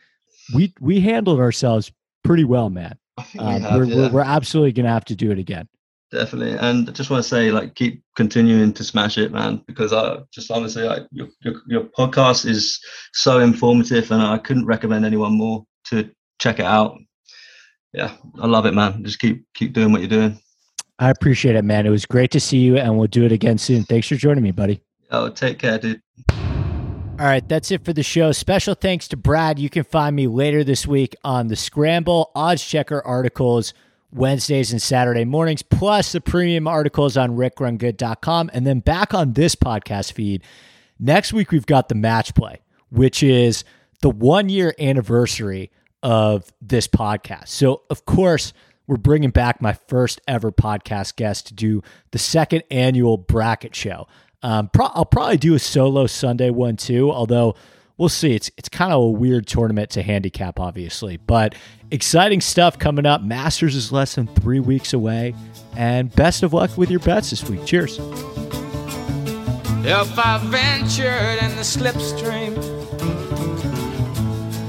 we 0.54 0.72
we 0.80 1.02
handled 1.02 1.40
ourselves 1.42 1.92
pretty 2.24 2.44
well 2.46 2.70
man 2.70 2.96
we 3.34 3.40
um, 3.42 3.64
we're, 3.64 3.84
yeah. 3.86 3.96
we're, 3.96 4.10
we're 4.12 4.22
absolutely 4.22 4.72
gonna 4.72 4.88
have 4.88 5.06
to 5.06 5.16
do 5.18 5.32
it 5.32 5.40
again 5.40 5.68
definitely. 6.12 6.58
And 6.58 6.88
I 6.89 6.91
just 6.91 7.10
want 7.10 7.24
to 7.24 7.30
say 7.30 7.51
like 7.51 7.76
keep 7.76 8.03
continuing 8.16 8.74
to 8.74 8.84
smash 8.84 9.18
it 9.18 9.32
man 9.32 9.62
because 9.68 9.91
i 9.91 10.18
just 10.32 10.51
honestly 10.51 10.84
like 10.84 11.03
your, 11.12 11.28
your, 11.41 11.56
your 11.68 11.84
podcast 11.97 12.45
is 12.45 12.80
so 13.14 13.39
informative 13.39 14.10
and 14.12 14.22
i 14.22 14.38
couldn't 14.38 14.66
recommend 14.66 15.06
anyone 15.06 15.34
more 15.34 15.66
to 15.86 16.10
check 16.39 16.60
it 16.60 16.66
out. 16.66 16.97
Yeah 17.93 18.16
i 18.39 18.47
love 18.47 18.66
it 18.66 18.74
man. 18.74 19.03
Just 19.03 19.20
keep 19.20 19.45
keep 19.53 19.74
doing 19.74 19.91
what 19.91 20.01
you're 20.01 20.10
doing. 20.10 20.39
I 20.99 21.10
appreciate 21.10 21.56
it 21.56 21.66
man. 21.66 21.86
It 21.86 21.91
was 21.91 22.06
great 22.06 22.32
to 22.32 22.39
see 22.39 22.58
you 22.58 22.78
and 22.78 22.97
we'll 22.97 23.08
do 23.08 23.26
it 23.26 23.32
again 23.32 23.58
soon. 23.58 23.84
Thanks 23.84 24.08
for 24.08 24.16
joining 24.16 24.43
me 24.43 24.51
buddy. 24.51 24.82
Oh 25.12 25.30
take 25.30 25.60
care 25.60 25.78
dude. 25.78 26.01
All 27.18 27.26
right, 27.26 27.47
that's 27.47 27.72
it 27.72 27.86
for 27.86 27.93
the 27.93 28.03
show. 28.03 28.34
Special 28.34 28.76
thanks 28.76 29.08
to 29.08 29.16
Brad. 29.16 29.58
You 29.58 29.70
can 29.70 29.86
find 29.86 30.14
me 30.14 30.28
later 30.28 30.66
this 30.66 30.86
week 30.86 31.16
on 31.24 31.47
the 31.47 31.56
Scramble 31.56 32.30
Odds 32.36 32.62
Checker 32.62 33.01
articles 33.06 33.74
Wednesdays 34.12 34.72
and 34.72 34.82
Saturday 34.82 35.26
mornings, 35.26 35.62
plus 35.62 36.12
the 36.12 36.22
premium 36.22 36.68
articles 36.68 37.18
on 37.18 37.36
rickrungood.com. 37.36 38.51
And 38.53 38.66
then 38.66 38.80
back 38.80 39.14
on 39.14 39.34
this 39.34 39.56
podcast 39.56 40.14
feed. 40.14 40.43
Next 40.99 41.34
week, 41.34 41.51
we've 41.51 41.66
got 41.66 41.89
the 41.89 41.95
match 41.95 42.34
play, 42.36 42.62
which 42.89 43.22
is 43.22 43.64
the 44.01 44.10
one 44.10 44.49
year 44.49 44.74
anniversary 44.80 45.72
of 46.01 46.51
this 46.62 46.88
podcast. 46.88 47.49
So, 47.49 47.82
of 47.89 48.06
course, 48.06 48.53
we're 48.88 48.97
bringing 48.97 49.32
back 49.32 49.62
my 49.62 49.74
first 49.74 50.22
ever 50.28 50.51
podcast 50.51 51.16
guest 51.16 51.47
to 51.47 51.53
do 51.53 51.82
the 52.12 52.20
second 52.20 52.64
annual 52.70 53.18
bracket 53.18 53.76
show. 53.76 54.08
Um, 54.43 54.70
pro- 54.72 54.88
I'll 54.88 55.06
probably 55.06 55.38
do 55.38 55.56
a 55.56 55.60
solo 55.60 56.06
Sunday 56.06 56.51
one 56.51 56.78
too, 56.78 57.12
although 57.12 57.56
we'll 57.97 58.10
see. 58.10 58.34
It's 58.36 58.51
it's 58.58 58.70
kind 58.70 58.93
of 58.93 59.01
a 59.01 59.10
weird 59.10 59.47
tournament 59.47 59.89
to 59.91 60.03
handicap, 60.03 60.60
obviously, 60.60 61.18
but 61.18 61.56
exciting 61.92 62.42
stuff 62.42 62.78
coming 62.80 63.06
up. 63.06 63.22
Masters 63.24 63.76
is 63.76 63.92
less 63.92 64.16
than 64.16 64.28
three 64.28 64.60
weeks 64.60 64.94
away, 64.94 65.36
and 65.76 66.14
best 66.16 66.44
of 66.44 66.54
luck 66.54 66.78
with 66.78 66.90
your 66.90 67.00
bets 67.00 67.30
this 67.30 67.44
week. 67.50 67.66
Cheers. 67.66 68.00
If 69.88 70.18
I 70.18 70.40
ventured 70.44 71.44
in 71.44 71.56
the 71.56 71.62
slipstream 71.62 72.56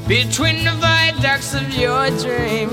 between 0.06 0.64
the 0.64 0.72
viaducts 0.72 1.54
of 1.54 1.68
your 1.74 2.10
dream, 2.18 2.68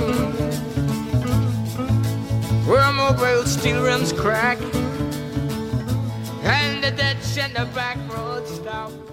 where 2.67 2.91
mobile 2.91 3.45
steel 3.45 3.81
rims 3.81 4.11
crack 4.13 4.59
and 6.43 6.83
the 6.83 7.13
in 7.45 7.53
the 7.53 7.65
back 7.73 7.97
road. 8.13 9.12